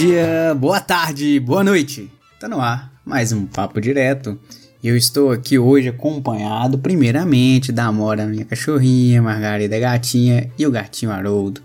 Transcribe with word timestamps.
dia, 0.00 0.56
boa 0.58 0.80
tarde, 0.80 1.38
boa 1.38 1.62
noite. 1.62 2.10
Tá 2.40 2.48
no 2.48 2.58
ar 2.58 2.90
mais 3.04 3.32
um 3.32 3.44
papo 3.44 3.78
direto. 3.82 4.40
Eu 4.82 4.96
estou 4.96 5.30
aqui 5.30 5.58
hoje 5.58 5.88
acompanhado, 5.88 6.78
primeiramente, 6.78 7.70
da 7.70 7.84
Amora, 7.84 8.24
minha 8.24 8.46
cachorrinha, 8.46 9.20
Margarida 9.20 9.78
Gatinha 9.78 10.50
e 10.58 10.66
o 10.66 10.70
gatinho 10.70 11.12
Haroldo. 11.12 11.60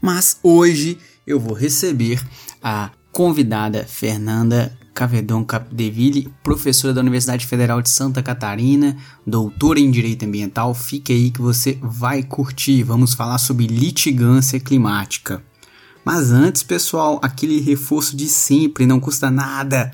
Mas 0.00 0.38
hoje 0.40 0.98
eu 1.26 1.40
vou 1.40 1.52
receber 1.52 2.22
a 2.62 2.92
convidada 3.10 3.84
Fernanda 3.84 4.72
Cavedon 4.94 5.44
Capdeville, 5.44 6.32
professora 6.44 6.94
da 6.94 7.00
Universidade 7.00 7.44
Federal 7.44 7.82
de 7.82 7.90
Santa 7.90 8.22
Catarina, 8.22 8.96
doutora 9.26 9.80
em 9.80 9.90
Direito 9.90 10.24
Ambiental. 10.24 10.72
Fique 10.74 11.12
aí 11.12 11.32
que 11.32 11.42
você 11.42 11.76
vai 11.82 12.22
curtir. 12.22 12.84
Vamos 12.84 13.14
falar 13.14 13.38
sobre 13.38 13.66
litigância 13.66 14.60
climática. 14.60 15.42
Mas 16.04 16.30
antes, 16.30 16.62
pessoal, 16.62 17.18
aquele 17.22 17.60
reforço 17.60 18.16
de 18.16 18.28
sempre, 18.28 18.86
não 18.86 18.98
custa 18.98 19.30
nada. 19.30 19.92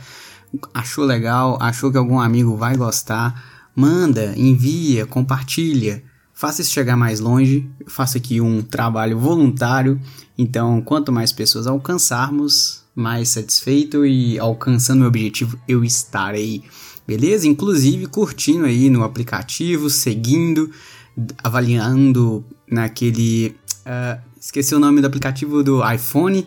Achou 0.73 1.05
legal? 1.05 1.59
Achou 1.61 1.91
que 1.91 1.99
algum 1.99 2.21
amigo 2.21 2.57
vai 2.57 2.77
gostar? 2.77 3.71
Manda, 3.75 4.33
envia, 4.37 5.05
compartilha. 5.05 6.03
Faça 6.33 6.63
isso 6.63 6.71
chegar 6.71 6.97
mais 6.97 7.19
longe. 7.19 7.69
Faça 7.87 8.19
aqui 8.19 8.41
um 8.41 8.63
trabalho 8.63 9.19
voluntário. 9.19 10.01
Então, 10.39 10.81
quanto 10.83 11.11
mais 11.11 11.33
pessoas 11.33 11.67
alcançarmos, 11.67 12.85
mais 12.95 13.31
satisfeito 13.31 14.07
e 14.07 14.39
alcançando 14.39 15.05
o 15.05 15.07
objetivo 15.07 15.59
eu 15.67 15.85
estarei. 15.85 16.63
Beleza? 17.07 17.47
Inclusive 17.47 18.07
curtindo 18.07 18.65
aí 18.65 18.91
no 18.91 19.05
aplicativo, 19.05 19.91
seguindo, 19.91 20.71
avaliando 21.43 22.45
naquele. 22.71 23.57
Uh, 23.87 24.21
esqueci 24.47 24.75
o 24.75 24.79
nome 24.79 25.01
do 25.01 25.07
aplicativo 25.09 25.65
do 25.65 25.83
iPhone. 25.91 26.47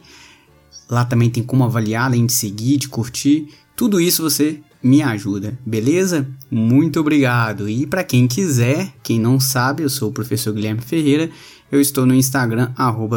Lá 0.89 1.03
também 1.03 1.29
tem 1.29 1.43
como 1.43 1.65
avaliar, 1.65 2.05
além 2.05 2.25
de 2.25 2.31
seguir, 2.31 2.77
de 2.77 2.87
curtir. 2.87 3.49
Tudo 3.75 3.99
isso 3.99 4.23
você 4.23 4.61
me 4.81 5.01
ajuda, 5.01 5.59
beleza? 5.65 6.25
Muito 6.49 7.01
obrigado. 7.01 7.67
E 7.67 7.85
para 7.85 8.01
quem 8.03 8.25
quiser, 8.25 8.93
quem 9.03 9.19
não 9.19 9.37
sabe, 9.39 9.83
eu 9.83 9.89
sou 9.89 10.09
o 10.09 10.13
professor 10.13 10.53
Guilherme 10.53 10.81
Ferreira. 10.81 11.29
Eu 11.69 11.81
estou 11.81 12.05
no 12.05 12.15
Instagram 12.15 12.71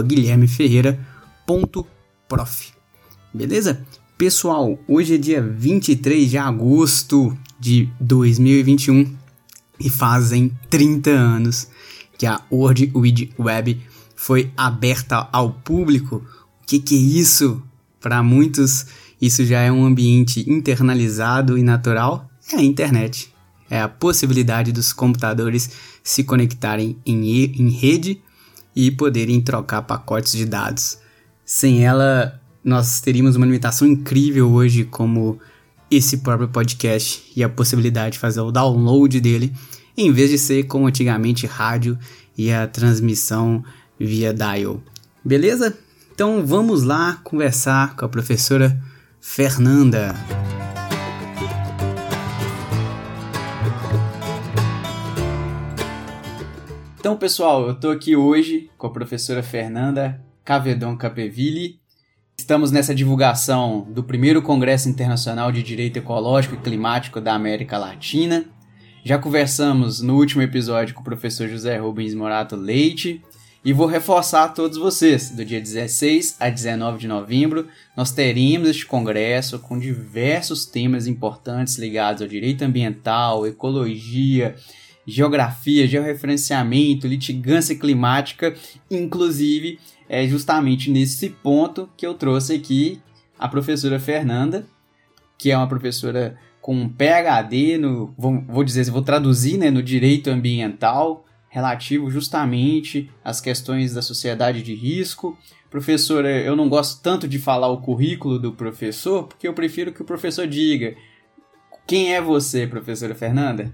guilhermeferreira.prof. 0.05 2.73
Beleza? 3.33 3.87
Pessoal, 4.19 4.77
hoje 4.89 5.15
é 5.15 5.19
dia 5.19 5.41
23 5.41 6.29
de 6.29 6.39
agosto 6.39 7.39
de 7.59 7.89
2021 8.01 9.17
e 9.79 9.89
fazem 9.89 10.51
30 10.69 11.11
anos 11.11 11.69
que 12.19 12.27
a 12.27 12.43
World 12.51 12.91
Wide 12.95 13.33
Web 13.39 13.81
foi 14.23 14.53
aberta 14.57 15.29
ao 15.33 15.51
público. 15.51 16.25
O 16.63 16.65
que, 16.65 16.79
que 16.79 16.95
é 16.95 16.99
isso? 16.99 17.61
Para 18.01 18.23
muitos, 18.23 18.87
isso 19.21 19.45
já 19.45 19.59
é 19.59 19.73
um 19.73 19.85
ambiente 19.85 20.49
internalizado 20.49 21.59
e 21.59 21.63
natural. 21.65 22.31
É 22.53 22.57
a 22.57 22.63
internet. 22.63 23.35
É 23.69 23.81
a 23.81 23.89
possibilidade 23.89 24.71
dos 24.71 24.93
computadores 24.93 25.73
se 26.05 26.23
conectarem 26.23 26.97
em, 27.05 27.29
em 27.31 27.71
rede 27.71 28.23
e 28.77 28.93
poderem 28.93 29.41
trocar 29.41 29.83
pacotes 29.83 30.35
de 30.35 30.45
dados. 30.45 30.99
Sem 31.45 31.85
ela, 31.85 32.41
nós 32.63 33.01
teríamos 33.01 33.35
uma 33.35 33.47
limitação 33.47 33.89
incrível 33.89 34.53
hoje, 34.53 34.85
como 34.85 35.41
esse 35.91 36.19
próprio 36.19 36.49
podcast 36.49 37.25
e 37.35 37.43
a 37.43 37.49
possibilidade 37.49 38.13
de 38.13 38.19
fazer 38.21 38.41
o 38.41 38.53
download 38.53 39.21
dele, 39.21 39.53
em 39.97 40.13
vez 40.13 40.31
de 40.31 40.39
ser 40.39 40.63
como 40.63 40.87
antigamente 40.87 41.45
rádio 41.45 41.99
e 42.39 42.53
a 42.53 42.69
transmissão 42.69 43.65
via 44.05 44.33
dial. 44.33 44.81
Beleza? 45.25 45.77
Então 46.15 46.45
vamos 46.47 46.83
lá 46.83 47.21
conversar 47.25 47.97
com 47.97 48.05
a 48.05 48.09
professora 48.09 48.79
Fernanda. 49.21 50.15
Então, 56.99 57.17
pessoal, 57.17 57.67
eu 57.67 57.73
estou 57.73 57.91
aqui 57.91 58.15
hoje 58.15 58.71
com 58.79 58.87
a 58.87 58.93
professora 58.93 59.43
Fernanda 59.43 60.21
Cavedon 60.45 60.97
Capeville, 60.97 61.83
Estamos 62.43 62.73
nessa 62.73 62.93
divulgação 62.93 63.87
do 63.89 64.03
primeiro 64.03 64.43
Congresso 64.43 64.89
Internacional 64.89 65.53
de 65.53 65.63
Direito 65.63 65.99
Ecológico 65.99 66.57
e 66.57 66.59
Climático 66.59 67.21
da 67.21 67.35
América 67.35 67.79
Latina. 67.79 68.47
Já 69.05 69.17
conversamos 69.17 70.01
no 70.01 70.17
último 70.17 70.43
episódio 70.43 70.93
com 70.93 71.03
o 71.03 71.05
professor 71.05 71.49
José 71.49 71.77
Rubens 71.77 72.15
Morato 72.15 72.57
Leite. 72.57 73.23
E 73.65 73.73
vou 73.73 73.87
reforçar 73.87 74.45
a 74.45 74.49
todos 74.49 74.77
vocês: 74.77 75.31
do 75.31 75.45
dia 75.45 75.61
16 75.61 76.37
a 76.41 76.51
19 76.51 76.99
de 76.99 77.07
novembro, 77.07 77.69
nós 77.97 78.11
teremos 78.11 78.69
este 78.69 78.85
congresso 78.85 79.59
com 79.61 79.79
diversos 79.79 80.67
temas 80.67 81.07
importantes 81.07 81.79
ligados 81.79 82.23
ao 82.23 82.29
direito 82.29 82.63
ambiental, 82.63 83.47
ecologia, 83.47 84.57
geografia, 85.07 85.87
georreferenciamento, 85.87 87.07
litigância 87.07 87.77
climática, 87.77 88.53
inclusive 88.91 89.79
é 90.09 90.27
justamente 90.27 90.91
nesse 90.91 91.31
ponto 91.31 91.89
que 91.97 92.05
eu 92.05 92.15
trouxe 92.15 92.55
aqui 92.55 93.01
a 93.39 93.47
professora 93.47 94.01
Fernanda, 94.01 94.67
que 95.39 95.53
é 95.53 95.57
uma 95.57 95.69
professora 95.69 96.37
com 96.61 96.75
um 96.75 96.89
PhD 96.89 97.79
no, 97.79 98.13
vou, 98.19 98.41
vou 98.47 98.65
dizer, 98.65 98.89
vou 98.91 99.03
traduzir, 99.03 99.57
né, 99.57 99.71
no 99.71 99.83
direito 99.83 100.31
ambiental, 100.31 101.25
relativo 101.53 102.11
justamente 102.11 103.11
às 103.23 103.39
questões 103.39 103.93
da 103.93 104.01
sociedade 104.01 104.63
de 104.63 104.75
risco. 104.75 105.37
Professora, 105.71 106.31
eu 106.41 106.57
não 106.57 106.67
gosto 106.67 107.03
tanto 107.03 107.29
de 107.29 107.39
falar 107.39 107.69
o 107.69 107.83
currículo 107.83 108.39
do 108.39 108.53
professor, 108.53 109.25
porque 109.25 109.47
eu 109.47 109.53
prefiro 109.53 109.93
que 109.93 110.01
o 110.01 110.07
professor 110.07 110.47
diga 110.47 110.97
quem 111.87 112.15
é 112.15 112.23
você, 112.23 112.67
professora 112.67 113.15
Fernanda? 113.15 113.71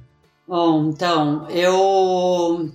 Bom, 0.47 0.91
então, 0.91 1.49
eu 1.51 2.69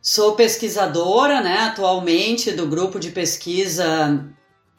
Sou 0.00 0.34
pesquisadora, 0.34 1.42
né, 1.42 1.58
atualmente 1.58 2.52
do 2.52 2.66
grupo 2.66 2.98
de 2.98 3.10
pesquisa 3.10 4.26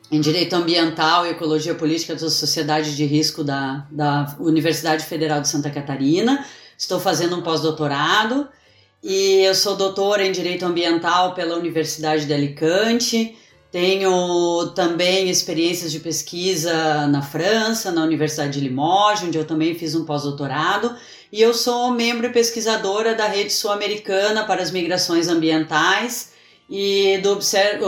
em 0.10 0.20
Direito 0.20 0.56
Ambiental 0.56 1.26
e 1.26 1.30
Ecologia 1.30 1.76
Política 1.76 2.16
da 2.16 2.30
Sociedade 2.32 2.96
de 2.96 3.06
Risco 3.06 3.44
da, 3.44 3.86
da 3.92 4.36
Universidade 4.40 5.06
Federal 5.06 5.42
de 5.42 5.48
Santa 5.48 5.70
Catarina. 5.70 6.44
Estou 6.76 7.00
fazendo 7.00 7.36
um 7.36 7.44
pós-doutorado 7.44 8.48
e 9.04 9.46
eu 9.46 9.56
sou 9.56 9.76
doutora 9.76 10.26
em 10.26 10.32
Direito 10.32 10.66
Ambiental 10.66 11.34
pela 11.34 11.56
Universidade 11.56 12.26
de 12.26 12.34
Alicante. 12.34 13.38
Tenho 13.72 14.72
também 14.76 15.30
experiências 15.30 15.92
de 15.92 16.00
pesquisa 16.00 17.08
na 17.08 17.22
França, 17.22 17.92
na 17.92 18.04
Universidade 18.04 18.54
de 18.54 18.62
Limoges, 18.62 19.24
onde 19.24 19.38
eu 19.38 19.46
também 19.46 19.76
fiz 19.76 19.96
um 19.96 20.06
pós-doutorado 20.06 20.96
e 21.32 21.42
eu 21.42 21.54
sou 21.54 21.92
membro 21.92 22.26
e 22.26 22.32
pesquisadora 22.32 23.14
da 23.14 23.28
Rede 23.28 23.54
Sul-Americana 23.54 24.46
para 24.46 24.64
as 24.64 24.72
Migrações 24.72 25.28
Ambientais 25.28 26.32
e 26.68 27.20
do 27.20 27.32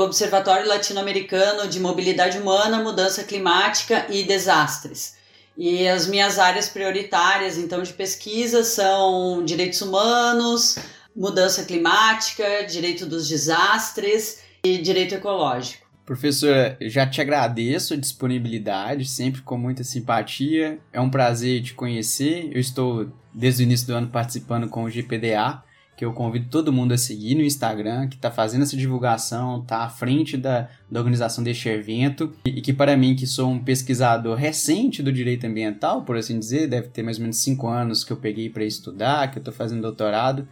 Observatório 0.04 0.68
Latino-Americano 0.68 1.68
de 1.68 1.80
Mobilidade 1.80 2.38
Humana, 2.38 2.84
Mudança 2.84 3.24
Climática 3.24 4.06
e 4.10 4.24
Desastres. 4.24 5.16
E 5.58 5.88
as 5.88 6.08
minhas 6.08 6.40
áreas 6.40 6.70
prioritárias, 6.70 7.58
então, 7.58 7.82
de 7.84 7.94
pesquisa 7.94 8.64
são 8.64 9.44
direitos 9.44 9.82
humanos, 9.82 10.78
mudança 11.16 11.64
climática, 11.64 12.66
direito 12.70 13.06
dos 13.06 13.28
desastres 13.28 14.42
e 14.64 14.78
direito 14.78 15.16
ecológico. 15.16 15.90
Professora, 16.06 16.78
já 16.82 17.08
te 17.08 17.22
agradeço 17.22 17.94
a 17.94 17.98
disponibilidade, 17.98 19.06
sempre 19.06 19.42
com 19.42 19.58
muita 19.58 19.84
simpatia. 19.84 20.80
É 20.92 21.00
um 21.00 21.10
prazer 21.10 21.62
te 21.62 21.74
conhecer. 21.74 22.50
Eu 22.52 22.60
estou 22.60 23.10
desde 23.34 23.64
o 23.64 23.66
início 23.66 23.88
do 23.88 23.94
ano 23.94 24.08
participando 24.08 24.68
com 24.68 24.84
o 24.84 24.90
GPDA, 24.90 25.64
que 25.96 26.04
eu 26.04 26.12
convido 26.14 26.48
todo 26.50 26.74
mundo 26.74 26.94
a 26.94 26.98
seguir 26.98 27.36
no 27.36 27.44
Instagram, 27.44 28.08
que 28.08 28.16
está 28.16 28.32
fazendo 28.32 28.64
essa 28.64 28.76
divulgação, 28.76 29.62
está 29.62 29.84
à 29.84 29.90
frente 29.90 30.36
da, 30.36 30.68
da 30.90 31.00
organização 31.00 31.44
deste 31.44 31.70
evento, 31.70 32.34
e, 32.44 32.58
e, 32.58 32.62
que 32.62 32.74
para 32.74 32.98
mim, 32.98 33.16
que 33.16 33.28
sou 33.28 33.50
um 33.52 33.64
pesquisador 33.64 34.36
recente 34.36 35.04
do 35.04 35.14
direito 35.14 35.46
ambiental, 35.46 36.02
por 36.02 36.18
assim 36.18 36.40
dizer, 36.40 36.68
deve 36.68 36.88
ter 36.88 37.04
mais 37.04 37.18
ou 37.18 37.22
menos 37.22 37.38
cinco 37.38 37.68
anos 37.68 38.04
que 38.04 38.12
eu 38.12 38.18
peguei 38.18 38.50
para 38.50 38.66
estudar, 38.66 39.30
que 39.30 39.38
eu 39.38 39.42
estou 39.42 39.54
fazendo 39.54 39.84
doutorado, 39.84 40.48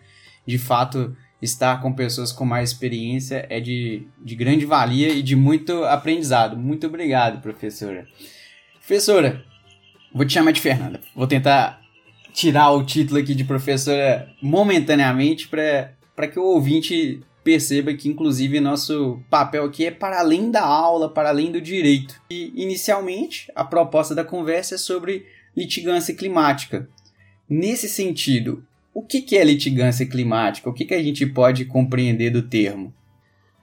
de 0.46 0.58
fato, 0.58 1.16
estar 1.42 1.82
com 1.82 1.94
pessoas 1.94 2.32
com 2.32 2.46
mais 2.46 2.72
experiência 2.72 3.46
é 3.50 3.60
de, 3.60 4.08
de 4.24 4.36
grande 4.36 4.66
valia 4.66 5.10
e 5.10 5.22
de 5.22 5.36
muito 5.36 5.84
aprendizado. 5.86 6.58
Muito 6.58 6.88
obrigado, 6.88 7.42
professora. 7.42 8.08
Professora, 8.80 9.44
vou 10.14 10.26
te 10.26 10.34
chamar 10.34 10.52
de 10.52 10.62
Fernanda. 10.62 11.00
Vou 11.16 11.28
tentar 11.28 11.82
tirar 12.34 12.72
o 12.72 12.84
título 12.84 13.20
aqui 13.20 13.34
de 13.34 13.44
professora 13.44 14.30
momentaneamente 14.42 15.48
para 15.48 16.28
que 16.28 16.40
o 16.40 16.44
ouvinte 16.44 17.22
perceba 17.44 17.94
que, 17.94 18.10
inclusive, 18.10 18.60
nosso 18.60 19.22
papel 19.30 19.64
aqui 19.64 19.86
é 19.86 19.92
para 19.92 20.20
além 20.20 20.52
da 20.52 20.64
aula, 20.64 21.10
para 21.10 21.30
além 21.30 21.52
do 21.52 21.62
direito. 21.62 22.22
E, 22.30 22.52
inicialmente, 22.56 23.52
a 23.56 23.64
proposta 23.64 24.14
da 24.14 24.24
conversa 24.24 24.76
é 24.76 24.78
sobre 24.78 25.26
litigância 25.56 26.14
climática. 26.14 26.88
Nesse 27.50 27.90
sentido, 27.90 28.64
o 29.00 29.06
que 29.06 29.38
é 29.38 29.44
litigância 29.44 30.06
climática? 30.06 30.70
O 30.70 30.74
que 30.74 30.94
a 30.94 31.02
gente 31.02 31.26
pode 31.26 31.64
compreender 31.64 32.32
do 32.32 32.42
termo? 32.42 32.94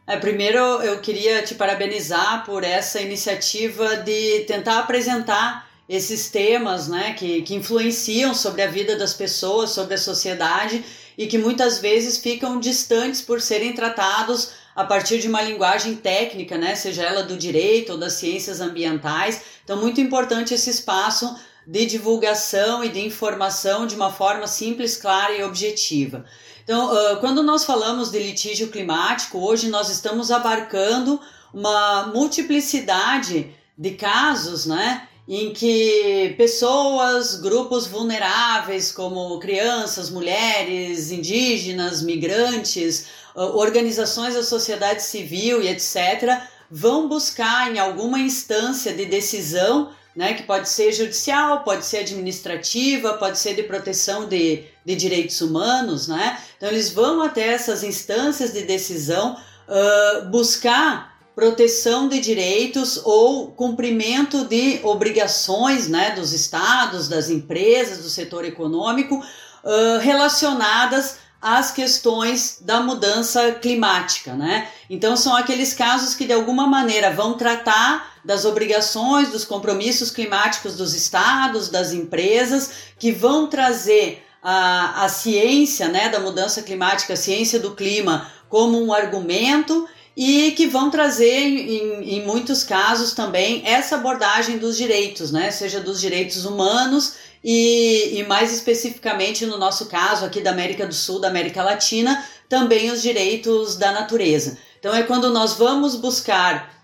É, 0.06 0.16
primeiro, 0.16 0.58
eu 0.58 0.98
queria 1.00 1.42
te 1.42 1.54
parabenizar 1.54 2.44
por 2.46 2.64
essa 2.64 3.02
iniciativa 3.02 3.96
de 3.98 4.40
tentar 4.46 4.78
apresentar 4.78 5.68
esses 5.88 6.30
temas 6.30 6.88
né, 6.88 7.12
que, 7.12 7.42
que 7.42 7.54
influenciam 7.54 8.34
sobre 8.34 8.62
a 8.62 8.66
vida 8.66 8.96
das 8.96 9.12
pessoas, 9.12 9.70
sobre 9.70 9.94
a 9.94 9.98
sociedade 9.98 10.82
e 11.18 11.26
que 11.26 11.38
muitas 11.38 11.78
vezes 11.78 12.18
ficam 12.18 12.58
distantes 12.58 13.20
por 13.20 13.40
serem 13.40 13.72
tratados 13.72 14.52
a 14.74 14.84
partir 14.84 15.18
de 15.18 15.28
uma 15.28 15.42
linguagem 15.42 15.96
técnica, 15.96 16.56
né, 16.56 16.74
seja 16.74 17.02
ela 17.02 17.22
do 17.22 17.36
direito 17.36 17.92
ou 17.92 17.98
das 17.98 18.14
ciências 18.14 18.60
ambientais. 18.60 19.42
Então, 19.64 19.80
muito 19.80 20.00
importante 20.00 20.54
esse 20.54 20.70
espaço 20.70 21.34
de 21.66 21.84
divulgação 21.86 22.84
e 22.84 22.88
de 22.88 23.04
informação 23.04 23.86
de 23.86 23.96
uma 23.96 24.12
forma 24.12 24.46
simples, 24.46 24.96
clara 24.96 25.32
e 25.32 25.42
objetiva. 25.42 26.24
Então, 26.62 26.90
quando 27.20 27.42
nós 27.42 27.64
falamos 27.64 28.10
de 28.10 28.18
litígio 28.18 28.68
climático, 28.68 29.38
hoje 29.38 29.68
nós 29.68 29.88
estamos 29.88 30.30
abarcando 30.30 31.20
uma 31.52 32.06
multiplicidade 32.14 33.54
de 33.76 33.90
casos, 33.92 34.66
né? 34.66 35.08
Em 35.28 35.52
que 35.52 36.34
pessoas, 36.38 37.34
grupos 37.40 37.86
vulneráveis, 37.86 38.92
como 38.92 39.38
crianças, 39.40 40.08
mulheres, 40.08 41.10
indígenas, 41.10 42.00
migrantes, 42.00 43.06
organizações 43.34 44.34
da 44.34 44.42
sociedade 44.42 45.02
civil 45.02 45.60
e 45.60 45.68
etc., 45.68 46.40
vão 46.70 47.08
buscar 47.08 47.74
em 47.74 47.78
alguma 47.78 48.20
instância 48.20 48.92
de 48.92 49.04
decisão 49.04 49.90
né, 50.16 50.32
que 50.32 50.44
pode 50.44 50.68
ser 50.68 50.92
judicial, 50.92 51.62
pode 51.62 51.84
ser 51.84 51.98
administrativa, 51.98 53.14
pode 53.14 53.38
ser 53.38 53.54
de 53.54 53.62
proteção 53.62 54.26
de, 54.26 54.64
de 54.84 54.96
direitos 54.96 55.42
humanos, 55.42 56.08
né? 56.08 56.38
Então 56.56 56.70
eles 56.70 56.90
vão 56.90 57.20
até 57.22 57.48
essas 57.48 57.84
instâncias 57.84 58.50
de 58.52 58.62
decisão 58.62 59.36
uh, 59.68 60.26
buscar 60.30 61.14
proteção 61.34 62.08
de 62.08 62.18
direitos 62.18 62.98
ou 63.04 63.48
cumprimento 63.48 64.46
de 64.46 64.80
obrigações, 64.82 65.86
né, 65.86 66.12
dos 66.12 66.32
estados, 66.32 67.08
das 67.08 67.28
empresas, 67.28 67.98
do 67.98 68.08
setor 68.08 68.46
econômico 68.46 69.16
uh, 69.16 69.98
relacionadas 70.00 71.18
às 71.42 71.70
questões 71.70 72.58
da 72.62 72.80
mudança 72.80 73.52
climática, 73.52 74.32
né? 74.32 74.68
Então 74.88 75.14
são 75.14 75.36
aqueles 75.36 75.74
casos 75.74 76.14
que 76.14 76.24
de 76.24 76.32
alguma 76.32 76.66
maneira 76.66 77.12
vão 77.12 77.34
tratar 77.34 78.15
das 78.26 78.44
obrigações, 78.44 79.31
dos 79.31 79.44
compromissos 79.44 80.11
climáticos 80.11 80.75
dos 80.75 80.94
estados, 80.94 81.69
das 81.69 81.93
empresas, 81.93 82.70
que 82.99 83.12
vão 83.12 83.46
trazer 83.46 84.23
a, 84.43 85.05
a 85.05 85.08
ciência, 85.08 85.88
né, 85.88 86.08
da 86.08 86.19
mudança 86.19 86.61
climática, 86.62 87.12
a 87.12 87.17
ciência 87.17 87.61
do 87.61 87.75
clima 87.75 88.31
como 88.49 88.84
um 88.84 88.93
argumento 88.93 89.88
e 90.17 90.52
que 90.52 90.67
vão 90.67 90.90
trazer, 90.90 91.40
em, 91.40 92.17
em 92.17 92.26
muitos 92.26 92.64
casos 92.64 93.12
também, 93.12 93.62
essa 93.67 93.96
abordagem 93.96 94.58
dos 94.58 94.76
direitos, 94.76 95.31
né? 95.31 95.50
seja 95.50 95.78
dos 95.78 96.00
direitos 96.00 96.46
humanos 96.46 97.17
e, 97.44 98.19
e, 98.19 98.23
mais 98.25 98.52
especificamente 98.52 99.44
no 99.44 99.58
nosso 99.58 99.87
caso 99.87 100.25
aqui 100.25 100.40
da 100.40 100.50
América 100.50 100.87
do 100.87 100.94
Sul, 100.94 101.20
da 101.20 101.28
América 101.28 101.62
Latina, 101.62 102.25
também 102.49 102.90
os 102.90 103.02
direitos 103.02 103.76
da 103.76 103.93
natureza. 103.93 104.56
Então 104.81 104.94
é 104.94 105.02
quando 105.02 105.31
nós 105.31 105.52
vamos 105.52 105.94
buscar 105.96 106.75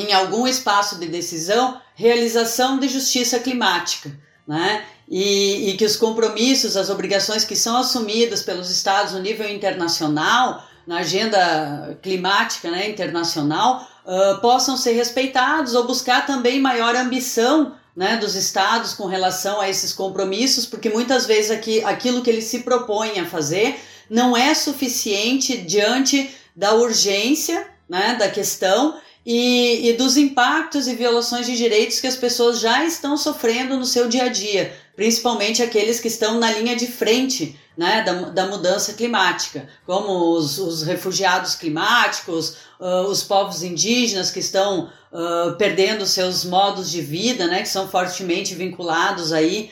em 0.00 0.12
algum 0.12 0.46
espaço 0.46 0.98
de 0.98 1.06
decisão 1.06 1.80
realização 1.94 2.78
de 2.78 2.88
justiça 2.88 3.40
climática, 3.40 4.10
né? 4.46 4.84
E, 5.08 5.70
e 5.70 5.76
que 5.76 5.84
os 5.84 5.96
compromissos, 5.96 6.76
as 6.76 6.90
obrigações 6.90 7.44
que 7.44 7.56
são 7.56 7.76
assumidas 7.76 8.42
pelos 8.42 8.70
estados 8.70 9.14
no 9.14 9.20
nível 9.20 9.48
internacional, 9.48 10.62
na 10.86 10.98
agenda 10.98 11.98
climática 12.02 12.70
né, 12.70 12.88
internacional, 12.88 13.88
uh, 14.04 14.40
possam 14.40 14.76
ser 14.76 14.92
respeitados 14.92 15.74
ou 15.74 15.86
buscar 15.86 16.26
também 16.26 16.60
maior 16.60 16.94
ambição 16.94 17.74
né, 17.96 18.16
dos 18.16 18.34
estados 18.36 18.94
com 18.94 19.06
relação 19.06 19.60
a 19.60 19.68
esses 19.68 19.92
compromissos, 19.92 20.64
porque 20.66 20.88
muitas 20.88 21.26
vezes 21.26 21.50
aqui, 21.50 21.82
aquilo 21.82 22.22
que 22.22 22.30
eles 22.30 22.44
se 22.44 22.60
propõem 22.60 23.18
a 23.18 23.26
fazer 23.26 23.76
não 24.08 24.36
é 24.36 24.54
suficiente 24.54 25.56
diante 25.56 26.30
da 26.54 26.74
urgência 26.74 27.66
né, 27.88 28.14
da 28.18 28.28
questão 28.30 28.96
e, 29.30 29.90
e, 29.90 29.92
dos 29.92 30.16
impactos 30.16 30.88
e 30.88 30.94
violações 30.94 31.44
de 31.44 31.54
direitos 31.54 32.00
que 32.00 32.06
as 32.06 32.16
pessoas 32.16 32.60
já 32.60 32.82
estão 32.86 33.14
sofrendo 33.14 33.76
no 33.76 33.84
seu 33.84 34.08
dia 34.08 34.24
a 34.24 34.28
dia, 34.28 34.74
principalmente 34.96 35.62
aqueles 35.62 36.00
que 36.00 36.08
estão 36.08 36.40
na 36.40 36.50
linha 36.50 36.74
de 36.74 36.86
frente 36.86 37.54
né, 37.76 38.02
da, 38.02 38.12
da 38.30 38.46
mudança 38.46 38.94
climática, 38.94 39.68
como 39.84 40.34
os, 40.34 40.56
os 40.56 40.82
refugiados 40.82 41.54
climáticos, 41.54 42.56
uh, 42.80 43.02
os 43.06 43.22
povos 43.22 43.62
indígenas 43.62 44.30
que 44.30 44.38
estão 44.38 44.90
uh, 45.12 45.54
perdendo 45.58 46.06
seus 46.06 46.42
modos 46.46 46.90
de 46.90 47.02
vida, 47.02 47.46
né, 47.46 47.60
que 47.60 47.68
são 47.68 47.86
fortemente 47.86 48.54
vinculados 48.54 49.30
aí 49.30 49.70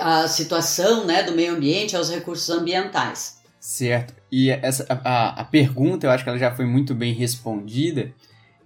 à 0.00 0.26
situação 0.26 1.04
né, 1.04 1.22
do 1.22 1.36
meio 1.36 1.54
ambiente, 1.54 1.96
aos 1.96 2.10
recursos 2.10 2.50
ambientais. 2.50 3.38
Certo. 3.60 4.12
E 4.30 4.50
essa, 4.50 4.84
a, 4.88 5.40
a 5.42 5.44
pergunta, 5.44 6.04
eu 6.04 6.10
acho 6.10 6.24
que 6.24 6.30
ela 6.30 6.38
já 6.38 6.52
foi 6.52 6.66
muito 6.66 6.96
bem 6.96 7.14
respondida. 7.14 8.12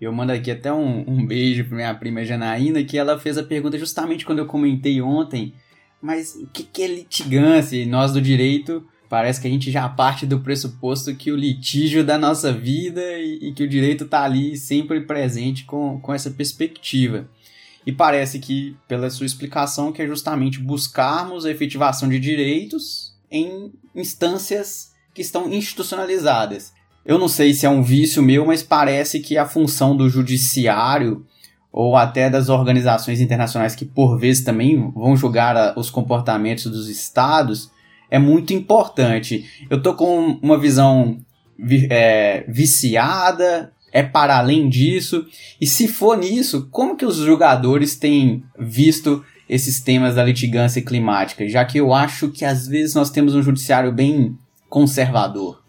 Eu 0.02 0.12
mando 0.12 0.32
aqui 0.32 0.50
até 0.50 0.72
um, 0.72 1.04
um 1.06 1.24
beijo 1.24 1.64
para 1.64 1.76
minha 1.76 1.94
prima 1.94 2.24
Janaína, 2.24 2.82
que 2.82 2.98
ela 2.98 3.20
fez 3.20 3.38
a 3.38 3.44
pergunta 3.44 3.78
justamente 3.78 4.26
quando 4.26 4.40
eu 4.40 4.46
comentei 4.46 5.00
ontem. 5.00 5.54
Mas 6.02 6.34
o 6.34 6.48
que, 6.48 6.64
que 6.64 6.82
é 6.82 6.88
litigância? 6.88 7.76
E 7.76 7.86
nós 7.86 8.12
do 8.12 8.20
direito, 8.20 8.84
parece 9.08 9.40
que 9.40 9.46
a 9.46 9.50
gente 9.50 9.70
já 9.70 9.88
parte 9.88 10.26
do 10.26 10.40
pressuposto 10.40 11.14
que 11.14 11.30
o 11.30 11.36
litígio 11.36 12.02
da 12.02 12.18
nossa 12.18 12.52
vida 12.52 13.00
e, 13.16 13.50
e 13.50 13.52
que 13.52 13.62
o 13.62 13.68
direito 13.68 14.02
está 14.02 14.24
ali 14.24 14.56
sempre 14.56 15.02
presente 15.02 15.64
com, 15.64 16.00
com 16.00 16.12
essa 16.12 16.32
perspectiva. 16.32 17.28
E 17.86 17.92
parece 17.92 18.40
que, 18.40 18.76
pela 18.88 19.08
sua 19.08 19.26
explicação, 19.26 19.92
que 19.92 20.02
é 20.02 20.06
justamente 20.08 20.58
buscarmos 20.58 21.46
a 21.46 21.50
efetivação 21.52 22.08
de 22.08 22.18
direitos 22.18 23.14
em 23.30 23.72
instâncias 23.94 24.90
que 25.14 25.22
estão 25.22 25.48
institucionalizadas. 25.48 26.72
Eu 27.04 27.18
não 27.18 27.28
sei 27.28 27.52
se 27.52 27.66
é 27.66 27.70
um 27.70 27.82
vício 27.82 28.22
meu, 28.22 28.46
mas 28.46 28.62
parece 28.62 29.20
que 29.20 29.36
a 29.36 29.46
função 29.46 29.96
do 29.96 30.08
judiciário 30.08 31.26
ou 31.72 31.96
até 31.96 32.28
das 32.28 32.48
organizações 32.48 33.20
internacionais 33.20 33.74
que 33.74 33.84
por 33.84 34.18
vezes 34.18 34.44
também 34.44 34.90
vão 34.92 35.16
julgar 35.16 35.76
os 35.76 35.90
comportamentos 35.90 36.66
dos 36.66 36.88
estados 36.88 37.70
é 38.10 38.18
muito 38.18 38.52
importante. 38.52 39.46
Eu 39.70 39.82
tô 39.82 39.94
com 39.94 40.38
uma 40.42 40.58
visão 40.58 41.16
é, 41.90 42.44
viciada, 42.46 43.72
é 43.90 44.02
para 44.02 44.36
além 44.36 44.68
disso, 44.68 45.26
e 45.58 45.66
se 45.66 45.88
for 45.88 46.18
nisso, 46.18 46.68
como 46.70 46.94
que 46.94 47.06
os 47.06 47.16
julgadores 47.16 47.96
têm 47.96 48.44
visto 48.58 49.24
esses 49.48 49.80
temas 49.80 50.14
da 50.14 50.24
litigância 50.24 50.82
climática? 50.82 51.48
Já 51.48 51.64
que 51.64 51.78
eu 51.78 51.94
acho 51.94 52.28
que 52.30 52.44
às 52.44 52.68
vezes 52.68 52.94
nós 52.94 53.10
temos 53.10 53.34
um 53.34 53.42
judiciário 53.42 53.90
bem 53.90 54.36
conservador. 54.68 55.61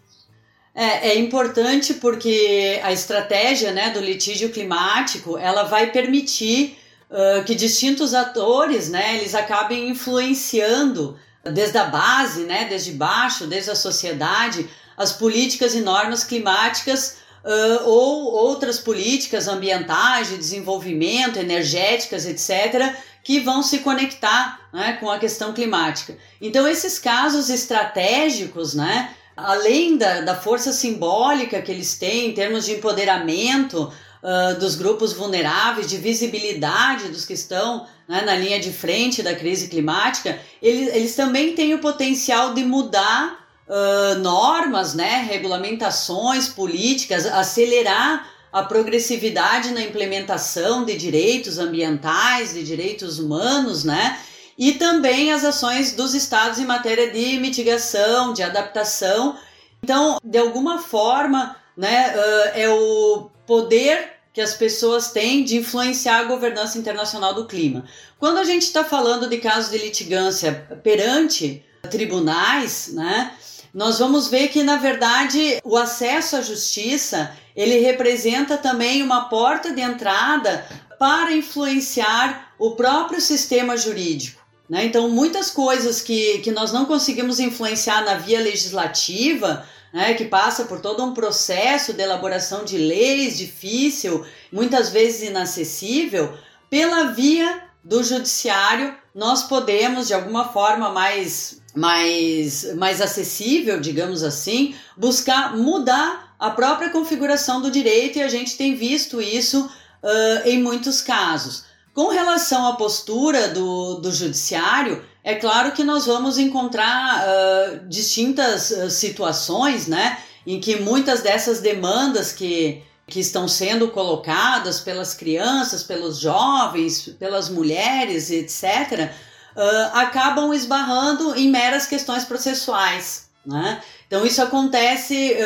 É, 0.74 1.10
é, 1.10 1.18
importante 1.18 1.94
porque 1.94 2.80
a 2.82 2.92
estratégia 2.92 3.70
né, 3.70 3.90
do 3.90 4.00
litígio 4.00 4.50
climático 4.50 5.38
ela 5.38 5.62
vai 5.62 5.92
permitir 5.92 6.76
uh, 7.08 7.44
que 7.44 7.54
distintos 7.54 8.12
atores 8.12 8.88
né, 8.88 9.16
eles 9.16 9.36
acabem 9.36 9.88
influenciando 9.88 11.16
desde 11.44 11.78
a 11.78 11.84
base, 11.84 12.42
né, 12.42 12.66
desde 12.68 12.90
baixo, 12.90 13.46
desde 13.46 13.70
a 13.70 13.76
sociedade, 13.76 14.68
as 14.96 15.12
políticas 15.12 15.74
e 15.74 15.80
normas 15.80 16.24
climáticas 16.24 17.18
uh, 17.44 17.88
ou 17.88 18.32
outras 18.32 18.78
políticas 18.78 19.46
ambientais, 19.46 20.30
de 20.30 20.38
desenvolvimento, 20.38 21.38
energéticas, 21.38 22.26
etc., 22.26 22.96
que 23.22 23.40
vão 23.40 23.62
se 23.62 23.78
conectar 23.78 24.68
né, 24.72 24.98
com 25.00 25.10
a 25.10 25.18
questão 25.18 25.52
climática. 25.52 26.16
Então, 26.40 26.66
esses 26.66 26.98
casos 26.98 27.48
estratégicos, 27.48 28.74
né, 28.74 29.14
além 29.36 29.96
da, 29.96 30.20
da 30.20 30.34
força 30.34 30.72
simbólica 30.72 31.60
que 31.60 31.70
eles 31.70 31.96
têm 31.98 32.28
em 32.28 32.32
termos 32.32 32.64
de 32.64 32.72
empoderamento 32.72 33.92
uh, 34.22 34.58
dos 34.58 34.76
grupos 34.76 35.12
vulneráveis, 35.12 35.88
de 35.88 35.96
visibilidade 35.96 37.08
dos 37.08 37.24
que 37.24 37.32
estão 37.32 37.86
né, 38.08 38.22
na 38.22 38.36
linha 38.36 38.60
de 38.60 38.72
frente 38.72 39.22
da 39.22 39.34
crise 39.34 39.68
climática, 39.68 40.38
eles, 40.62 40.94
eles 40.94 41.16
também 41.16 41.54
têm 41.54 41.74
o 41.74 41.78
potencial 41.78 42.54
de 42.54 42.64
mudar 42.64 43.46
uh, 43.68 44.18
normas, 44.20 44.94
né, 44.94 45.26
regulamentações, 45.28 46.48
políticas, 46.48 47.26
acelerar 47.26 48.28
a 48.52 48.62
progressividade 48.62 49.72
na 49.72 49.82
implementação 49.82 50.84
de 50.84 50.96
direitos 50.96 51.58
ambientais, 51.58 52.54
de 52.54 52.62
direitos 52.62 53.18
humanos, 53.18 53.82
né? 53.82 54.16
E 54.58 54.72
também 54.72 55.32
as 55.32 55.44
ações 55.44 55.92
dos 55.92 56.14
estados 56.14 56.58
em 56.58 56.64
matéria 56.64 57.10
de 57.10 57.38
mitigação, 57.38 58.32
de 58.32 58.42
adaptação. 58.42 59.36
Então, 59.82 60.18
de 60.22 60.38
alguma 60.38 60.78
forma, 60.78 61.56
né, 61.76 62.14
é 62.54 62.68
o 62.68 63.30
poder 63.46 64.12
que 64.32 64.40
as 64.40 64.54
pessoas 64.54 65.12
têm 65.12 65.44
de 65.44 65.56
influenciar 65.56 66.18
a 66.18 66.24
governança 66.24 66.78
internacional 66.78 67.34
do 67.34 67.46
clima. 67.46 67.84
Quando 68.18 68.38
a 68.38 68.44
gente 68.44 68.62
está 68.62 68.82
falando 68.82 69.28
de 69.28 69.38
casos 69.38 69.70
de 69.70 69.78
litigância 69.78 70.66
perante 70.82 71.64
tribunais, 71.90 72.88
né, 72.92 73.32
nós 73.72 73.98
vamos 73.98 74.28
ver 74.28 74.48
que 74.48 74.62
na 74.62 74.76
verdade 74.76 75.60
o 75.64 75.76
acesso 75.76 76.36
à 76.36 76.40
justiça 76.40 77.36
ele 77.54 77.78
representa 77.78 78.56
também 78.56 79.02
uma 79.02 79.28
porta 79.28 79.72
de 79.72 79.80
entrada 79.80 80.66
para 80.98 81.32
influenciar 81.32 82.54
o 82.58 82.72
próprio 82.72 83.20
sistema 83.20 83.76
jurídico. 83.76 84.43
Né? 84.68 84.86
Então, 84.86 85.08
muitas 85.08 85.50
coisas 85.50 86.00
que, 86.00 86.38
que 86.38 86.50
nós 86.50 86.72
não 86.72 86.86
conseguimos 86.86 87.38
influenciar 87.38 88.04
na 88.04 88.14
via 88.14 88.40
legislativa, 88.40 89.66
né, 89.92 90.14
que 90.14 90.24
passa 90.24 90.64
por 90.64 90.80
todo 90.80 91.04
um 91.04 91.14
processo 91.14 91.92
de 91.92 92.02
elaboração 92.02 92.64
de 92.64 92.76
leis 92.76 93.38
difícil, 93.38 94.26
muitas 94.50 94.88
vezes 94.88 95.28
inacessível, 95.28 96.36
pela 96.68 97.12
via 97.12 97.62
do 97.84 98.02
judiciário 98.02 98.96
nós 99.14 99.44
podemos, 99.44 100.08
de 100.08 100.14
alguma 100.14 100.48
forma 100.48 100.90
mais, 100.90 101.62
mais, 101.74 102.74
mais 102.74 103.00
acessível, 103.00 103.78
digamos 103.78 104.24
assim, 104.24 104.74
buscar 104.96 105.56
mudar 105.56 106.34
a 106.38 106.50
própria 106.50 106.90
configuração 106.90 107.62
do 107.62 107.70
direito 107.70 108.18
e 108.18 108.22
a 108.22 108.28
gente 108.28 108.56
tem 108.56 108.74
visto 108.74 109.22
isso 109.22 109.64
uh, 109.64 110.48
em 110.48 110.60
muitos 110.60 111.00
casos. 111.00 111.64
Com 111.94 112.08
relação 112.08 112.66
à 112.66 112.72
postura 112.72 113.48
do, 113.50 113.94
do 113.94 114.10
judiciário, 114.12 115.04
é 115.22 115.36
claro 115.36 115.70
que 115.70 115.84
nós 115.84 116.06
vamos 116.06 116.38
encontrar 116.38 117.22
uh, 117.24 117.88
distintas 117.88 118.72
uh, 118.72 118.90
situações, 118.90 119.86
né, 119.86 120.18
em 120.44 120.60
que 120.60 120.80
muitas 120.80 121.22
dessas 121.22 121.60
demandas 121.60 122.32
que, 122.32 122.82
que 123.06 123.20
estão 123.20 123.46
sendo 123.46 123.88
colocadas 123.92 124.80
pelas 124.80 125.14
crianças, 125.14 125.84
pelos 125.84 126.18
jovens, 126.18 127.14
pelas 127.16 127.48
mulheres, 127.48 128.28
etc., 128.28 129.12
uh, 129.56 129.96
acabam 129.96 130.52
esbarrando 130.52 131.36
em 131.36 131.48
meras 131.48 131.86
questões 131.86 132.24
processuais. 132.24 133.28
Né? 133.46 133.80
Então, 134.08 134.26
isso 134.26 134.42
acontece 134.42 135.36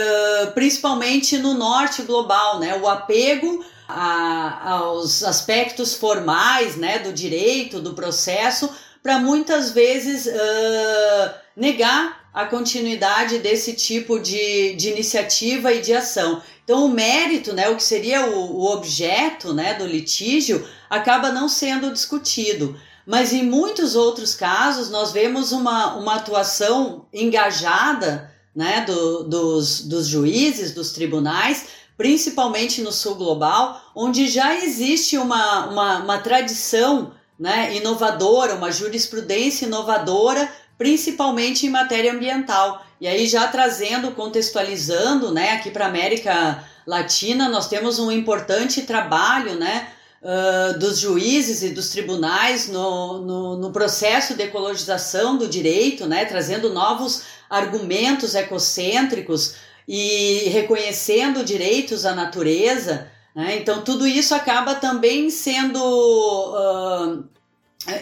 principalmente 0.55 1.37
no 1.39 1.55
norte 1.55 2.03
global, 2.03 2.61
né? 2.61 2.79
o 2.81 2.89
apego 2.89 3.65
a, 3.89 4.73
aos 4.73 5.23
aspectos 5.25 5.95
formais 5.95 6.77
né, 6.77 6.99
do 6.99 7.13
direito, 7.13 7.81
do 7.81 7.95
processo, 7.95 8.69
para 9.03 9.19
muitas 9.19 9.71
vezes 9.71 10.27
uh, 10.27 11.35
negar 11.57 12.29
a 12.35 12.45
continuidade 12.45 13.39
desse 13.39 13.73
tipo 13.73 14.19
de, 14.19 14.75
de 14.75 14.91
iniciativa 14.91 15.73
e 15.73 15.81
de 15.81 15.95
ação. 15.95 16.43
Então, 16.63 16.85
o 16.85 16.89
mérito, 16.91 17.55
né, 17.55 17.69
o 17.71 17.77
que 17.77 17.83
seria 17.83 18.27
o, 18.27 18.59
o 18.59 18.71
objeto 18.71 19.55
né, 19.55 19.75
do 19.75 19.87
litígio, 19.87 20.69
acaba 20.91 21.33
não 21.33 21.49
sendo 21.49 21.91
discutido. 21.91 22.79
Mas 23.07 23.33
em 23.33 23.43
muitos 23.43 23.97
outros 23.97 24.35
casos, 24.35 24.91
nós 24.91 25.13
vemos 25.13 25.51
uma, 25.51 25.95
uma 25.95 26.17
atuação 26.17 27.07
engajada 27.11 28.31
né, 28.55 28.83
do, 28.83 29.25
dos, 29.25 29.81
dos 29.81 30.07
juízes, 30.07 30.75
dos 30.75 30.93
tribunais, 30.93 31.69
principalmente 31.99 32.81
no 32.81 32.93
sul 32.93 33.17
global, 33.17 33.83
onde 33.95 34.29
já 34.29 34.55
existe 34.55 35.19
uma, 35.19 35.67
uma, 35.67 35.99
uma 35.99 36.19
tradição 36.19 37.13
né, 37.39 37.75
inovadora, 37.77 38.55
uma 38.55 38.71
jurisprudência 38.71 39.67
inovadora, 39.67 40.49
principalmente 40.79 41.67
em 41.67 41.71
matéria 41.71 42.13
ambiental. 42.13 42.87
E 43.01 43.09
aí, 43.09 43.27
já 43.27 43.49
trazendo, 43.49 44.13
contextualizando 44.13 45.33
né, 45.33 45.53
aqui 45.55 45.71
para 45.73 45.87
a 45.87 45.89
América 45.89 46.65
Latina, 46.87 47.49
nós 47.49 47.69
temos 47.69 47.99
um 47.99 48.13
importante 48.13 48.83
trabalho 48.83 49.57
né, 49.57 49.89
uh, 50.23 50.79
dos 50.79 50.99
juízes 50.99 51.63
e 51.63 51.71
dos 51.71 51.91
tribunais 51.91 52.69
no, 52.69 53.19
no, 53.19 53.57
no, 53.57 53.73
processo 53.73 54.35
de 54.35 54.45
ecologização 54.45 55.37
do 55.37 55.49
direito, 55.49 56.07
né, 56.07 56.25
trazendo 56.25 56.73
novos 56.73 57.25
argumentos 57.51 58.35
ecocêntricos 58.35 59.55
e 59.89 60.51
reconhecendo 60.51 61.43
direitos 61.43 62.05
à 62.05 62.15
natureza. 62.15 63.11
Né? 63.35 63.57
Então, 63.57 63.83
tudo 63.83 64.07
isso 64.07 64.35
acaba 64.35 64.75
também 64.75 65.31
sendo 65.31 65.81
uh, 65.81 67.25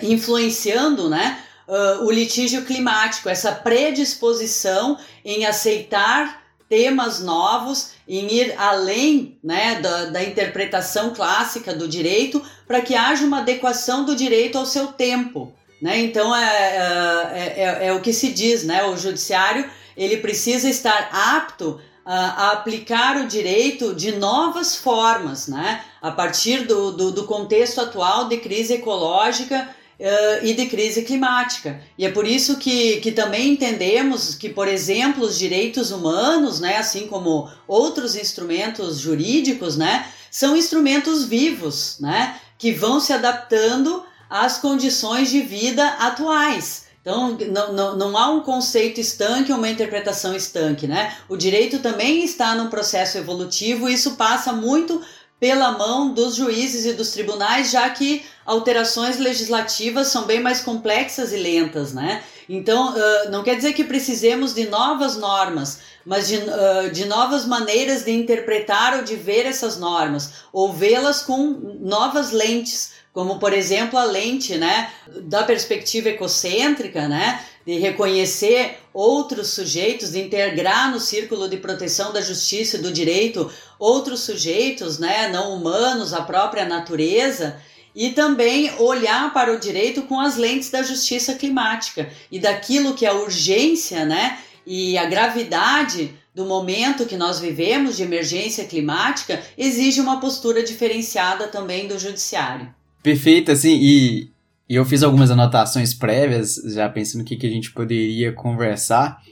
influenciando 0.03 1.09
né, 1.09 1.39
uh, 1.69 2.05
o 2.05 2.11
litígio 2.11 2.65
climático, 2.65 3.29
essa 3.29 3.53
predisposição 3.53 4.99
em 5.25 5.47
aceitar 5.47 6.43
temas 6.69 7.21
novos, 7.21 7.93
em 8.09 8.27
ir 8.33 8.55
além 8.59 9.39
né, 9.45 9.81
da, 9.81 10.07
da 10.07 10.25
interpretação 10.25 11.15
clássica 11.15 11.73
do 11.73 11.87
direito, 11.87 12.43
para 12.67 12.81
que 12.81 12.97
haja 12.97 13.25
uma 13.25 13.39
adequação 13.39 14.05
do 14.05 14.17
direito 14.17 14.59
ao 14.59 14.67
seu 14.67 14.89
tempo. 14.89 15.53
Né? 15.81 16.01
Então 16.01 16.35
é, 16.35 16.45
é, 16.45 17.55
é, 17.57 17.87
é, 17.87 17.93
o 17.93 18.01
que 18.01 18.13
se 18.13 18.33
diz, 18.33 18.65
né? 18.65 18.85
O 18.85 18.97
judiciário 18.97 19.71
ele 19.97 20.19
precisa 20.19 20.69
estar 20.69 21.09
apto 21.13 21.81
a 22.05 22.53
aplicar 22.53 23.17
o 23.17 23.27
direito 23.27 23.93
de 23.93 24.13
novas 24.13 24.77
formas, 24.77 25.49
né? 25.49 25.83
A 26.01 26.13
partir 26.13 26.65
do, 26.65 26.93
do, 26.93 27.11
do 27.11 27.25
contexto 27.25 27.81
atual 27.81 28.29
de 28.29 28.37
crise 28.37 28.75
ecológica 28.75 29.69
uh, 29.99 30.45
e 30.47 30.55
de 30.55 30.67
crise 30.67 31.03
climática. 31.03 31.81
E 31.99 32.07
é 32.07 32.11
por 32.11 32.25
isso 32.25 32.59
que, 32.59 33.01
que 33.01 33.11
também 33.11 33.51
entendemos 33.51 34.37
que, 34.37 34.49
por 34.49 34.69
exemplo, 34.69 35.25
os 35.25 35.37
direitos 35.37 35.91
humanos, 35.91 36.61
né, 36.61 36.77
assim 36.77 37.09
como 37.09 37.51
outros 37.67 38.15
instrumentos 38.15 38.99
jurídicos, 38.99 39.77
né, 39.77 40.07
são 40.31 40.57
instrumentos 40.57 41.25
vivos, 41.25 41.97
né, 41.99 42.39
que 42.57 42.71
vão 42.71 43.01
se 43.01 43.13
adaptando 43.13 44.05
às 44.31 44.59
condições 44.59 45.31
de 45.31 45.41
vida 45.41 45.85
atuais. 45.99 46.86
Então, 47.07 47.39
não, 47.53 47.73
não, 47.73 47.97
não 47.97 48.19
há 48.19 48.29
um 48.31 48.41
conceito 48.41 49.01
estanque 49.01 49.53
ou 49.53 49.59
uma 49.59 49.69
interpretação 49.69 50.35
estanque, 50.35 50.89
né? 50.89 51.17
O 51.29 51.37
direito 51.37 51.79
também 51.79 52.25
está 52.25 52.57
num 52.57 52.69
processo 52.69 53.17
evolutivo 53.17 53.89
e 53.89 53.95
isso 53.95 54.17
passa 54.17 54.53
muito 54.53 55.01
pela 55.39 55.71
mão 55.71 56.13
dos 56.13 56.35
juízes 56.35 56.85
e 56.85 56.95
dos 56.95 57.13
tribunais, 57.13 57.71
já 57.71 57.89
que 57.91 58.25
alterações 58.45 59.19
legislativas 59.19 60.09
são 60.09 60.25
bem 60.25 60.41
mais 60.41 60.63
complexas 60.63 61.33
e 61.33 61.37
lentas, 61.37 61.93
né? 61.93 62.25
Então, 62.49 62.93
uh, 62.93 63.31
não 63.31 63.45
quer 63.45 63.55
dizer 63.55 63.73
que 63.73 63.85
precisemos 63.85 64.53
de 64.53 64.67
novas 64.67 65.17
normas, 65.17 65.79
mas 66.05 66.27
de, 66.27 66.39
uh, 66.39 66.91
de 66.91 67.05
novas 67.05 67.47
maneiras 67.47 68.05
de 68.05 68.11
interpretar 68.11 68.97
ou 68.97 69.05
de 69.05 69.15
ver 69.15 69.47
essas 69.47 69.79
normas, 69.79 70.33
ou 70.53 70.73
vê-las 70.73 71.23
com 71.23 71.77
novas 71.81 72.33
lentes 72.33 72.97
como 73.17 73.39
por 73.39 73.55
exemplo 73.55 73.99
a 73.99 74.05
lente, 74.05 74.59
né, 74.59 74.91
da 75.23 75.43
perspectiva 75.43 76.11
ecocêntrica, 76.11 77.09
né, 77.09 77.43
de 77.65 77.79
reconhecer 77.79 78.77
outros 78.93 79.55
sujeitos, 79.55 80.11
de 80.11 80.21
integrar 80.21 80.93
no 80.93 81.01
círculo 81.01 81.49
de 81.49 81.57
proteção 81.57 82.13
da 82.13 82.21
justiça 82.21 82.77
e 82.77 82.83
do 82.83 82.93
direito 82.93 83.51
outros 83.79 84.21
sujeitos, 84.21 84.99
né, 84.99 85.31
não 85.31 85.55
humanos, 85.55 86.13
a 86.13 86.21
própria 86.21 86.67
natureza, 86.67 87.59
e 87.95 88.11
também 88.11 88.71
olhar 88.79 89.33
para 89.33 89.51
o 89.51 89.59
direito 89.59 90.03
com 90.03 90.21
as 90.21 90.37
lentes 90.37 90.69
da 90.71 90.83
justiça 90.83 91.35
climática 91.37 92.11
e 92.31 92.39
daquilo 92.39 92.93
que 92.93 93.07
é 93.07 93.09
a 93.09 93.15
urgência, 93.15 94.05
né, 94.05 94.39
e 94.67 94.99
a 94.99 95.07
gravidade 95.07 96.15
do 96.35 96.45
momento 96.45 97.07
que 97.07 97.17
nós 97.17 97.41
vivemos 97.41 97.97
de 97.97 98.03
emergência 98.03 98.67
climática 98.67 99.43
exige 99.57 100.03
uma 100.03 100.21
postura 100.21 100.63
diferenciada 100.63 101.49
também 101.49 101.89
do 101.89 101.99
judiciário. 101.99 102.76
Perfeito, 103.07 103.53
assim, 103.53 103.79
e, 103.81 104.33
e 104.69 104.75
eu 104.75 104.85
fiz 104.85 105.05
algumas 105.05 105.31
anotações 105.31 105.95
prévias, 105.95 106.57
já 106.75 106.89
pensando 106.89 107.21
o 107.21 107.25
que, 107.25 107.37
que 107.37 107.47
a 107.47 107.51
gente 107.51 107.71
poderia 107.71 108.33
conversar. 108.33 109.23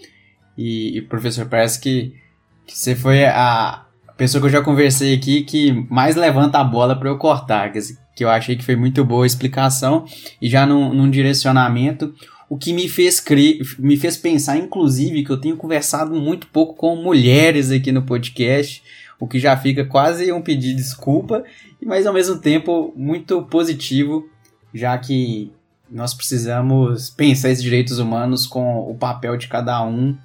E, 0.57 0.97
e 0.97 1.03
professor, 1.03 1.47
parece 1.47 1.81
que, 1.81 2.15
que 2.65 2.79
você 2.79 2.95
foi 2.95 3.25
a 3.25 3.85
pessoa 4.17 4.41
que 4.41 4.47
eu 4.47 4.53
já 4.53 4.63
conversei 4.63 5.13
aqui 5.13 5.43
que 5.43 5.73
mais 5.91 6.15
levanta 6.15 6.59
a 6.59 6.63
bola 6.63 6.95
para 6.95 7.09
eu 7.09 7.19
cortar, 7.19 7.73
que, 7.73 7.81
que 8.15 8.23
eu 8.23 8.31
achei 8.31 8.55
que 8.55 8.65
foi 8.65 8.77
muito 8.77 9.05
boa 9.05 9.25
a 9.25 9.27
explicação 9.27 10.05
e 10.41 10.49
já 10.49 10.65
num, 10.65 10.95
num 10.95 11.11
direcionamento 11.11 12.15
o 12.49 12.57
que 12.57 12.73
me 12.73 12.89
fez 12.89 13.21
me 13.81 13.97
fez 13.97 14.17
pensar, 14.17 14.57
inclusive, 14.57 15.25
que 15.25 15.31
eu 15.31 15.41
tenho 15.41 15.57
conversado 15.57 16.15
muito 16.15 16.47
pouco 16.47 16.75
com 16.75 16.95
mulheres 16.95 17.73
aqui 17.73 17.91
no 17.91 18.03
podcast, 18.03 18.81
o 19.19 19.27
que 19.27 19.41
já 19.41 19.57
fica 19.57 19.85
quase 19.85 20.31
um 20.33 20.43
pedido 20.43 20.77
de 20.77 20.83
desculpa, 20.83 21.43
mas 21.85 22.07
ao 22.07 22.15
mesmo 22.15 22.39
tempo 22.39 22.93
muito 22.97 23.43
positivo, 23.43 24.29
já 24.73 24.97
que 24.99 25.53
nós 25.91 26.15
precisamos 26.15 27.11
pensar 27.11 27.51
esses 27.51 27.63
direitos 27.63 27.99
humanos 27.99 28.47
com 28.47 28.91
o 28.91 28.95
papel 28.95 29.37
de 29.37 29.47
cada 29.47 29.85
um 29.85 30.17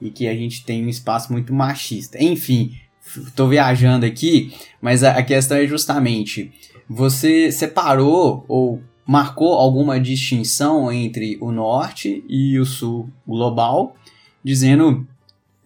e 0.00 0.10
que 0.10 0.28
a 0.28 0.34
gente 0.34 0.64
tem 0.64 0.84
um 0.84 0.88
espaço 0.88 1.32
muito 1.32 1.52
machista. 1.52 2.22
Enfim, 2.22 2.74
estou 3.04 3.48
viajando 3.48 4.06
aqui, 4.06 4.54
mas 4.80 5.02
a, 5.02 5.22
questão 5.22 5.56
é 5.56 5.66
justamente: 5.66 6.52
você 6.88 7.50
separou 7.50 8.44
ou 8.48 8.82
marcou 9.06 9.54
alguma 9.54 9.98
distinção 9.98 10.92
entre 10.92 11.36
o 11.40 11.50
norte 11.50 12.24
e 12.28 12.58
o 12.58 12.64
sul 12.64 13.10
global, 13.26 13.96
dizendo 14.44 15.06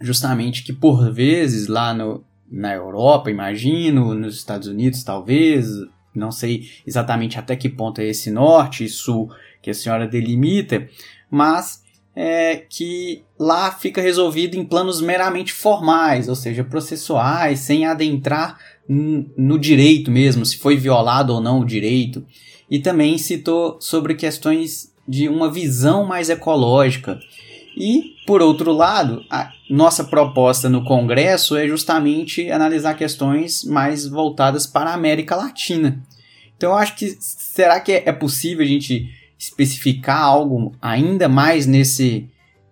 justamente 0.01 0.65
que 0.65 0.73
por 0.73 1.13
vezes 1.13 1.69
lá 1.69 1.93
no, 1.93 2.25
na 2.53 2.75
Europa, 2.75 3.31
imagino, 3.31 4.15
nos 4.15 4.37
Estados 4.37 4.69
Unidos 4.69 5.03
talvez, 5.03 5.67
não 6.15 6.31
sei 6.31 6.69
exatamente 6.87 7.39
até 7.39 7.57
que 7.57 7.69
ponto 7.69 8.01
é 8.01 8.07
esse 8.07 8.31
norte 8.31 8.85
e 8.85 8.89
sul 8.91 9.33
que 9.63 9.71
a 9.71 9.75
senhora 9.75 10.07
delimita, 10.07 10.87
mas 11.31 11.83
é 12.15 12.57
que 12.57 13.25
lá 13.39 13.73
fica 13.73 14.03
resolvido 14.03 14.55
em 14.55 14.65
planos 14.65 15.01
meramente 15.01 15.53
formais, 15.53 16.29
ou 16.29 16.35
seja, 16.35 16.63
processuais, 16.63 17.61
sem 17.61 17.87
adentrar 17.87 18.59
no 18.87 19.59
direito 19.59 20.11
mesmo, 20.11 20.45
se 20.45 20.59
foi 20.59 20.77
violado 20.77 21.33
ou 21.33 21.41
não 21.41 21.61
o 21.61 21.65
direito. 21.65 22.27
E 22.71 22.79
também 22.79 23.17
citou 23.17 23.81
sobre 23.81 24.15
questões 24.15 24.93
de 25.09 25.29
uma 25.29 25.51
visão 25.51 26.05
mais 26.05 26.29
ecológica. 26.29 27.19
E, 27.77 28.17
por 28.27 28.43
outro 28.43 28.73
lado, 28.73 29.25
a 29.31 29.51
nossa 29.69 30.05
proposta 30.05 30.69
no 30.69 30.85
Congresso 30.85 31.57
é 31.57 31.67
justamente 31.67 32.51
analisar 32.51 32.95
questões 32.95 33.65
mais 33.65 34.07
voltadas 34.07 34.67
para 34.67 34.91
a 34.91 34.95
América 34.95 35.35
Latina. 35.35 36.03
Então, 36.57 36.71
eu 36.71 36.77
acho 36.77 36.95
que 36.95 37.17
será 37.19 37.81
que 37.81 37.93
é 37.93 38.13
possível 38.13 38.65
a 38.65 38.69
gente 38.69 39.11
especificar 39.39 40.23
algo 40.23 40.73
ainda 40.81 41.29
mais 41.29 41.67
nesse, 41.67 42.29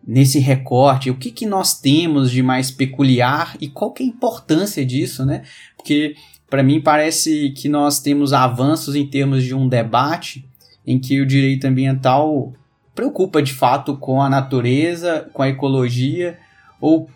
nesse 0.07 0.39
recorte? 0.39 1.11
O 1.11 1.17
que, 1.17 1.31
que 1.31 1.47
nós 1.47 1.81
temos 1.81 2.31
de 2.31 2.43
mais 2.43 2.71
peculiar 2.71 3.57
e 3.61 3.69
qual 3.69 3.93
que 3.93 4.03
é 4.03 4.07
a 4.07 4.09
importância 4.09 4.85
disso, 4.85 5.25
né? 5.25 5.43
Porque, 5.77 6.15
para 6.49 6.63
mim, 6.63 6.81
parece 6.81 7.51
que 7.51 7.69
nós 7.69 8.01
temos 8.01 8.33
avanços 8.33 8.95
em 8.95 9.07
termos 9.07 9.43
de 9.43 9.55
um 9.55 9.67
debate 9.67 10.45
em 10.87 10.99
que 10.99 11.21
o 11.21 11.27
direito 11.27 11.67
ambiental 11.67 12.53
preocupa 13.01 13.41
de 13.41 13.55
fato 13.55 13.97
com 13.97 14.21
a 14.21 14.29
natureza, 14.29 15.27
com 15.33 15.43
a 15.43 15.49
ecologia, 15.49 16.39
ou 16.79 17.09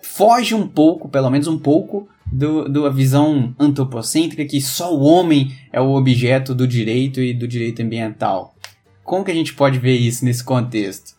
foge 0.00 0.54
um 0.54 0.64
pouco, 0.64 1.08
pelo 1.08 1.28
menos 1.28 1.48
um 1.48 1.58
pouco, 1.58 2.08
da 2.24 2.88
visão 2.88 3.52
antropocêntrica 3.58 4.44
que 4.44 4.60
só 4.60 4.94
o 4.94 5.02
homem 5.02 5.52
é 5.72 5.80
o 5.80 5.94
objeto 5.94 6.54
do 6.54 6.68
direito 6.68 7.20
e 7.20 7.34
do 7.34 7.48
direito 7.48 7.82
ambiental. 7.82 8.54
Como 9.02 9.24
que 9.24 9.32
a 9.32 9.34
gente 9.34 9.54
pode 9.54 9.76
ver 9.80 9.96
isso 9.96 10.24
nesse 10.24 10.44
contexto? 10.44 11.16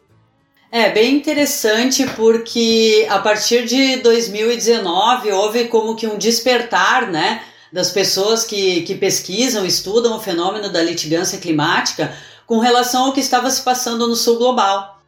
É 0.72 0.90
bem 0.90 1.18
interessante 1.18 2.06
porque 2.16 3.06
a 3.10 3.20
partir 3.20 3.66
de 3.66 3.98
2019 3.98 5.32
houve 5.34 5.66
como 5.66 5.94
que 5.94 6.08
um 6.08 6.18
despertar, 6.18 7.12
né, 7.12 7.42
das 7.72 7.92
pessoas 7.92 8.46
que, 8.46 8.82
que 8.84 8.96
pesquisam, 8.96 9.66
estudam 9.66 10.16
o 10.16 10.22
fenômeno 10.22 10.72
da 10.72 10.82
litigância 10.82 11.38
climática 11.38 12.16
com 12.46 12.60
relação 12.60 13.06
ao 13.06 13.14
que 13.14 13.20
estava 13.20 13.50
se 13.50 13.62
passando 13.62 14.08
no 14.08 14.16
sul 14.16 14.38
global. 14.38 15.00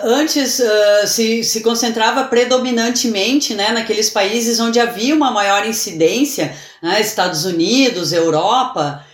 Antes 0.00 0.60
uh, 0.60 1.06
se, 1.06 1.42
se 1.42 1.60
concentrava 1.60 2.24
predominantemente 2.24 3.54
né, 3.54 3.72
naqueles 3.72 4.08
países 4.08 4.60
onde 4.60 4.78
havia 4.78 5.14
uma 5.14 5.30
maior 5.30 5.66
incidência, 5.66 6.54
né, 6.80 7.00
Estados 7.00 7.44
Unidos, 7.44 8.12
Europa, 8.12 9.04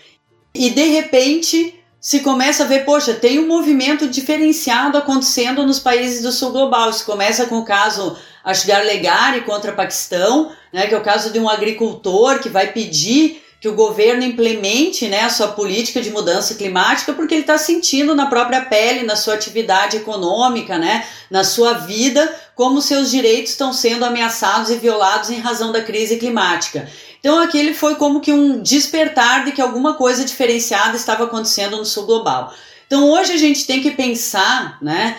e 0.54 0.70
de 0.70 0.84
repente 0.84 1.74
se 1.98 2.20
começa 2.20 2.64
a 2.64 2.66
ver, 2.66 2.84
poxa, 2.84 3.14
tem 3.14 3.38
um 3.38 3.46
movimento 3.46 4.06
diferenciado 4.06 4.98
acontecendo 4.98 5.66
nos 5.66 5.78
países 5.78 6.22
do 6.22 6.30
sul 6.30 6.50
global. 6.52 6.90
Isso 6.90 7.06
começa 7.06 7.46
com 7.46 7.60
o 7.60 7.64
caso 7.64 8.14
Ashgar 8.44 8.84
Legari 8.84 9.40
contra 9.40 9.72
Paquistão, 9.72 10.52
né, 10.70 10.86
que 10.86 10.94
é 10.94 10.98
o 10.98 11.02
caso 11.02 11.32
de 11.32 11.38
um 11.38 11.48
agricultor 11.48 12.40
que 12.40 12.50
vai 12.50 12.72
pedir 12.72 13.42
que 13.64 13.68
o 13.70 13.74
governo 13.74 14.22
implemente 14.22 15.08
né, 15.08 15.22
a 15.22 15.30
sua 15.30 15.48
política 15.48 16.02
de 16.02 16.10
mudança 16.10 16.54
climática, 16.54 17.14
porque 17.14 17.32
ele 17.32 17.40
está 17.44 17.56
sentindo 17.56 18.14
na 18.14 18.26
própria 18.26 18.60
pele, 18.60 19.04
na 19.04 19.16
sua 19.16 19.32
atividade 19.32 19.96
econômica, 19.96 20.76
né, 20.76 21.06
na 21.30 21.42
sua 21.42 21.72
vida, 21.72 22.30
como 22.54 22.82
seus 22.82 23.10
direitos 23.10 23.52
estão 23.52 23.72
sendo 23.72 24.04
ameaçados 24.04 24.68
e 24.68 24.76
violados 24.76 25.30
em 25.30 25.38
razão 25.38 25.72
da 25.72 25.80
crise 25.80 26.18
climática. 26.18 26.86
Então 27.18 27.38
aquele 27.40 27.72
foi 27.72 27.94
como 27.94 28.20
que 28.20 28.34
um 28.34 28.60
despertar 28.60 29.46
de 29.46 29.52
que 29.52 29.62
alguma 29.62 29.94
coisa 29.94 30.26
diferenciada 30.26 30.94
estava 30.94 31.24
acontecendo 31.24 31.78
no 31.78 31.86
sul 31.86 32.04
global. 32.04 32.52
Então 32.86 33.08
hoje 33.08 33.32
a 33.32 33.38
gente 33.38 33.66
tem 33.66 33.80
que 33.80 33.92
pensar 33.92 34.76
né, 34.82 35.16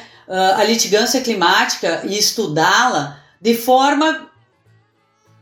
a 0.55 0.63
litigância 0.63 1.19
climática 1.19 2.03
e 2.05 2.15
estudá-la 2.15 3.17
de 3.41 3.55
forma, 3.55 4.29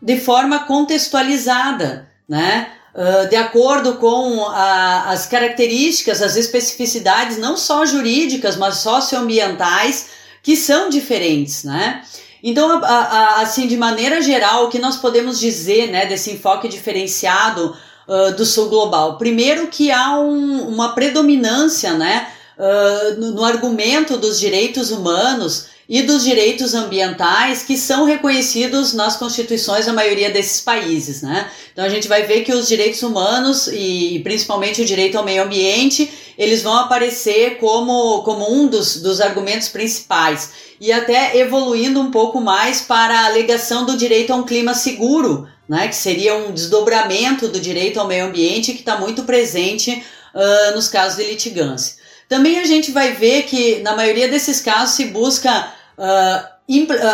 de 0.02 0.18
forma 0.22 0.60
contextualizada, 0.60 2.10
né? 2.30 2.72
Uh, 2.94 3.28
de 3.28 3.36
acordo 3.36 3.96
com 3.96 4.46
a, 4.46 5.10
as 5.10 5.26
características, 5.26 6.22
as 6.22 6.36
especificidades, 6.36 7.38
não 7.40 7.58
só 7.58 7.86
jurídicas, 7.86 8.56
mas 8.56 8.78
socioambientais, 8.78 10.10
que 10.44 10.56
são 10.56 10.90
diferentes, 10.90 11.64
né? 11.64 12.04
Então, 12.44 12.84
a, 12.84 12.88
a, 12.88 13.42
assim, 13.42 13.68
de 13.68 13.78
maneira 13.78 14.22
geral, 14.22 14.66
o 14.66 14.70
que 14.70 14.78
nós 14.78 14.98
podemos 14.98 15.40
dizer, 15.40 15.90
né, 15.90 16.06
desse 16.06 16.30
enfoque 16.32 16.68
diferenciado 16.68 17.76
uh, 18.06 18.36
do 18.36 18.46
sul 18.46 18.68
global? 18.68 19.18
Primeiro 19.18 19.68
que 19.68 19.90
há 19.90 20.20
um, 20.20 20.68
uma 20.68 20.94
predominância, 20.94 21.94
né, 21.94 22.28
uh, 22.58 23.20
no, 23.20 23.32
no 23.32 23.46
argumento 23.46 24.18
dos 24.18 24.38
direitos 24.38 24.92
humanos 24.92 25.73
e 25.88 26.02
dos 26.02 26.24
direitos 26.24 26.74
ambientais 26.74 27.64
que 27.64 27.78
são 27.78 28.06
reconhecidos 28.06 28.94
nas 28.94 29.18
constituições 29.18 29.86
da 29.86 29.94
maioria 29.94 30.30
desses 30.30 30.62
países, 30.62 31.22
né? 31.22 31.52
Então 31.72 31.84
a 31.84 31.90
gente 31.90 32.08
vai 32.08 32.24
ver 32.24 32.44
que 32.44 32.54
os 32.54 32.68
direitos 32.68 33.04
humanos 33.04 33.68
e 33.68 34.22
principalmente 34.24 34.82
o 34.82 34.86
direito 34.86 35.18
ao 35.18 35.26
meio 35.26 35.44
ambiente, 35.44 36.10
eles 36.38 36.64
vão 36.64 36.76
aparecer 36.76 37.58
como, 37.58 38.24
como 38.24 38.52
um 38.52 38.68
dos, 38.68 39.02
dos 39.02 39.20
argumentos 39.20 39.68
principais 39.68 40.52
e 40.80 40.92
até 40.92 41.38
evoluindo 41.38 42.00
um 42.00 42.12
pouco 42.12 42.40
mais 42.40 42.82
para 42.82 43.22
a 43.22 43.26
alegação 43.26 43.86
do 43.86 43.98
direito 43.98 44.32
a 44.32 44.36
um 44.36 44.44
clima 44.44 44.74
seguro, 44.74 45.48
né? 45.68 45.88
Que 45.88 45.96
seria 45.96 46.36
um 46.36 46.52
desdobramento 46.52 47.48
do 47.48 47.60
direito 47.60 48.00
ao 48.00 48.08
meio 48.08 48.26
ambiente 48.26 48.74
que 48.74 48.80
está 48.80 48.98
muito 48.98 49.24
presente 49.24 50.04
uh, 50.34 50.76
nos 50.76 50.88
casos 50.88 51.18
de 51.18 51.30
litigância. 51.30 52.03
Também 52.34 52.58
a 52.58 52.66
gente 52.66 52.92
vai 52.92 53.14
ver 53.14 53.44
que, 53.44 53.78
na 53.82 53.96
maioria 53.96 54.28
desses 54.28 54.60
casos, 54.60 54.96
se 54.96 55.06
busca 55.06 55.72
uh, 55.96 56.48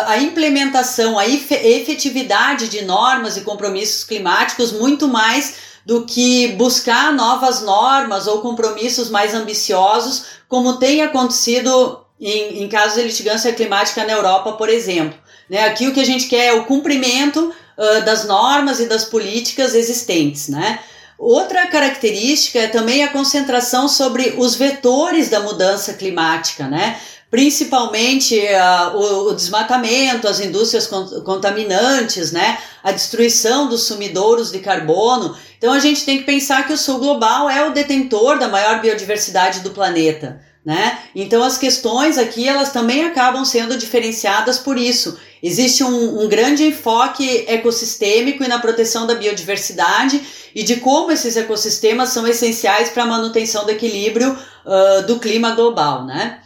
a 0.08 0.17
implementação, 0.17 1.19
a 1.19 1.27
efetividade 1.27 2.69
de 2.69 2.86
normas 2.86 3.36
e 3.36 3.41
compromissos 3.41 4.05
climáticos 4.05 4.71
muito 4.71 5.10
mais 5.10 5.55
do 5.86 6.05
que 6.05 6.53
buscar 6.53 7.12
novas 7.12 7.62
normas 7.62 8.27
ou 8.27 8.39
compromissos 8.39 9.10
mais 9.10 9.34
ambiciosos, 9.34 10.23
como 10.47 10.77
tem 10.77 11.01
acontecido 11.01 11.99
em, 12.17 12.63
em 12.63 12.69
casos 12.69 12.95
de 12.95 13.03
litigância 13.03 13.51
climática 13.51 14.05
na 14.05 14.13
Europa, 14.13 14.53
por 14.53 14.69
exemplo. 14.69 15.19
Né? 15.49 15.65
Aqui 15.65 15.86
o 15.86 15.93
que 15.93 15.99
a 15.99 16.05
gente 16.05 16.27
quer 16.29 16.45
é 16.45 16.53
o 16.53 16.63
cumprimento 16.63 17.53
uh, 17.77 18.05
das 18.05 18.25
normas 18.25 18.79
e 18.79 18.86
das 18.86 19.03
políticas 19.03 19.75
existentes. 19.75 20.47
Né? 20.47 20.79
Outra 21.19 21.67
característica 21.67 22.60
é 22.60 22.67
também 22.67 23.03
a 23.03 23.10
concentração 23.10 23.89
sobre 23.89 24.36
os 24.38 24.55
vetores 24.55 25.27
da 25.27 25.41
mudança 25.41 25.93
climática, 25.93 26.65
né? 26.65 26.97
principalmente 27.29 28.36
uh, 28.39 28.97
o, 28.97 29.29
o, 29.29 29.36
desmatamento, 29.36 30.27
as 30.27 30.39
indústrias 30.39 30.88
contaminantes, 30.88 32.32
né? 32.32 32.58
a 32.82 32.93
destruição 32.93 33.67
dos 33.67 33.84
sumidouros 33.84 34.49
de 34.49 34.60
carbono. 34.60 35.36
Então 35.58 35.73
a 35.73 35.79
gente 35.79 36.05
tem 36.05 36.19
que 36.19 36.23
pensar 36.23 36.65
que 36.65 36.73
o 36.73 36.77
sul 36.77 36.97
global 36.97 37.49
é 37.49 37.67
o 37.67 37.73
detentor 37.73 38.39
da 38.39 38.47
maior 38.47 38.82
biodiversidade 38.82 39.60
do 39.60 39.71
planeta. 39.71 40.41
Né? 40.65 40.99
Então 41.13 41.43
as 41.43 41.58
questões 41.58 42.17
aqui 42.17 42.47
elas 42.47 42.71
também 42.71 43.03
acabam 43.03 43.43
sendo 43.43 43.77
diferenciadas 43.77 44.58
por 44.58 44.77
isso. 44.77 45.19
Existe 45.41 45.84
um, 45.84 46.23
um, 46.23 46.28
grande 46.28 46.65
enfoque 46.65 47.45
ecossistêmico 47.47 48.43
e 48.43 48.47
na 48.47 48.60
proteção 48.60 49.08
da 49.08 49.15
biodiversidade 49.15 50.21
e 50.54 50.63
de 50.63 50.78
como 50.78 51.12
esses 51.12 51.38
ecossistemas 51.38 52.10
são 52.10 52.28
essenciais 52.28 52.89
para 52.89 53.04
a 53.04 53.08
manutenção 53.08 53.65
do 53.65 53.71
equilíbrio 53.71 54.38
uh, 54.65 55.08
do 55.08 55.19
clima 55.19 55.52
global, 55.52 56.06
né? 56.06 56.39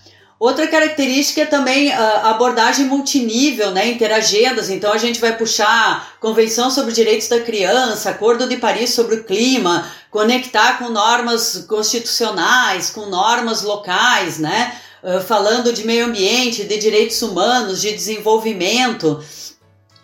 Outra 0.44 0.68
característica 0.68 1.44
é 1.44 1.46
também 1.46 1.94
a 1.94 2.32
abordagem 2.32 2.86
multinível, 2.86 3.72
né, 3.72 3.88
interagendas. 3.88 4.70
Então 4.70 4.92
a 4.92 4.98
gente 4.98 5.18
vai 5.22 5.38
puxar 5.38 6.18
Convenção 6.20 6.70
sobre 6.70 6.92
Direitos 6.92 7.30
da 7.30 7.40
Criança, 7.40 8.10
Acordo 8.10 8.46
de 8.46 8.58
Paris 8.58 8.90
sobre 8.90 9.16
o 9.16 9.24
Clima, 9.24 9.90
conectar 10.12 10.80
com 10.80 10.90
normas 10.90 11.66
constitucionais, 11.66 12.90
com 12.90 13.06
normas 13.06 13.62
locais, 13.62 14.38
né? 14.38 14.76
Uh, 15.04 15.20
falando 15.20 15.74
de 15.74 15.86
meio 15.86 16.06
ambiente, 16.06 16.64
de 16.64 16.78
direitos 16.78 17.22
humanos, 17.22 17.82
de 17.82 17.92
desenvolvimento. 17.92 19.22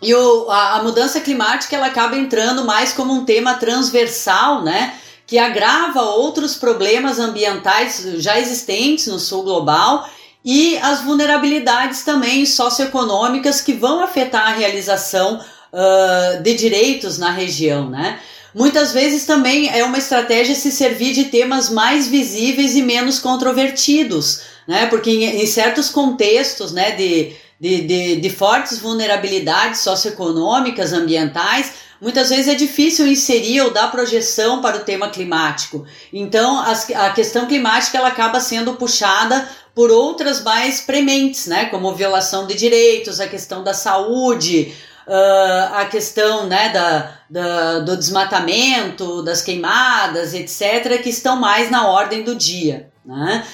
E 0.02 0.14
o, 0.14 0.50
a, 0.50 0.76
a 0.76 0.82
mudança 0.82 1.20
climática 1.20 1.74
ela 1.74 1.86
acaba 1.86 2.16
entrando 2.16 2.64
mais 2.64 2.92
como 2.92 3.12
um 3.12 3.24
tema 3.24 3.54
transversal, 3.54 4.62
né? 4.62 4.94
Que 5.26 5.38
agrava 5.38 6.02
outros 6.02 6.54
problemas 6.54 7.18
ambientais 7.18 8.02
já 8.16 8.38
existentes 8.38 9.06
no 9.06 9.18
sul 9.18 9.42
global 9.42 10.06
e 10.44 10.78
as 10.78 11.02
vulnerabilidades 11.02 12.02
também 12.02 12.46
socioeconômicas 12.46 13.60
que 13.60 13.72
vão 13.72 14.02
afetar 14.02 14.48
a 14.48 14.54
realização 14.54 15.40
uh, 15.72 16.42
de 16.42 16.54
direitos 16.54 17.18
na 17.18 17.30
região, 17.30 17.88
né? 17.88 18.20
Muitas 18.54 18.92
vezes 18.92 19.24
também 19.24 19.68
é 19.68 19.84
uma 19.84 19.98
estratégia 19.98 20.54
se 20.54 20.72
servir 20.72 21.12
de 21.12 21.24
temas 21.24 21.70
mais 21.70 22.08
visíveis 22.08 22.74
e 22.74 22.82
menos 22.82 23.18
controvertidos, 23.18 24.42
né? 24.66 24.86
Porque 24.86 25.10
em, 25.10 25.42
em 25.42 25.46
certos 25.46 25.88
contextos, 25.88 26.72
né, 26.72 26.92
de, 26.92 27.32
de, 27.60 27.80
de, 27.82 28.16
de 28.16 28.30
fortes 28.30 28.78
vulnerabilidades 28.78 29.80
socioeconômicas, 29.80 30.92
ambientais, 30.92 31.72
muitas 32.00 32.30
vezes 32.30 32.48
é 32.48 32.54
difícil 32.54 33.06
inserir 33.06 33.60
ou 33.60 33.70
dar 33.70 33.90
projeção 33.90 34.60
para 34.60 34.78
o 34.78 34.84
tema 34.84 35.10
climático. 35.10 35.84
Então, 36.12 36.58
a 36.58 37.10
questão 37.10 37.46
climática 37.46 37.98
ela 37.98 38.08
acaba 38.08 38.40
sendo 38.40 38.74
puxada 38.74 39.48
por 39.74 39.90
outras 39.90 40.42
mais 40.42 40.80
prementes, 40.80 41.46
né, 41.46 41.66
como 41.66 41.94
violação 41.94 42.46
de 42.46 42.54
direitos, 42.54 43.20
a 43.20 43.28
questão 43.28 43.62
da 43.62 43.72
saúde, 43.72 44.72
uh, 45.06 45.74
a 45.74 45.84
questão 45.86 46.46
né, 46.46 46.70
da, 46.70 47.12
da, 47.28 47.78
do 47.80 47.96
desmatamento, 47.96 49.22
das 49.22 49.42
queimadas, 49.42 50.34
etc., 50.34 51.00
que 51.02 51.10
estão 51.10 51.36
mais 51.36 51.70
na 51.70 51.88
ordem 51.88 52.22
do 52.22 52.34
dia. 52.34 52.90
Né? 53.04 53.44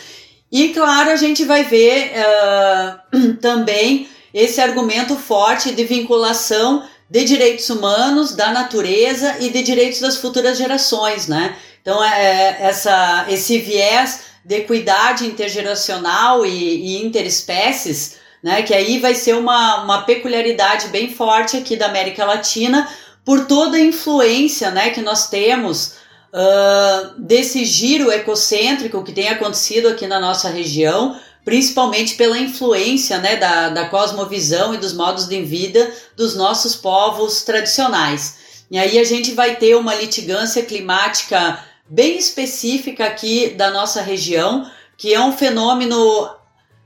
E 0.51 0.71
claro, 0.71 1.11
a 1.11 1.17
gente 1.17 1.45
vai 1.45 1.65
ver 1.65 2.13
uh, 2.13 3.35
também 3.41 4.09
esse 4.33 4.61
argumento 4.61 5.17
forte 5.17 5.75
de 5.75 5.85
vinculação 5.85 6.87
de 7.09 7.25
direitos 7.25 7.71
humanos, 7.71 8.35
da 8.35 8.51
natureza 8.51 9.37
e 9.41 9.51
de 9.51 9.63
direitos 9.63 10.01
das 10.01 10.17
futuras 10.17 10.59
gerações, 10.59 11.29
né? 11.29 11.57
Então, 11.81 12.03
é, 12.03 12.09
é 12.09 12.57
essa, 12.63 13.27
esse 13.29 13.59
viés 13.59 14.25
de 14.45 14.57
equidade 14.57 15.27
intergeracional 15.27 16.45
e, 16.45 16.51
e 16.51 17.05
interespécies 17.05 18.17
né? 18.47 18.63
Que 18.63 18.73
aí 18.73 19.01
vai 19.01 19.13
ser 19.13 19.35
uma, 19.35 19.83
uma 19.83 20.03
peculiaridade 20.03 20.87
bem 20.87 21.13
forte 21.13 21.57
aqui 21.57 21.75
da 21.75 21.87
América 21.87 22.25
Latina 22.25 22.89
por 23.25 23.45
toda 23.47 23.77
a 23.77 23.81
influência, 23.81 24.71
né? 24.71 24.91
Que 24.91 25.03
nós 25.03 25.29
temos 25.29 25.97
uh, 26.33 27.19
desse 27.19 27.65
giro 27.65 28.09
ecocêntrico 28.09 29.03
que 29.03 29.11
tem 29.11 29.31
acontecido 29.31 29.89
aqui 29.89 30.07
na 30.07 30.21
nossa 30.21 30.49
região, 30.49 31.19
principalmente 31.45 32.15
pela 32.15 32.39
influência, 32.39 33.19
né? 33.19 33.35
Da, 33.35 33.69
da 33.71 33.89
cosmovisão 33.89 34.73
e 34.73 34.79
dos 34.79 34.93
modos 34.93 35.27
de 35.27 35.43
vida 35.43 35.93
dos 36.15 36.37
nossos 36.37 36.77
povos 36.77 37.43
tradicionais. 37.43 38.37
E 38.71 38.79
aí 38.79 38.97
a 39.01 39.05
gente 39.05 39.33
vai 39.33 39.57
ter 39.57 39.75
uma 39.75 39.97
litigância 39.97 40.63
climática 40.63 41.65
bem 41.91 42.17
específica 42.17 43.07
aqui 43.07 43.49
da 43.57 43.73
nossa 43.73 44.01
região, 44.03 44.71
que 44.97 45.13
é 45.13 45.21
um 45.21 45.33
fenômeno 45.33 46.31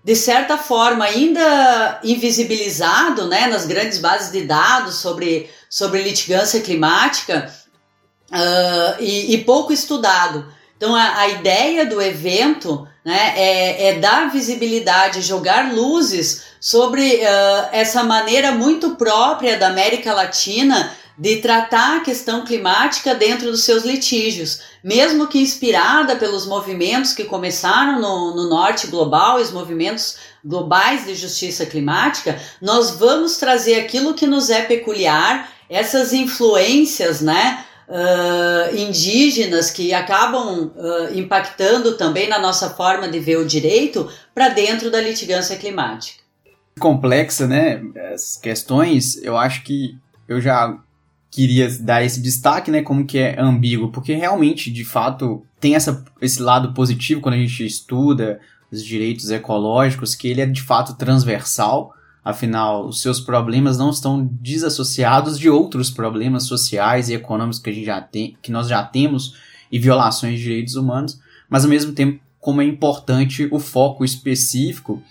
de 0.03 0.17
certa 0.17 0.57
forma, 0.57 1.05
ainda 1.05 2.01
invisibilizado 2.03 3.27
né, 3.29 3.47
nas 3.47 3.67
grandes 3.67 3.99
bases 3.99 4.33
de 4.33 4.43
dados 4.43 4.97
sobre, 4.97 5.51
sobre 5.69 6.03
litigância 6.03 6.61
climática 6.61 7.53
uh, 8.31 9.03
e, 9.03 9.35
e, 9.35 9.45
pouco 9.45 9.73
estudado. 9.73 10.53
Então, 10.77 10.97
a, 10.97 11.19
a 11.19 11.29
ideia 11.29 11.85
do 11.85 12.01
evento 12.01 12.89
né, 13.05 13.35
é, 13.37 13.89
é, 13.89 13.99
dar 13.99 14.31
visibilidade, 14.31 15.21
jogar 15.21 15.73
luzes 15.73 16.45
sobre 16.59 17.17
uh, 17.17 17.69
essa 17.73 18.03
maneira 18.03 18.53
muito 18.53 18.97
própria 18.97 19.59
da 19.59 19.69
América 19.69 20.15
Latina 20.15 20.95
de 21.20 21.37
tratar 21.37 21.98
a 21.98 22.00
questão 22.00 22.46
climática 22.46 23.14
dentro 23.14 23.50
dos 23.50 23.62
seus 23.62 23.85
litígios, 23.85 24.62
mesmo 24.83 25.26
que 25.26 25.38
inspirada 25.38 26.16
pelos 26.16 26.46
movimentos 26.46 27.12
que 27.12 27.24
começaram 27.24 28.00
no, 28.00 28.35
no 28.35 28.48
norte 28.48 28.87
global, 28.87 29.37
os 29.37 29.52
movimentos 29.52 30.16
globais 30.42 31.04
de 31.04 31.14
justiça 31.14 31.66
climática, 31.66 32.40
nós 32.59 32.92
vamos 32.92 33.37
trazer 33.37 33.74
aquilo 33.74 34.14
que 34.14 34.26
nos 34.26 34.48
é 34.48 34.62
peculiar, 34.62 35.52
essas 35.68 36.14
influências, 36.14 37.20
né? 37.20 37.66
Uh, 37.87 38.76
indígenas 38.76 39.68
que 39.68 39.92
acabam 39.92 40.72
uh, 40.76 41.18
impactando 41.18 41.96
também 41.96 42.28
na 42.28 42.38
nossa 42.38 42.70
forma 42.70 43.09
de 43.09 43.18
ver 43.18 43.37
o 43.37 43.44
direito 43.44 44.09
para 44.33 44.48
dentro 44.48 44.90
da 44.90 45.00
litigância 45.00 45.56
climática. 45.56 46.22
Complexa, 46.78 47.46
né? 47.46 47.83
As 48.14 48.37
questões, 48.37 49.20
eu 49.22 49.37
acho 49.37 49.64
que 49.64 49.98
eu 50.28 50.40
já 50.40 50.78
queria 51.31 51.69
dar 51.79 52.05
esse 52.05 52.21
destaque, 52.21 52.71
né, 52.71 52.83
como 52.83 53.07
que 53.07 53.19
é 53.19 53.40
ambíguo, 53.40 53.90
porque 53.90 54.14
realmente, 54.14 54.71
de 54.71 54.85
fato, 54.85 55.45
tem 55.61 55.75
essa, 55.75 56.05
esse 56.21 56.43
lado 56.43 56.75
positivo 56.75 57.21
quando 57.21 57.35
a 57.35 57.38
gente 57.38 57.64
estuda 57.64 58.40
os 58.71 58.85
direitos 58.85 59.31
ecológicos, 59.31 60.14
que 60.14 60.29
ele 60.29 60.40
é 60.40 60.47
de 60.47 60.62
fato 60.62 60.95
transversal, 60.95 61.95
afinal, 62.25 62.87
os 62.87 63.01
seus 63.01 63.21
problemas 63.21 63.79
não 63.79 63.90
estão 63.90 64.29
desassociados 64.33 65.38
de 65.38 65.49
outros 65.49 65.90
problemas 65.90 66.45
sociais 66.45 67.09
e 67.09 67.14
econômicos 67.14 67.61
que 67.61 67.71
a 67.71 67.73
gente 67.73 67.87
já 67.87 68.01
tem, 68.01 68.37
que 68.43 68.53
nós 68.53 68.69
já 68.69 68.83
temos 68.83 69.35
e 69.71 69.79
violações 69.79 70.38
de 70.38 70.45
direitos 70.45 70.75
humanos, 70.75 71.21
mas 71.49 71.64
ao 71.64 71.71
mesmo 71.71 71.93
tempo 71.93 72.21
como 72.40 72.62
é 72.62 72.64
importante 72.64 73.49
o 73.53 73.59
foco 73.59 74.05
específico, 74.05 75.03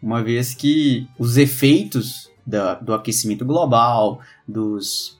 uma 0.00 0.22
vez 0.22 0.54
que 0.54 1.06
os 1.18 1.36
efeitos 1.36 2.30
da, 2.46 2.74
do 2.74 2.94
aquecimento 2.94 3.44
global, 3.44 4.20
dos 4.46 5.18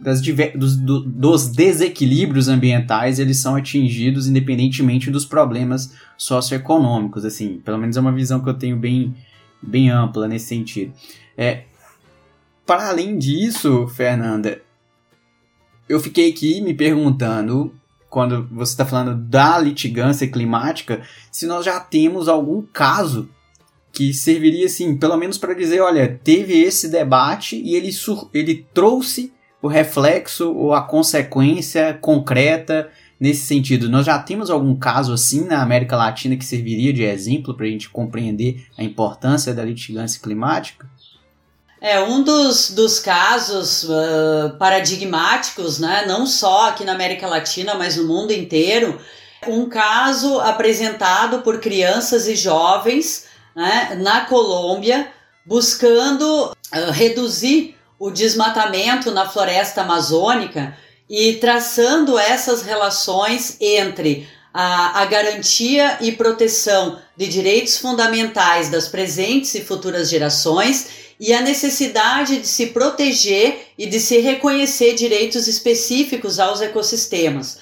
das, 0.00 0.20
dos, 0.20 0.76
do, 0.76 1.00
dos 1.00 1.48
desequilíbrios 1.48 2.48
ambientais 2.48 3.18
eles 3.18 3.38
são 3.38 3.54
atingidos 3.54 4.26
independentemente 4.26 5.10
dos 5.10 5.24
problemas 5.24 5.92
socioeconômicos, 6.16 7.24
assim, 7.24 7.60
pelo 7.64 7.78
menos 7.78 7.96
é 7.96 8.00
uma 8.00 8.12
visão 8.12 8.42
que 8.42 8.48
eu 8.48 8.54
tenho 8.54 8.76
bem, 8.76 9.14
bem 9.62 9.90
ampla 9.90 10.26
nesse 10.26 10.46
sentido. 10.46 10.92
É, 11.36 11.64
para 12.64 12.88
além 12.88 13.18
disso, 13.18 13.86
Fernanda, 13.88 14.62
eu 15.88 15.98
fiquei 15.98 16.30
aqui 16.30 16.60
me 16.60 16.72
perguntando, 16.72 17.74
quando 18.08 18.46
você 18.52 18.72
está 18.72 18.86
falando 18.86 19.14
da 19.14 19.58
litigância 19.58 20.26
climática, 20.28 21.02
se 21.32 21.46
nós 21.46 21.64
já 21.64 21.80
temos 21.80 22.28
algum 22.28 22.62
caso 22.62 23.28
que 23.92 24.14
serviria, 24.14 24.66
assim, 24.66 24.96
pelo 24.96 25.16
menos 25.16 25.36
para 25.36 25.52
dizer, 25.52 25.80
olha, 25.80 26.20
teve 26.22 26.58
esse 26.60 26.88
debate 26.88 27.56
e 27.56 27.74
ele, 27.74 27.90
ele 28.32 28.66
trouxe 28.72 29.32
o 29.62 29.68
reflexo 29.68 30.52
ou 30.52 30.74
a 30.74 30.82
consequência 30.82 31.94
concreta 32.00 32.90
nesse 33.18 33.46
sentido. 33.46 33.90
Nós 33.90 34.06
já 34.06 34.18
temos 34.18 34.48
algum 34.48 34.74
caso 34.74 35.12
assim 35.12 35.44
na 35.44 35.60
América 35.60 35.96
Latina 35.96 36.36
que 36.36 36.44
serviria 36.44 36.92
de 36.92 37.02
exemplo 37.02 37.54
para 37.54 37.66
a 37.66 37.68
gente 37.68 37.90
compreender 37.90 38.66
a 38.78 38.82
importância 38.82 39.52
da 39.52 39.62
litigância 39.62 40.20
climática? 40.22 40.88
É 41.82 42.00
um 42.00 42.22
dos, 42.22 42.70
dos 42.70 42.98
casos 42.98 43.84
uh, 43.84 44.56
paradigmáticos, 44.58 45.78
né, 45.78 46.04
não 46.06 46.26
só 46.26 46.68
aqui 46.68 46.84
na 46.84 46.92
América 46.92 47.26
Latina, 47.26 47.74
mas 47.74 47.96
no 47.96 48.04
mundo 48.04 48.32
inteiro. 48.32 49.00
Um 49.46 49.66
caso 49.66 50.38
apresentado 50.40 51.40
por 51.40 51.58
crianças 51.58 52.28
e 52.28 52.36
jovens 52.36 53.26
né, 53.56 53.98
na 54.02 54.26
Colômbia, 54.26 55.10
buscando 55.46 56.50
uh, 56.50 56.90
reduzir 56.92 57.74
o 58.00 58.10
desmatamento 58.10 59.10
na 59.10 59.28
floresta 59.28 59.82
amazônica 59.82 60.74
e 61.08 61.34
traçando 61.34 62.18
essas 62.18 62.62
relações 62.62 63.58
entre 63.60 64.26
a, 64.54 65.02
a, 65.02 65.04
garantia 65.04 65.98
e 66.00 66.10
proteção 66.10 66.98
de 67.14 67.28
direitos 67.28 67.76
fundamentais 67.76 68.70
das 68.70 68.88
presentes 68.88 69.54
e 69.54 69.60
futuras 69.60 70.08
gerações 70.08 70.88
e 71.20 71.34
a 71.34 71.42
necessidade 71.42 72.38
de 72.38 72.48
se 72.48 72.68
proteger 72.68 73.66
e 73.76 73.86
de 73.86 74.00
se 74.00 74.18
reconhecer 74.18 74.94
direitos 74.94 75.46
específicos 75.46 76.40
aos 76.40 76.62
ecossistemas. 76.62 77.58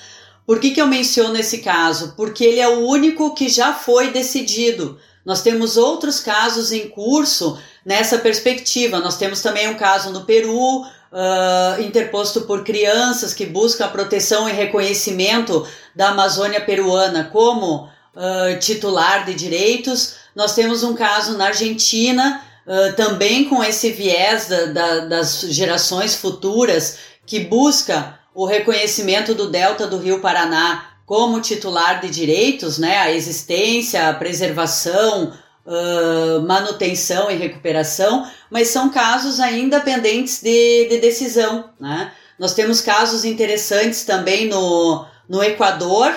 Por 0.46 0.60
que, 0.60 0.70
que 0.70 0.80
eu 0.80 0.86
menciono 0.86 1.36
esse 1.36 1.58
caso? 1.58 2.14
Porque 2.16 2.44
ele 2.44 2.60
é 2.60 2.68
o 2.68 2.86
único 2.86 3.34
que 3.34 3.48
já 3.48 3.74
foi 3.74 4.12
decidido. 4.12 4.98
Nós 5.28 5.42
temos 5.42 5.76
outros 5.76 6.20
casos 6.20 6.72
em 6.72 6.88
curso 6.88 7.58
nessa 7.84 8.16
perspectiva. 8.16 8.98
Nós 8.98 9.18
temos 9.18 9.42
também 9.42 9.68
um 9.68 9.74
caso 9.74 10.10
no 10.10 10.24
Peru, 10.24 10.80
uh, 10.80 11.82
interposto 11.82 12.46
por 12.46 12.64
crianças 12.64 13.34
que 13.34 13.44
buscam 13.44 13.84
a 13.84 13.88
proteção 13.88 14.48
e 14.48 14.52
reconhecimento 14.52 15.68
da 15.94 16.08
Amazônia 16.08 16.62
peruana 16.62 17.24
como 17.30 17.84
uh, 17.84 18.58
titular 18.58 19.26
de 19.26 19.34
direitos. 19.34 20.14
Nós 20.34 20.54
temos 20.54 20.82
um 20.82 20.94
caso 20.94 21.36
na 21.36 21.48
Argentina, 21.48 22.42
uh, 22.66 22.96
também 22.96 23.50
com 23.50 23.62
esse 23.62 23.90
viés 23.90 24.48
da, 24.48 24.64
da, 24.64 24.98
das 25.00 25.42
gerações 25.42 26.14
futuras, 26.14 27.00
que 27.26 27.40
busca 27.40 28.18
o 28.34 28.46
reconhecimento 28.46 29.34
do 29.34 29.50
delta 29.50 29.86
do 29.86 29.98
Rio 29.98 30.20
Paraná 30.20 30.87
como 31.08 31.40
titular 31.40 32.02
de 32.02 32.10
direitos, 32.10 32.76
né, 32.76 32.98
a 32.98 33.10
existência, 33.10 34.10
a 34.10 34.12
preservação, 34.12 35.32
uh, 35.64 36.42
manutenção 36.46 37.30
e 37.30 37.34
recuperação, 37.34 38.30
mas 38.50 38.68
são 38.68 38.90
casos 38.90 39.40
ainda 39.40 39.80
pendentes 39.80 40.42
de, 40.42 40.86
de 40.86 40.98
decisão. 40.98 41.70
Né? 41.80 42.12
Nós 42.38 42.52
temos 42.52 42.82
casos 42.82 43.24
interessantes 43.24 44.04
também 44.04 44.48
no, 44.48 45.06
no 45.26 45.42
Equador, 45.42 46.14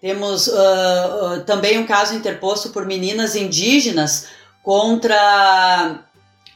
temos 0.00 0.46
uh, 0.46 0.54
uh, 0.54 1.40
também 1.44 1.76
um 1.76 1.84
caso 1.84 2.14
interposto 2.14 2.70
por 2.70 2.86
meninas 2.86 3.36
indígenas 3.36 4.28
contra 4.62 6.02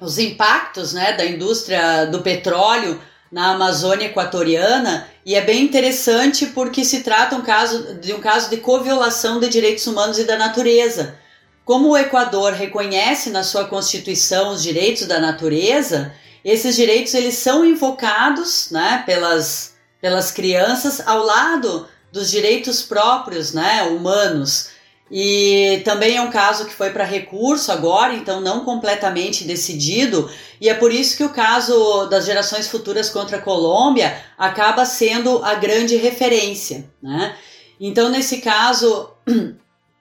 os 0.00 0.18
impactos 0.18 0.94
né, 0.94 1.12
da 1.12 1.26
indústria 1.26 2.06
do 2.06 2.22
petróleo 2.22 2.98
na 3.34 3.50
Amazônia 3.50 4.06
Equatoriana 4.06 5.08
e 5.26 5.34
é 5.34 5.40
bem 5.40 5.64
interessante 5.64 6.46
porque 6.46 6.84
se 6.84 7.02
trata 7.02 7.34
um 7.34 7.42
caso, 7.42 7.96
de 7.96 8.14
um 8.14 8.20
caso 8.20 8.48
de 8.48 8.58
coviolação 8.58 9.40
de 9.40 9.48
direitos 9.48 9.84
humanos 9.88 10.20
e 10.20 10.24
da 10.24 10.38
natureza. 10.38 11.18
Como 11.64 11.88
o 11.88 11.98
Equador 11.98 12.52
reconhece 12.52 13.30
na 13.30 13.42
sua 13.42 13.64
constituição 13.64 14.50
os 14.50 14.62
direitos 14.62 15.08
da 15.08 15.18
natureza, 15.18 16.14
esses 16.44 16.76
direitos 16.76 17.12
eles 17.12 17.34
são 17.34 17.64
invocados, 17.64 18.68
né, 18.70 19.02
pelas, 19.04 19.74
pelas 20.00 20.30
crianças 20.30 21.02
ao 21.04 21.24
lado 21.24 21.88
dos 22.12 22.30
direitos 22.30 22.82
próprios, 22.82 23.52
né, 23.52 23.82
humanos. 23.82 24.68
E 25.10 25.82
também 25.84 26.16
é 26.16 26.22
um 26.22 26.30
caso 26.30 26.64
que 26.64 26.72
foi 26.72 26.90
para 26.90 27.04
recurso 27.04 27.70
agora, 27.70 28.14
então 28.14 28.40
não 28.40 28.64
completamente 28.64 29.44
decidido, 29.44 30.30
e 30.60 30.68
é 30.68 30.74
por 30.74 30.92
isso 30.92 31.16
que 31.16 31.24
o 31.24 31.28
caso 31.28 32.06
das 32.06 32.24
gerações 32.24 32.68
futuras 32.68 33.10
contra 33.10 33.36
a 33.36 33.42
Colômbia 33.42 34.16
acaba 34.38 34.84
sendo 34.86 35.44
a 35.44 35.54
grande 35.54 35.96
referência. 35.96 36.88
Né? 37.02 37.36
Então, 37.78 38.08
nesse 38.08 38.38
caso, 38.38 39.10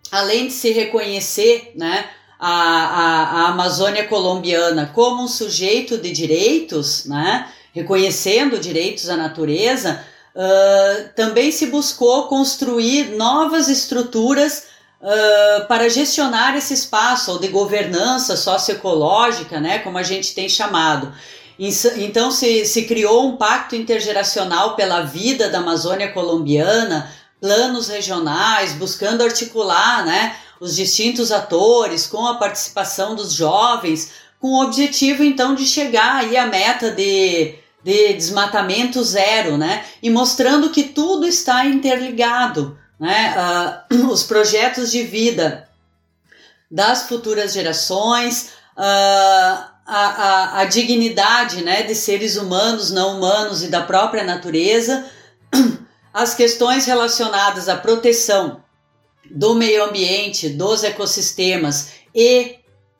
além 0.10 0.48
de 0.48 0.54
se 0.54 0.72
reconhecer 0.72 1.74
né, 1.76 2.06
a, 2.39 2.50
a, 2.50 3.24
a 3.24 3.48
Amazônia 3.50 4.08
colombiana 4.08 4.89
como 4.94 5.24
um 5.24 5.28
sujeito 5.28 5.98
de 5.98 6.12
direitos, 6.12 7.06
né, 7.06 7.50
reconhecendo 7.74 8.58
direitos 8.58 9.10
à 9.10 9.18
natureza, 9.18 10.02
uh, 10.34 11.10
também 11.16 11.52
se 11.52 11.66
buscou 11.66 12.28
construir 12.28 13.16
novas 13.16 13.68
estruturas 13.68 14.72
uh, 15.04 15.68
para 15.68 15.89
gestionar 15.89 16.56
esse 16.56 16.74
espaço 16.74 17.32
ou 17.32 17.39
de 17.39 17.50
governança 17.50 18.38
socioecológica, 18.38 19.60
né, 19.60 19.80
como 19.80 19.98
a 19.98 20.04
gente 20.04 20.34
tem 20.34 20.48
chamado. 20.48 21.13
Então 21.60 22.32
se, 22.32 22.66
se 22.66 22.84
criou 22.84 23.28
um 23.28 23.38
pacto 23.38 23.76
intergeracional 23.76 24.76
pela 24.76 25.02
vida 25.02 25.50
da 25.50 25.60
Amazônia 25.60 26.12
colombiana, 26.12 27.12
planos 27.39 27.89
regionais, 27.89 28.74
buscando 28.74 29.22
articular 29.22 30.04
né, 30.04 30.36
os 30.60 30.76
distintos 30.76 31.32
atores 31.32 32.08
com 32.08 32.26
a 32.26 32.36
participação 32.36 33.13
dos 33.16 33.34
jovens, 33.34 34.13
com 34.39 34.48
o 34.48 34.63
objetivo 34.63 35.24
então 35.24 35.54
de 35.54 35.66
chegar 35.66 36.16
aí 36.16 36.36
à 36.36 36.48
meta 36.48 36.89
de, 36.89 37.56
de 37.84 38.13
desmatamento 38.13 39.04
zero, 39.04 39.56
né? 39.58 39.86
E 40.02 40.10
mostrando 40.10 40.70
que 40.70 40.84
tudo 40.84 41.26
está 41.26 41.66
interligado 41.66 42.78
né, 43.04 43.36
uh, 43.92 44.08
os 44.10 44.24
projetos 44.24 44.89
de 44.89 45.04
vida 45.04 45.68
das 46.72 47.04
futuras 47.10 47.52
gerações, 47.52 48.52
uh, 48.78 49.74
a, 49.86 49.86
a, 49.86 50.60
a, 50.62 50.66
dignidade 50.66 51.66
né, 51.66 51.84
de 51.84 51.96
seres 51.96 52.38
humanos, 52.38 52.92
não 52.92 53.18
humanos 53.18 53.62
e 53.62 53.68
da 53.68 53.82
própria 53.82 54.24
natureza, 54.24 55.06
as 56.13 56.34
questões 56.34 56.86
relacionadas 56.86 57.68
à 57.68 57.76
proteção 57.76 58.63
do 59.30 59.54
meio 59.54 59.84
ambiente, 59.84 60.48
dos 60.48 60.86
ecossistemas 60.86 61.89
e 62.16 62.56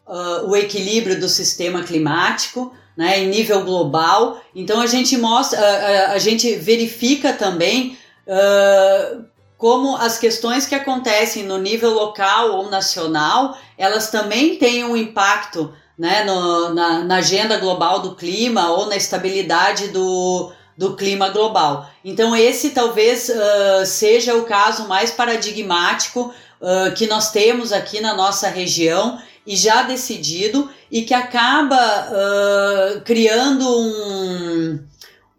uh, 0.06 0.50
o 0.50 0.56
equilíbrio 0.58 1.18
do 1.18 1.30
sistema 1.30 1.82
climático. 1.82 2.76
Né, 2.96 3.22
em 3.22 3.28
nível 3.28 3.66
global, 3.66 4.39
então 4.54 4.80
a 4.80 4.86
gente 4.86 5.18
mostra, 5.18 5.60
a, 5.60 6.12
a 6.12 6.20
gente 6.20 6.54
verifica 6.58 7.34
também 7.34 7.98
uh, 8.28 9.26
como 9.63 9.95
as 9.95 10.17
questões 10.17 10.65
que 10.65 10.76
acontecem 10.76 11.45
no 11.45 11.58
nível 11.58 11.93
local 11.93 12.58
ou 12.58 12.69
nacional, 12.69 13.58
elas 13.78 14.12
também 14.12 14.58
têm 14.58 14.84
um 14.84 14.97
impacto 14.97 15.73
né, 15.97 16.26
no, 16.26 16.73
na, 16.73 17.06
na 17.06 17.15
agenda 17.15 17.58
global 17.58 18.02
do 18.02 18.13
clima 18.13 18.71
ou 18.71 18.88
na 18.88 18.97
estabilidade 18.97 19.88
do, 19.88 20.52
do 20.78 20.97
clima 20.97 21.30
global. 21.30 21.89
Então, 22.04 22.36
esse 22.36 22.71
talvez 22.71 23.30
uh, 23.30 23.86
seja 23.86 24.36
o 24.36 24.43
caso 24.43 24.86
mais 24.89 25.12
paradigmático 25.12 26.34
uh, 26.60 26.93
que 26.93 27.08
nós 27.08 27.32
temos 27.32 27.71
aqui 27.71 28.02
na 28.02 28.13
nossa 28.13 28.49
região 28.49 29.17
e 29.47 29.56
já 29.56 29.84
decidido 29.84 30.69
e 30.91 31.04
que 31.04 31.13
acaba 31.13 31.78
uh, 31.78 33.02
criando 33.06 33.65
um, 33.65 34.80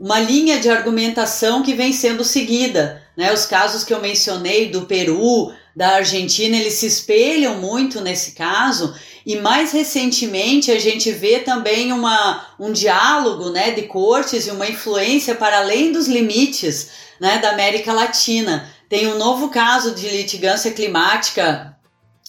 uma 0.01 0.19
linha 0.19 0.59
de 0.61 0.71
argumentação 0.71 1.63
que 1.63 1.75
vem 1.75 1.93
sendo 1.93 2.25
seguida 2.25 3.04
né? 3.17 3.33
Os 3.33 3.47
casos 3.47 3.85
que 3.85 3.95
eu 3.95 4.01
mencionei 4.01 4.71
do 4.71 4.83
Peru, 4.83 5.53
da 5.75 5.97
Argentina, 5.97 6.57
eles 6.57 6.75
se 6.75 6.87
espelham 6.87 7.57
muito 7.57 8.01
nesse 8.01 8.33
caso. 8.33 8.95
E 9.27 9.37
mais 9.37 9.73
recentemente 9.73 10.71
a 10.71 10.79
gente 10.79 11.11
vê 11.11 11.41
também 11.41 11.93
uma, 11.93 12.47
um 12.59 12.73
diálogo 12.73 13.51
né, 13.51 13.71
de 13.71 13.83
cortes 13.83 14.47
e 14.47 14.51
uma 14.51 14.69
influência 14.69 15.35
para 15.35 15.59
além 15.59 15.93
dos 15.93 16.07
limites 16.07 16.91
né, 17.21 17.39
da 17.39 17.51
América 17.51 17.93
Latina. 17.93 18.69
Tem 18.89 19.09
um 19.09 19.19
novo 19.19 19.49
caso 19.49 19.95
de 19.95 20.09
litigância 20.09 20.71
climática 20.73 21.75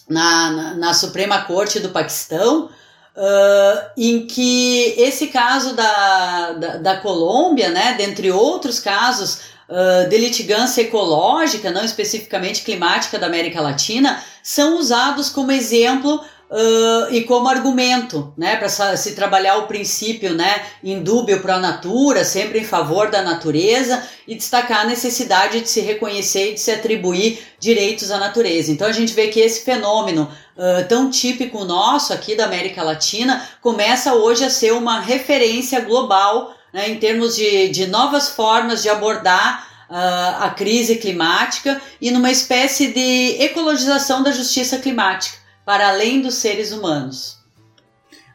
na, 0.10 0.52
na, 0.52 0.74
na 0.76 0.94
Suprema 0.94 1.42
Corte 1.42 1.80
do 1.80 1.90
Paquistão, 1.90 2.70
uh, 3.16 3.90
em 3.98 4.26
que 4.26 4.96
esse 4.98 5.28
caso 5.28 5.76
da, 5.76 6.54
da, 6.54 6.78
da 6.78 6.98
Colômbia, 6.98 7.70
né, 7.70 7.96
dentre 7.98 8.32
outros 8.32 8.80
casos, 8.80 9.55
uh, 9.70 10.10
de 10.10 10.18
litigância 10.18 10.82
ecológica, 10.82 11.72
não 11.72 11.84
especificamente 11.84 12.64
climática 12.64 13.20
da 13.20 13.28
América 13.28 13.62
Latina, 13.62 14.24
são 14.42 14.78
usados 14.78 15.30
como 15.30 15.52
exemplo 15.52 16.22
Uh, 16.48 17.12
e 17.12 17.24
como 17.24 17.50
argumento, 17.50 18.32
né, 18.38 18.56
para 18.56 18.70
se 18.70 19.16
trabalhar 19.16 19.58
o 19.58 19.68
princípio, 19.68 20.36
né, 20.36 20.64
indúbio 20.84 21.42
pro 21.42 21.58
natura, 21.58 22.24
sempre 22.24 22.60
em 22.60 22.64
favor 22.64 23.10
da 23.10 23.24
natureza 23.24 24.04
e 24.28 24.36
destacar 24.36 24.82
a 24.82 24.86
necessidade 24.86 25.62
de 25.62 25.68
se 25.68 25.82
reconhecer 25.82 26.52
e 26.52 26.54
de 26.54 26.60
se 26.60 26.72
atribuir 26.72 27.40
direitos 27.60 28.12
à 28.12 28.20
natureza. 28.20 28.72
Então 28.72 28.88
a 28.88 28.92
gente 28.92 29.12
vê 29.12 29.30
que 29.30 29.40
esse 29.40 29.66
fenômeno 29.66 30.32
uh, 30.56 30.88
tão 30.88 31.10
típico 31.10 31.66
nosso 31.66 32.14
aqui 32.14 32.36
da 32.36 32.46
América 32.46 32.84
Latina 32.84 33.44
começa 33.60 34.14
hoje 34.14 34.44
a 34.44 34.50
ser 34.50 34.72
uma 34.72 35.00
referência 35.00 35.82
global 35.82 36.55
né, 36.76 36.90
em 36.90 37.00
termos 37.00 37.38
de, 37.38 37.70
de 37.70 37.88
novas 37.88 38.28
formas 38.28 38.84
de 38.84 38.90
abordar 38.90 39.66
uh, 39.90 40.44
a 40.44 40.50
crise 40.50 40.98
climática 40.98 41.82
e 42.02 42.12
numa 42.12 42.30
espécie 42.30 42.92
de 42.92 43.42
ecologização 43.42 44.22
da 44.22 44.34
justiça 44.34 44.78
climática, 44.80 45.38
para 45.66 45.88
além 45.88 46.22
dos 46.22 46.34
seres 46.34 46.74
humanos. 46.74 47.40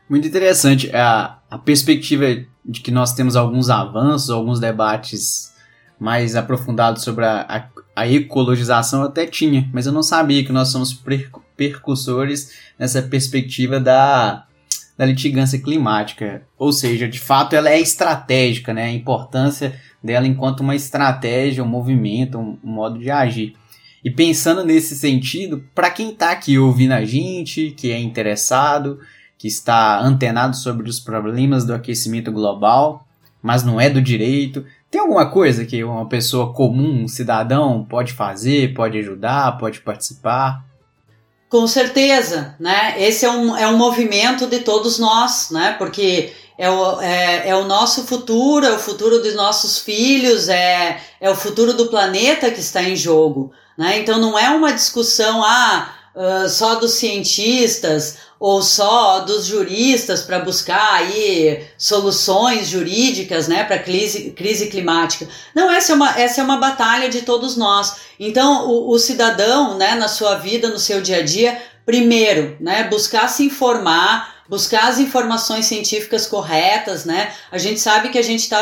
Muito 0.09 0.27
interessante 0.27 0.91
a, 0.97 1.37
a 1.51 1.59
perspectiva 1.59 2.25
de 2.65 2.81
que 2.81 2.91
nós 2.91 3.13
temos 3.13 3.37
alguns 3.37 3.69
avanços, 3.69 4.31
alguns 4.31 4.59
debates 4.59 5.53
mais 5.99 6.35
aprofundados 6.35 7.05
sobre 7.05 7.27
a, 7.27 7.43
a, 7.43 7.69
a 7.95 8.09
ecologização, 8.09 9.03
eu 9.03 9.09
até 9.09 9.27
tinha, 9.27 9.69
mas 9.71 9.85
eu 9.85 9.93
não 9.93 10.03
sabia 10.03 10.43
que 10.43 10.51
nós 10.51 10.69
somos 10.69 10.99
percursores 11.55 12.53
nessa 12.79 13.03
perspectiva 13.03 13.79
da 13.79 14.47
da 15.01 15.07
litigância 15.07 15.59
climática. 15.59 16.43
Ou 16.59 16.75
seja, 16.75 17.09
de 17.09 17.19
fato 17.19 17.57
ela 17.57 17.71
é 17.71 17.81
estratégica, 17.81 18.75
né? 18.75 18.85
A 18.85 18.93
importância 18.93 19.81
dela 20.05 20.27
enquanto 20.27 20.61
uma 20.61 20.77
estratégia, 20.77 21.65
um 21.65 21.67
movimento, 21.67 22.37
um, 22.39 22.59
um 22.63 22.71
modo 22.71 22.99
de 22.99 23.11
agir. 23.11 23.55
E 24.05 24.11
pensando 24.11 24.63
nesse 24.63 24.95
sentido, 24.95 25.65
para 25.75 25.89
quem 25.89 26.11
está 26.11 26.33
aqui 26.33 26.59
ouvindo 26.59 26.93
a 26.93 27.03
gente, 27.03 27.71
que 27.71 27.91
é 27.91 27.99
interessado, 27.99 29.01
que 29.39 29.49
está 29.49 29.99
antenado 29.99 30.55
sobre 30.55 30.91
os 30.91 31.01
problemas 31.01 31.65
do 31.65 31.73
aquecimento 31.73 32.31
global, 32.31 33.07
mas 33.43 33.65
não 33.65 33.81
é 33.81 33.89
do 33.89 34.03
direito, 34.03 34.67
tem 34.91 35.01
alguma 35.01 35.31
coisa 35.31 35.65
que 35.65 35.83
uma 35.83 36.11
pessoa 36.11 36.53
comum, 36.53 37.05
um 37.05 37.09
cidadão, 37.09 37.87
pode 37.89 38.13
fazer, 38.13 38.75
pode 38.75 38.99
ajudar, 38.99 39.57
pode 39.57 39.81
participar? 39.81 40.63
Com 41.51 41.67
certeza, 41.67 42.55
né? 42.61 42.95
Esse 42.97 43.27
é 43.27 43.31
um, 43.31 43.57
é 43.57 43.67
um 43.67 43.77
movimento 43.77 44.47
de 44.47 44.61
todos 44.61 45.01
nós, 45.01 45.51
né? 45.51 45.75
Porque 45.77 46.33
é 46.57 46.71
o, 46.71 47.01
é, 47.01 47.49
é 47.49 47.57
o 47.57 47.65
nosso 47.65 48.07
futuro, 48.07 48.65
é 48.65 48.73
o 48.73 48.79
futuro 48.79 49.21
dos 49.21 49.35
nossos 49.35 49.77
filhos, 49.77 50.49
é, 50.49 51.01
é 51.21 51.29
o 51.29 51.35
futuro 51.35 51.75
do 51.75 51.89
planeta 51.89 52.53
que 52.53 52.61
está 52.61 52.81
em 52.85 52.95
jogo, 52.95 53.51
né? 53.77 53.99
Então 53.99 54.21
não 54.21 54.39
é 54.39 54.49
uma 54.51 54.73
discussão, 54.73 55.43
ah, 55.43 55.93
só 56.49 56.75
dos 56.77 56.93
cientistas 56.93 58.19
ou 58.39 58.63
só 58.63 59.21
dos 59.21 59.45
juristas 59.45 60.23
para 60.23 60.39
buscar 60.39 60.95
aí 60.95 61.63
soluções 61.77 62.69
jurídicas, 62.69 63.47
né, 63.47 63.65
para 63.65 63.79
crise, 63.79 64.31
crise 64.31 64.69
climática. 64.69 65.29
Não, 65.55 65.71
essa 65.71 65.93
é 65.93 65.95
uma 65.95 66.19
essa 66.19 66.41
é 66.41 66.45
uma 66.45 66.57
batalha 66.57 67.09
de 67.11 67.21
todos 67.21 67.57
nós. 67.57 67.97
Então, 68.19 68.69
o, 68.69 68.91
o 68.91 68.99
cidadão, 68.99 69.77
né, 69.77 69.95
na 69.95 70.09
sua 70.09 70.37
vida, 70.37 70.69
no 70.69 70.79
seu 70.79 71.03
dia 71.03 71.19
a 71.19 71.23
dia, 71.23 71.61
primeiro, 71.85 72.57
né, 72.61 72.85
buscar 72.85 73.29
se 73.29 73.45
informar, 73.45 74.30
buscar 74.51 74.89
as 74.89 74.99
informações 74.99 75.67
científicas 75.67 76.27
corretas, 76.27 77.05
né? 77.05 77.33
A 77.53 77.57
gente 77.57 77.79
sabe 77.79 78.09
que 78.09 78.19
a 78.19 78.23
gente 78.23 78.41
está 78.41 78.59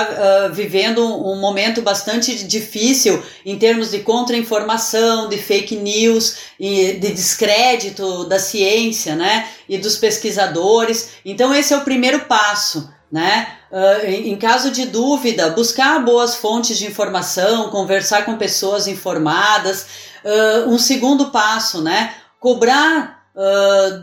uh, 0.50 0.52
vivendo 0.52 1.02
um, 1.02 1.40
momento 1.40 1.80
bastante 1.80 2.44
difícil 2.44 3.22
em 3.42 3.58
termos 3.58 3.90
de 3.90 4.00
contra-informação, 4.00 5.30
de 5.30 5.38
fake 5.38 5.76
news 5.76 6.36
e 6.60 6.92
de 6.92 7.10
descrédito 7.10 8.26
da 8.26 8.38
ciência, 8.38 9.16
né? 9.16 9.48
E 9.66 9.78
dos 9.78 9.96
pesquisadores. 9.96 11.12
Então 11.24 11.54
esse 11.54 11.72
é 11.72 11.76
o 11.78 11.84
primeiro 11.84 12.20
passo, 12.26 12.92
né? 13.10 13.54
Uh, 13.72 14.06
em, 14.06 14.32
em 14.32 14.36
caso 14.36 14.70
de 14.70 14.84
dúvida, 14.84 15.48
buscar 15.50 16.04
boas 16.04 16.36
fontes 16.36 16.78
de 16.78 16.86
informação, 16.86 17.70
conversar 17.70 18.26
com 18.26 18.36
pessoas 18.36 18.86
informadas. 18.86 19.86
Uh, 20.22 20.68
um 20.68 20.78
segundo 20.78 21.30
passo, 21.30 21.80
né? 21.80 22.12
Cobrar 22.38 23.17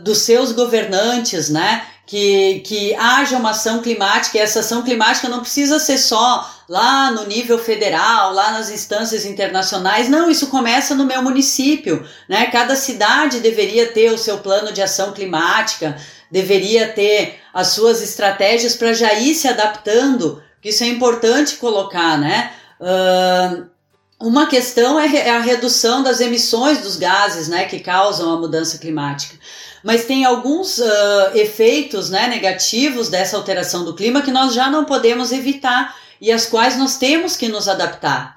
dos 0.02 0.18
seus 0.18 0.52
governantes, 0.52 1.50
né? 1.50 1.86
Que, 2.06 2.60
que 2.60 2.94
haja 2.94 3.36
uma 3.36 3.50
ação 3.50 3.82
climática, 3.82 4.38
e 4.38 4.40
essa 4.40 4.60
ação 4.60 4.82
climática 4.82 5.28
não 5.28 5.40
precisa 5.40 5.80
ser 5.80 5.98
só 5.98 6.48
lá 6.68 7.10
no 7.10 7.24
nível 7.26 7.58
federal, 7.58 8.32
lá 8.32 8.52
nas 8.52 8.70
instâncias 8.70 9.24
internacionais. 9.24 10.08
Não, 10.08 10.30
isso 10.30 10.46
começa 10.46 10.94
no 10.94 11.04
meu 11.04 11.20
município, 11.20 12.06
né? 12.28 12.46
Cada 12.46 12.76
cidade 12.76 13.40
deveria 13.40 13.88
ter 13.88 14.12
o 14.12 14.18
seu 14.18 14.38
plano 14.38 14.72
de 14.72 14.80
ação 14.80 15.12
climática, 15.12 15.96
deveria 16.30 16.88
ter 16.88 17.40
as 17.52 17.68
suas 17.68 18.00
estratégias 18.02 18.76
para 18.76 18.92
já 18.92 19.14
ir 19.14 19.34
se 19.34 19.48
adaptando, 19.48 20.42
isso 20.66 20.82
é 20.82 20.88
importante 20.88 21.56
colocar, 21.56 22.18
né? 22.18 22.52
Uh, 22.80 23.66
uma 24.18 24.46
questão 24.46 24.98
é, 24.98 25.14
é 25.14 25.30
a 25.30 25.40
redução 25.40 26.02
das 26.02 26.20
emissões 26.20 26.78
dos 26.78 26.96
gases 26.96 27.48
né, 27.48 27.66
que 27.66 27.80
causam 27.80 28.32
a 28.32 28.38
mudança 28.38 28.78
climática. 28.78 29.36
Mas 29.84 30.04
tem 30.04 30.24
alguns 30.24 30.78
uh, 30.78 31.30
efeitos 31.34 32.10
né, 32.10 32.26
negativos 32.26 33.08
dessa 33.08 33.36
alteração 33.36 33.84
do 33.84 33.94
clima 33.94 34.22
que 34.22 34.30
nós 34.30 34.54
já 34.54 34.70
não 34.70 34.84
podemos 34.84 35.32
evitar 35.32 35.94
e 36.20 36.32
às 36.32 36.46
quais 36.46 36.76
nós 36.76 36.96
temos 36.96 37.36
que 37.36 37.48
nos 37.48 37.68
adaptar. 37.68 38.36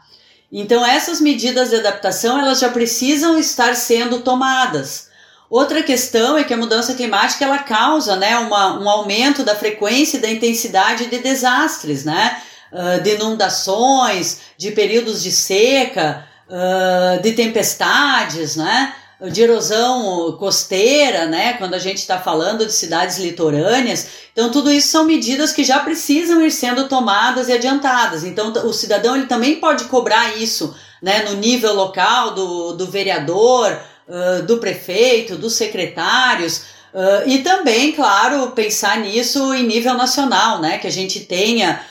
Então 0.52 0.86
essas 0.86 1.22
medidas 1.22 1.70
de 1.70 1.78
adaptação 1.78 2.40
elas 2.40 2.60
já 2.60 2.70
precisam 2.70 3.40
estar 3.40 3.76
sendo 3.76 4.20
tomadas. 4.20 5.08
Outra 5.50 5.82
questão 5.82 6.38
é 6.38 6.44
que 6.44 6.54
a 6.54 6.58
mudança 6.58 6.94
climática 6.94 7.46
ela 7.46 7.60
causa 7.60 8.16
né, 8.16 8.38
uma, 8.38 8.80
um 8.80 8.88
aumento 8.88 9.44
da 9.44 9.56
frequência 9.56 10.18
e 10.18 10.22
da 10.22 10.30
intensidade 10.30 11.08
de 11.08 11.18
desastres, 11.18 12.06
né? 12.06 12.40
Uh, 12.72 13.02
de 13.02 13.16
inundações, 13.16 14.40
de 14.58 14.72
períodos 14.72 15.24
de 15.24 15.32
seca, 15.32 16.26
uh, 16.48 17.22
de 17.22 17.32
tempestades, 17.34 18.56
né? 18.56 18.94
de 19.30 19.42
erosão 19.42 20.32
costeira, 20.38 21.26
né? 21.26 21.54
Quando 21.54 21.74
a 21.74 21.80
gente 21.80 21.98
está 21.98 22.18
falando 22.18 22.66
de 22.66 22.72
cidades 22.72 23.18
litorâneas. 23.18 24.08
Então, 24.32 24.50
tudo 24.50 24.72
isso 24.72 24.88
são 24.88 25.04
medidas 25.04 25.52
que 25.52 25.64
já 25.64 25.80
precisam 25.80 26.42
ir 26.42 26.52
sendo 26.52 26.88
tomadas 26.88 27.50
e 27.50 27.54
adiantadas. 27.54 28.24
Então, 28.24 28.54
o 28.66 28.72
cidadão 28.72 29.16
ele 29.16 29.26
também 29.26 29.60
pode 29.60 29.86
cobrar 29.86 30.38
isso 30.38 30.74
né? 31.02 31.24
no 31.24 31.36
nível 31.36 31.74
local 31.74 32.34
do, 32.34 32.74
do 32.74 32.86
vereador, 32.86 33.78
uh, 34.08 34.44
do 34.44 34.58
prefeito, 34.58 35.36
dos 35.36 35.54
secretários. 35.54 36.80
Uh, 36.94 37.28
e 37.28 37.40
também, 37.40 37.92
claro, 37.92 38.52
pensar 38.52 39.00
nisso 39.00 39.54
em 39.54 39.68
nível 39.68 39.96
nacional, 39.96 40.62
né? 40.62 40.78
Que 40.78 40.88
a 40.88 40.92
gente 40.92 41.20
tenha 41.20 41.82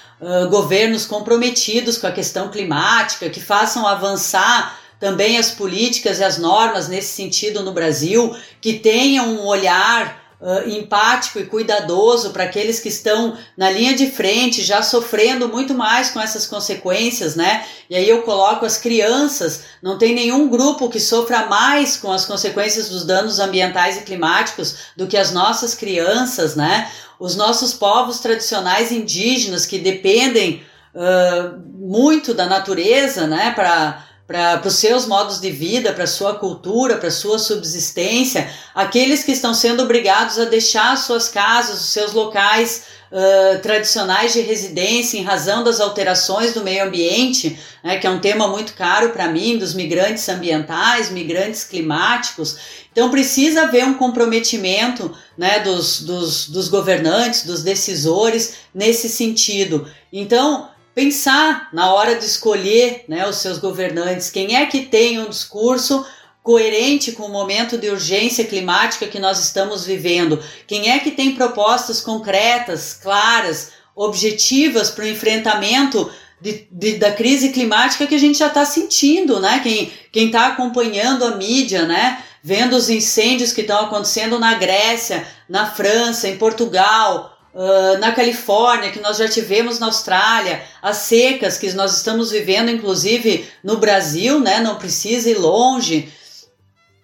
governos 0.51 1.07
comprometidos 1.07 1.97
com 1.97 2.07
a 2.07 2.13
questão 2.13 2.49
climática, 2.49 3.31
que 3.31 3.41
façam 3.41 3.87
avançar 3.87 4.79
também 4.99 5.39
as 5.39 5.51
políticas 5.51 6.19
e 6.19 6.25
as 6.25 6.39
normas 6.39 6.89
nesse 6.89 7.15
sentido 7.15 7.63
no 7.63 7.73
Brasil, 7.73 8.35
que 8.61 8.75
tenham 8.75 9.29
um 9.29 9.47
olhar 9.47 10.29
uh, 10.41 10.69
empático 10.69 11.39
e 11.39 11.47
cuidadoso 11.47 12.31
para 12.31 12.45
aqueles 12.45 12.81
que 12.81 12.89
estão 12.89 13.37
na 13.57 13.71
linha 13.71 13.95
de 13.95 14.11
frente, 14.11 14.63
já 14.63 14.83
sofrendo 14.83 15.49
muito 15.49 15.75
mais 15.75 16.11
com 16.11 16.21
essas 16.21 16.47
consequências, 16.47 17.37
né? 17.37 17.65
E 17.89 17.97
aí 17.97 18.09
eu 18.09 18.23
coloco 18.23 18.67
as 18.67 18.77
crianças, 18.77 19.63
não 19.83 19.99
tem 19.99 20.15
nenhum 20.15 20.49
grupo 20.49 20.89
que 20.89 21.01
sofra 21.01 21.47
mais 21.47 21.97
com 21.97 22.13
as 22.13 22.25
consequências 22.25 22.89
dos 22.89 23.05
danos 23.05 23.39
ambientais 23.39 23.97
e 23.99 24.03
climáticos 24.03 24.77
do 24.97 25.07
que 25.07 25.17
as 25.17 25.33
nossas 25.33 25.75
crianças, 25.75 26.57
né? 26.57 26.91
Os 27.19 27.35
nossos 27.37 27.75
povos 27.75 28.21
tradicionais 28.21 28.93
indígenas 28.93 29.67
que 29.67 29.79
dependem 29.79 30.63
uh, 30.95 31.59
muito 31.79 32.33
da 32.33 32.47
natureza, 32.47 33.27
né, 33.27 33.53
para 33.55 34.08
para 34.29 34.61
os 34.67 34.75
seus 34.75 35.07
modos 35.07 35.41
de 35.41 35.51
vida, 35.51 35.95
para 35.95 36.05
a 36.05 36.07
sua 36.07 36.35
cultura, 36.35 36.99
para 36.99 37.09
a 37.09 37.11
sua 37.11 37.39
subsistência, 37.39 38.53
aqueles 38.75 39.25
que 39.25 39.33
estão 39.33 39.55
sendo 39.55 39.83
obrigados 39.83 40.39
a 40.39 40.45
deixar 40.45 40.99
suas 40.99 41.31
casas, 41.31 41.81
os 41.81 41.89
seus 41.89 42.13
locais 42.13 42.83
uh, 43.11 43.59
tradicionais 43.63 44.35
de 44.35 44.43
residência 44.43 45.17
em 45.17 45.25
razão 45.25 45.65
das 45.65 45.81
alterações 45.81 46.53
do 46.53 46.63
meio 46.63 46.85
ambiente, 46.85 47.59
né, 47.83 47.97
que 47.97 48.07
é 48.07 48.11
um 48.11 48.21
tema 48.21 48.47
muito 48.49 48.75
caro 48.75 49.09
para 49.15 49.29
mim, 49.29 49.57
dos 49.57 49.73
migrantes 49.73 50.29
ambientais, 50.29 51.11
migrantes 51.11 51.65
climáticos. 51.65 52.59
Então 52.93 53.11
precisa 53.11 53.63
haver 53.63 53.87
um 53.87 53.95
comprometimento 53.95 55.11
né, 55.39 55.61
dos, 55.61 56.03
dos, 56.03 56.51
dos 56.51 56.69
governantes, 56.69 57.47
dos 57.47 57.63
decisores 57.63 58.57
nesse 58.75 59.09
sentido. 59.09 59.91
Então, 60.13 60.69
pensar 60.99 61.69
na 61.73 61.95
hora 61.95 62.17
de 62.17 62.25
escolher 62.25 63.05
né, 63.07 63.25
os 63.25 63.37
seus 63.37 63.59
governantes, 63.59 64.31
quem 64.31 64.57
é 64.57 64.67
que 64.67 64.81
tem 64.81 65.21
um 65.21 65.29
discurso 65.29 66.05
coerente 66.43 67.13
com 67.13 67.23
o 67.23 67.33
momento 67.33 67.79
de 67.79 67.89
urgência 67.89 68.45
climática 68.45 69.07
que 69.07 69.21
nós 69.21 69.39
estamos 69.39 69.87
vivendo, 69.87 70.43
quem 70.67 70.91
é 70.91 70.99
que 70.99 71.13
tem 71.13 71.37
propostas 71.37 72.01
concretas, 72.01 72.95
claras, 73.01 73.71
objetivas 73.95 74.91
para 74.91 75.05
o 75.05 75.09
enfrentamento 75.09 76.11
de, 76.41 76.67
de, 76.69 76.95
da 76.95 77.13
crise 77.13 77.51
climática 77.51 78.05
que 78.05 78.17
a 78.17 78.19
gente 78.19 78.37
já 78.37 78.49
está 78.49 78.65
sentindo, 78.65 79.39
né? 79.39 79.61
Quem 79.63 80.27
está 80.27 80.49
acompanhando 80.49 81.25
a 81.25 81.37
mídia, 81.37 81.87
né? 81.87 82.25
vendo 82.43 82.75
os 82.75 82.89
incêndios 82.89 83.53
que 83.53 83.61
estão 83.61 83.85
acontecendo 83.85 84.39
na 84.39 84.55
Grécia, 84.55 85.27
na 85.49 85.67
França, 85.67 86.29
em 86.29 86.39
Portugal, 86.39 87.38
uh, 87.55 87.99
na 87.99 88.13
Califórnia, 88.13 88.91
que 88.91 89.01
nós 89.01 89.17
já 89.17 89.29
tivemos 89.29 89.79
na 89.79 89.87
Austrália, 89.87 90.63
as 90.83 90.99
secas 90.99 91.59
que 91.59 91.73
nós 91.73 91.97
estamos 91.97 92.31
vivendo, 92.31 92.71
inclusive 92.71 93.49
no 93.63 93.79
Brasil, 93.79 94.41
né? 94.41 94.61
Não 94.61 94.77
precisa 94.77 95.31
ir 95.31 95.39
longe. 95.39 96.13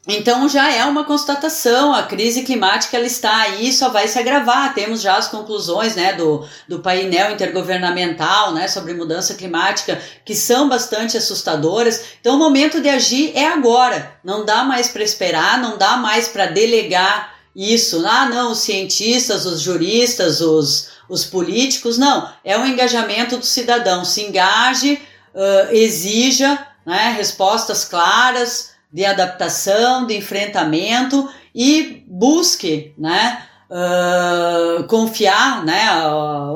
Então 0.06 0.46
já 0.50 0.70
é 0.70 0.84
uma 0.84 1.04
constatação, 1.04 1.94
a 1.94 2.02
crise 2.02 2.42
climática 2.42 2.94
ela 2.94 3.06
está 3.06 3.34
aí, 3.38 3.72
só 3.72 3.88
vai 3.88 4.06
se 4.06 4.18
agravar. 4.18 4.74
Temos 4.74 5.00
já 5.00 5.16
as 5.16 5.28
conclusões 5.28 5.96
né, 5.96 6.12
do, 6.12 6.46
do 6.68 6.80
painel 6.80 7.32
intergovernamental 7.32 8.52
né, 8.52 8.68
sobre 8.68 8.92
mudança 8.92 9.34
climática, 9.34 9.98
que 10.22 10.34
são 10.34 10.68
bastante 10.68 11.16
assustadoras. 11.16 12.04
Então 12.20 12.36
o 12.36 12.38
momento 12.38 12.82
de 12.82 12.88
agir 12.90 13.32
é 13.34 13.46
agora. 13.46 14.14
Não 14.22 14.44
dá 14.44 14.62
mais 14.62 14.88
para 14.88 15.02
esperar, 15.02 15.58
não 15.58 15.78
dá 15.78 15.96
mais 15.96 16.28
para 16.28 16.46
delegar 16.46 17.33
isso. 17.54 18.04
Ah, 18.06 18.28
não, 18.28 18.52
os 18.52 18.58
cientistas, 18.58 19.46
os 19.46 19.60
juristas, 19.60 20.40
os, 20.40 20.88
os 21.08 21.24
políticos, 21.24 21.96
não. 21.96 22.28
É 22.44 22.58
um 22.58 22.66
engajamento 22.66 23.36
do 23.36 23.46
cidadão. 23.46 24.04
Se 24.04 24.22
engaje, 24.22 25.00
uh, 25.34 25.74
exija 25.74 26.66
né, 26.84 27.14
respostas 27.16 27.84
claras 27.84 28.74
de 28.92 29.04
adaptação, 29.04 30.06
de 30.06 30.16
enfrentamento 30.16 31.28
e 31.54 32.04
busque, 32.06 32.94
né, 32.96 33.44
uh, 33.70 34.84
confiar, 34.84 35.64
né, 35.64 35.82
a, 35.88 36.52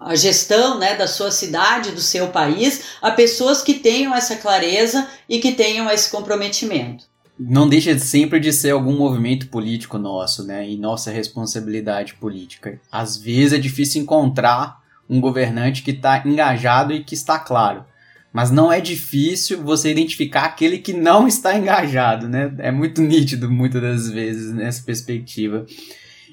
a, 0.00 0.14
gestão, 0.14 0.78
né, 0.78 0.94
da 0.94 1.06
sua 1.06 1.30
cidade, 1.30 1.90
do 1.92 2.00
seu 2.00 2.28
país, 2.28 2.82
a 3.02 3.10
pessoas 3.10 3.62
que 3.62 3.74
tenham 3.74 4.14
essa 4.14 4.36
clareza 4.36 5.06
e 5.28 5.40
que 5.40 5.52
tenham 5.52 5.90
esse 5.90 6.10
comprometimento. 6.10 7.09
Não 7.42 7.66
deixa 7.66 7.98
sempre 7.98 8.38
de 8.38 8.52
ser 8.52 8.70
algum 8.70 8.94
movimento 8.98 9.48
político 9.48 9.96
nosso, 9.96 10.44
né, 10.44 10.68
e 10.68 10.76
nossa 10.76 11.10
responsabilidade 11.10 12.14
política. 12.14 12.78
Às 12.92 13.16
vezes 13.16 13.54
é 13.54 13.58
difícil 13.58 14.02
encontrar 14.02 14.82
um 15.08 15.20
governante 15.20 15.82
que 15.82 15.92
está 15.92 16.22
engajado 16.24 16.92
e 16.92 17.02
que 17.02 17.14
está 17.14 17.38
claro. 17.38 17.84
Mas 18.30 18.50
não 18.50 18.70
é 18.70 18.80
difícil 18.80 19.62
você 19.62 19.90
identificar 19.90 20.44
aquele 20.44 20.78
que 20.78 20.92
não 20.92 21.26
está 21.26 21.56
engajado, 21.56 22.28
né? 22.28 22.54
É 22.58 22.70
muito 22.70 23.00
nítido 23.00 23.50
muitas 23.50 23.80
das 23.80 24.10
vezes 24.10 24.52
nessa 24.52 24.82
perspectiva. 24.82 25.66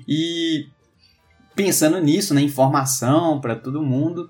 E 0.08 0.68
pensando 1.56 2.00
nisso, 2.00 2.34
na 2.34 2.42
informação 2.42 3.40
para 3.40 3.56
todo 3.56 3.82
mundo, 3.82 4.30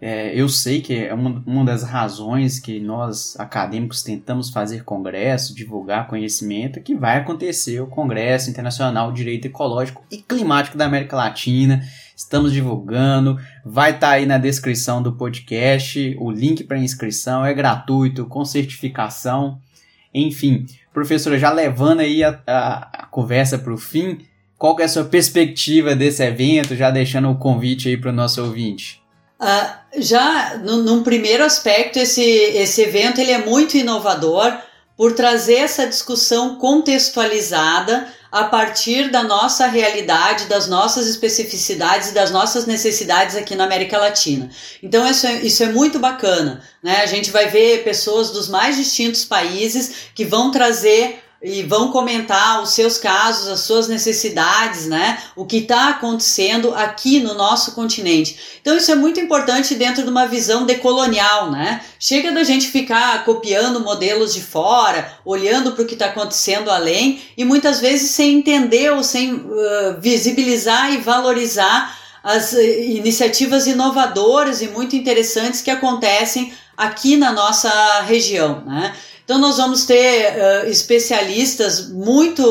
é, 0.00 0.34
eu 0.34 0.48
sei 0.48 0.80
que 0.80 0.94
é 0.94 1.14
uma, 1.14 1.42
uma 1.46 1.64
das 1.64 1.82
razões 1.82 2.58
que 2.58 2.78
nós 2.80 3.38
acadêmicos 3.38 4.02
tentamos 4.02 4.50
fazer 4.50 4.84
congresso, 4.84 5.54
divulgar 5.54 6.08
conhecimento, 6.08 6.80
que 6.80 6.94
vai 6.94 7.18
acontecer 7.18 7.80
o 7.80 7.86
Congresso 7.86 8.50
Internacional 8.50 9.10
de 9.10 9.18
Direito 9.18 9.46
Ecológico 9.46 10.04
e 10.10 10.18
Climático 10.18 10.76
da 10.76 10.86
América 10.86 11.16
Latina 11.16 11.82
estamos 12.16 12.52
divulgando. 12.52 13.38
Vai 13.64 13.90
estar 13.90 14.08
tá 14.08 14.12
aí 14.14 14.26
na 14.26 14.38
descrição 14.38 15.02
do 15.02 15.12
podcast 15.12 16.16
o 16.18 16.30
link 16.30 16.64
para 16.64 16.78
inscrição, 16.78 17.44
é 17.44 17.52
gratuito, 17.52 18.26
com 18.26 18.44
certificação. 18.44 19.58
Enfim, 20.12 20.66
professora, 20.92 21.38
já 21.38 21.50
levando 21.50 22.00
aí 22.00 22.22
a, 22.22 22.40
a, 22.46 23.02
a 23.02 23.06
conversa 23.06 23.58
para 23.58 23.72
o 23.72 23.78
fim, 23.78 24.18
qual 24.56 24.76
que 24.76 24.82
é 24.82 24.84
a 24.84 24.88
sua 24.88 25.04
perspectiva 25.04 25.96
desse 25.96 26.22
evento, 26.22 26.76
já 26.76 26.90
deixando 26.90 27.30
o 27.30 27.36
convite 27.36 27.88
aí 27.88 27.96
para 27.96 28.10
o 28.10 28.14
nosso 28.14 28.42
ouvinte? 28.42 29.03
Uh, 29.44 30.00
já 30.00 30.56
no, 30.56 30.78
num 30.78 31.02
primeiro 31.02 31.44
aspecto, 31.44 31.98
esse, 31.98 32.22
esse 32.22 32.80
evento 32.80 33.20
ele 33.20 33.30
é 33.30 33.44
muito 33.44 33.76
inovador 33.76 34.56
por 34.96 35.12
trazer 35.12 35.56
essa 35.56 35.86
discussão 35.86 36.56
contextualizada 36.56 38.08
a 38.32 38.44
partir 38.44 39.10
da 39.10 39.22
nossa 39.22 39.66
realidade, 39.66 40.46
das 40.46 40.66
nossas 40.66 41.06
especificidades 41.06 42.08
e 42.08 42.14
das 42.14 42.30
nossas 42.30 42.64
necessidades 42.64 43.36
aqui 43.36 43.54
na 43.54 43.64
América 43.64 43.98
Latina. 43.98 44.48
Então 44.82 45.06
isso 45.06 45.26
é, 45.26 45.34
isso 45.42 45.62
é 45.62 45.66
muito 45.66 45.98
bacana, 45.98 46.62
né? 46.82 47.02
A 47.02 47.06
gente 47.06 47.30
vai 47.30 47.48
ver 47.48 47.84
pessoas 47.84 48.30
dos 48.30 48.48
mais 48.48 48.76
distintos 48.76 49.26
países 49.26 50.08
que 50.14 50.24
vão 50.24 50.50
trazer 50.50 51.22
e 51.44 51.62
vão 51.62 51.92
comentar 51.92 52.62
os 52.62 52.70
seus 52.70 52.96
casos, 52.96 53.48
as 53.48 53.60
suas 53.60 53.86
necessidades, 53.86 54.86
né? 54.86 55.22
O 55.36 55.44
que 55.44 55.58
está 55.58 55.90
acontecendo 55.90 56.74
aqui 56.74 57.20
no 57.20 57.34
nosso 57.34 57.72
continente. 57.72 58.58
Então 58.62 58.74
isso 58.74 58.90
é 58.90 58.94
muito 58.94 59.20
importante 59.20 59.74
dentro 59.74 60.02
de 60.02 60.08
uma 60.08 60.26
visão 60.26 60.64
decolonial, 60.64 61.50
né? 61.50 61.82
Chega 62.00 62.32
da 62.32 62.42
gente 62.42 62.68
ficar 62.68 63.26
copiando 63.26 63.80
modelos 63.80 64.32
de 64.32 64.40
fora, 64.40 65.18
olhando 65.22 65.72
para 65.72 65.82
o 65.82 65.86
que 65.86 65.92
está 65.92 66.06
acontecendo 66.06 66.70
além 66.70 67.20
e 67.36 67.44
muitas 67.44 67.78
vezes 67.78 68.12
sem 68.12 68.38
entender 68.38 68.90
ou 68.92 69.04
sem 69.04 69.34
uh, 69.34 70.00
visibilizar 70.00 70.94
e 70.94 70.96
valorizar 70.96 71.94
as 72.22 72.54
eh, 72.54 72.86
iniciativas 72.86 73.66
inovadoras 73.66 74.62
e 74.62 74.68
muito 74.68 74.96
interessantes 74.96 75.60
que 75.60 75.70
acontecem 75.70 76.54
aqui 76.74 77.18
na 77.18 77.32
nossa 77.32 78.00
região, 78.00 78.64
né? 78.64 78.94
Então 79.24 79.38
nós 79.38 79.56
vamos 79.56 79.84
ter 79.84 80.34
uh, 80.34 80.68
especialistas 80.68 81.88
muito 81.88 82.42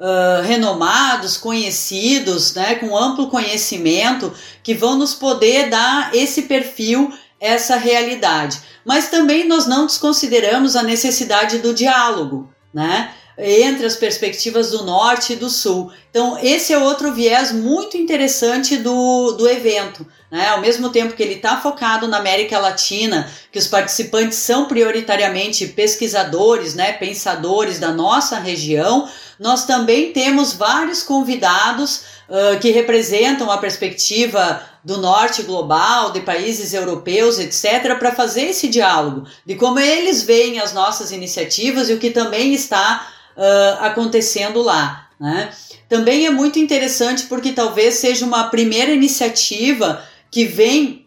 uh, 0.00 0.42
renomados, 0.42 1.36
conhecidos, 1.36 2.54
né, 2.54 2.76
com 2.76 2.96
amplo 2.96 3.28
conhecimento, 3.28 4.32
que 4.62 4.74
vão 4.74 4.96
nos 4.96 5.14
poder 5.14 5.68
dar 5.68 6.14
esse 6.14 6.42
perfil, 6.42 7.12
essa 7.40 7.76
realidade. 7.76 8.60
Mas 8.84 9.08
também 9.08 9.46
nós 9.46 9.66
não 9.66 9.86
desconsideramos 9.86 10.76
a 10.76 10.82
necessidade 10.82 11.58
do 11.58 11.74
diálogo, 11.74 12.48
né? 12.72 13.12
Entre 13.38 13.84
as 13.84 13.96
perspectivas 13.96 14.70
do 14.70 14.84
norte 14.84 15.34
e 15.34 15.36
do 15.36 15.50
sul. 15.50 15.92
Então, 16.10 16.38
esse 16.42 16.72
é 16.72 16.78
outro 16.78 17.12
viés 17.12 17.52
muito 17.52 17.96
interessante 17.96 18.78
do, 18.78 19.32
do 19.32 19.46
evento. 19.48 20.06
Né? 20.30 20.48
Ao 20.48 20.60
mesmo 20.60 20.88
tempo 20.88 21.14
que 21.14 21.22
ele 21.22 21.34
está 21.34 21.60
focado 21.60 22.08
na 22.08 22.16
América 22.16 22.58
Latina, 22.58 23.30
que 23.52 23.58
os 23.58 23.66
participantes 23.66 24.38
são 24.38 24.64
prioritariamente 24.64 25.66
pesquisadores, 25.66 26.74
né, 26.74 26.92
pensadores 26.92 27.78
da 27.78 27.92
nossa 27.92 28.38
região, 28.38 29.08
nós 29.38 29.66
também 29.66 30.12
temos 30.12 30.54
vários 30.54 31.02
convidados 31.02 32.02
uh, 32.28 32.58
que 32.58 32.70
representam 32.70 33.50
a 33.50 33.58
perspectiva 33.58 34.62
do 34.82 34.98
norte 34.98 35.42
global, 35.42 36.12
de 36.12 36.20
países 36.20 36.72
europeus, 36.72 37.38
etc., 37.38 37.98
para 37.98 38.14
fazer 38.14 38.42
esse 38.42 38.68
diálogo 38.68 39.26
de 39.44 39.56
como 39.56 39.78
eles 39.78 40.22
veem 40.22 40.60
as 40.60 40.72
nossas 40.72 41.10
iniciativas 41.10 41.90
e 41.90 41.92
o 41.92 41.98
que 41.98 42.10
também 42.10 42.54
está 42.54 43.06
uh, 43.36 43.84
acontecendo 43.84 44.62
lá. 44.62 45.08
Né? 45.18 45.50
Também 45.88 46.26
é 46.26 46.30
muito 46.30 46.58
interessante 46.58 47.24
porque 47.24 47.52
talvez 47.52 47.94
seja 47.94 48.24
uma 48.24 48.44
primeira 48.44 48.92
iniciativa 48.92 50.02
que 50.30 50.44
vem 50.44 51.06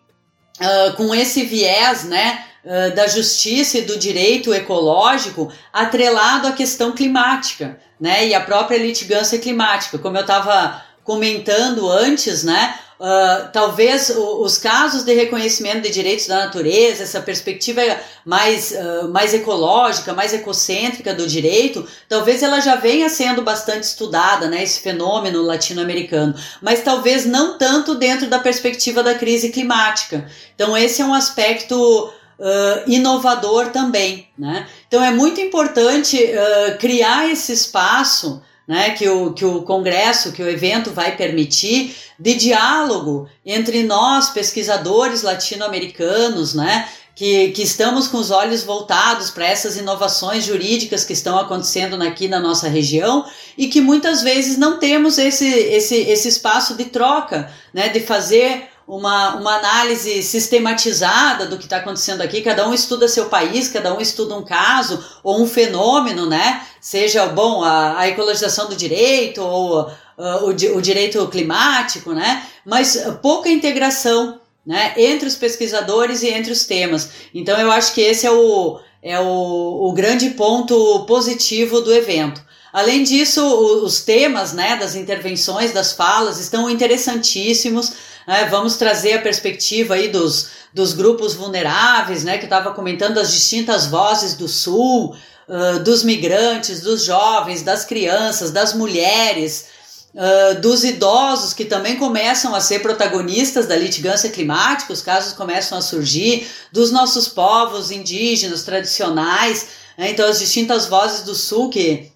uh, 0.59 0.93
com 0.95 1.13
esse 1.13 1.43
viés 1.43 2.03
né, 2.05 2.43
uh, 2.63 2.95
da 2.95 3.07
justiça 3.07 3.79
e 3.79 3.83
do 3.83 3.97
direito 3.97 4.53
ecológico 4.53 5.51
atrelado 5.73 6.47
à 6.47 6.51
questão 6.51 6.91
climática 6.91 7.79
né, 7.99 8.27
e 8.27 8.33
à 8.33 8.41
própria 8.41 8.77
litigância 8.77 9.37
climática. 9.37 9.97
Como 9.97 10.17
eu 10.17 10.21
estava 10.21 10.81
comentando 11.09 11.89
antes, 11.89 12.43
né, 12.43 12.75
Uh, 12.99 13.47
talvez 13.53 14.09
os 14.09 14.57
casos 14.57 15.05
de 15.05 15.13
reconhecimento 15.13 15.83
de 15.83 15.89
direitos 15.89 16.27
da 16.27 16.39
natureza, 16.47 17.03
essa 17.03 17.21
perspectiva 17.21 17.81
mais, 18.25 18.71
uh, 18.71 19.07
mais 19.07 19.33
ecológica, 19.33 20.11
mais 20.11 20.33
ecocêntrica 20.33 21.13
do 21.13 21.25
direito, 21.25 21.87
talvez 22.09 22.43
ela 22.43 22.59
já 22.59 22.75
venha 22.75 23.07
sendo 23.07 23.41
bastante 23.41 23.83
estudada, 23.83 24.49
né, 24.49 24.61
esse 24.63 24.81
fenômeno 24.81 25.41
latino-americano, 25.41 26.35
mas 26.61 26.83
talvez 26.83 27.25
não 27.25 27.57
tanto 27.57 27.95
dentro 27.95 28.27
da 28.27 28.39
perspectiva 28.39 29.01
da 29.01 29.15
crise 29.15 29.47
climática. 29.47 30.29
Então, 30.53 30.75
esse 30.77 31.01
é 31.01 31.05
um 31.05 31.13
aspecto 31.13 32.13
Uh, 32.41 32.89
inovador 32.89 33.67
também. 33.67 34.29
Né? 34.37 34.65
Então 34.87 35.03
é 35.03 35.11
muito 35.11 35.41
importante 35.41 36.15
uh, 36.15 36.77
criar 36.77 37.29
esse 37.29 37.51
espaço 37.51 38.41
né, 38.69 38.91
que, 38.91 39.09
o, 39.09 39.33
que 39.33 39.43
o 39.43 39.63
congresso, 39.63 40.31
que 40.31 40.43
o 40.43 40.47
evento 40.47 40.91
vai 40.91 41.17
permitir, 41.17 41.95
de 42.19 42.35
diálogo 42.35 43.27
entre 43.43 43.81
nós, 43.81 44.29
pesquisadores 44.29 45.23
latino-americanos, 45.23 46.53
né, 46.53 46.87
que, 47.15 47.49
que, 47.49 47.63
estamos 47.63 48.07
com 48.07 48.17
os 48.17 48.29
olhos 48.29 48.61
voltados 48.61 49.31
para 49.31 49.47
essas 49.47 49.75
inovações 49.75 50.45
jurídicas 50.45 51.03
que 51.03 51.13
estão 51.13 51.39
acontecendo 51.39 51.99
aqui 52.03 52.27
na 52.27 52.39
nossa 52.39 52.69
região 52.69 53.25
e 53.57 53.69
que 53.69 53.81
muitas 53.81 54.21
vezes 54.21 54.55
não 54.55 54.77
temos 54.77 55.17
esse, 55.17 55.47
esse, 55.47 55.95
esse 55.95 56.27
espaço 56.27 56.77
de 56.77 56.85
troca, 56.85 57.51
né, 57.73 57.89
de 57.89 58.01
fazer 58.01 58.69
uma, 58.89 59.35
uma 59.35 59.55
análise 59.57 60.23
sistematizada 60.23 61.45
do 61.45 61.59
que 61.59 61.65
está 61.65 61.77
acontecendo 61.77 62.21
aqui. 62.21 62.41
Cada 62.41 62.67
um 62.67 62.73
estuda 62.73 63.07
seu 63.07 63.27
país, 63.27 63.69
cada 63.69 63.93
um 63.93 64.01
estuda 64.01 64.35
um 64.35 64.43
caso 64.43 65.05
ou 65.23 65.39
um 65.39 65.47
fenômeno, 65.47 66.25
né? 66.25 66.65
Seja 66.81 67.27
bom 67.27 67.63
a, 67.63 67.99
a 67.99 68.07
ecologização 68.07 68.67
do 68.67 68.75
direito 68.75 69.43
ou 69.43 69.81
uh, 69.81 69.91
o, 70.17 70.77
o 70.77 70.81
direito 70.81 71.25
climático, 71.27 72.13
né? 72.13 72.43
Mas 72.65 72.97
pouca 73.21 73.47
integração 73.47 74.39
né, 74.65 74.93
entre 74.97 75.27
os 75.27 75.35
pesquisadores 75.35 76.23
e 76.23 76.29
entre 76.29 76.51
os 76.51 76.65
temas. 76.65 77.09
Então 77.33 77.59
eu 77.59 77.71
acho 77.71 77.93
que 77.93 78.01
esse 78.01 78.25
é 78.25 78.31
o, 78.31 78.79
é 79.03 79.19
o, 79.19 79.87
o 79.87 79.93
grande 79.93 80.31
ponto 80.31 81.05
positivo 81.05 81.79
do 81.81 81.93
evento. 81.93 82.43
Além 82.71 83.03
disso, 83.03 83.43
os 83.83 84.01
temas 84.01 84.53
né, 84.53 84.75
das 84.77 84.95
intervenções, 84.95 85.71
das 85.71 85.91
falas, 85.91 86.39
estão 86.39 86.69
interessantíssimos. 86.69 87.93
Né? 88.29 88.45
Vamos 88.45 88.77
trazer 88.77 89.13
a 89.13 89.21
perspectiva 89.23 89.95
aí 89.95 90.09
dos, 90.09 90.49
dos 90.71 90.93
grupos 90.93 91.33
vulneráveis, 91.33 92.23
né, 92.23 92.37
que 92.37 92.43
estava 92.43 92.71
comentando, 92.73 93.17
as 93.17 93.31
distintas 93.31 93.87
vozes 93.87 94.35
do 94.35 94.47
Sul, 94.47 95.15
uh, 95.47 95.79
dos 95.79 96.03
migrantes, 96.03 96.79
dos 96.81 97.03
jovens, 97.03 97.63
das 97.63 97.85
crianças, 97.85 98.51
das 98.51 98.75
mulheres, 98.75 99.65
uh, 100.13 100.61
dos 100.61 100.83
idosos, 100.83 101.53
que 101.53 101.65
também 101.65 101.95
começam 101.95 102.53
a 102.53 102.61
ser 102.61 102.83
protagonistas 102.83 103.65
da 103.65 103.75
litigância 103.75 104.29
climática, 104.29 104.93
os 104.93 105.01
casos 105.01 105.33
começam 105.33 105.75
a 105.75 105.81
surgir, 105.81 106.47
dos 106.71 106.91
nossos 106.91 107.27
povos 107.27 107.89
indígenas 107.89 108.61
tradicionais. 108.61 109.69
Né? 109.97 110.11
Então, 110.11 110.29
as 110.29 110.37
distintas 110.37 110.85
vozes 110.85 111.23
do 111.23 111.33
Sul 111.33 111.71
que 111.71 112.11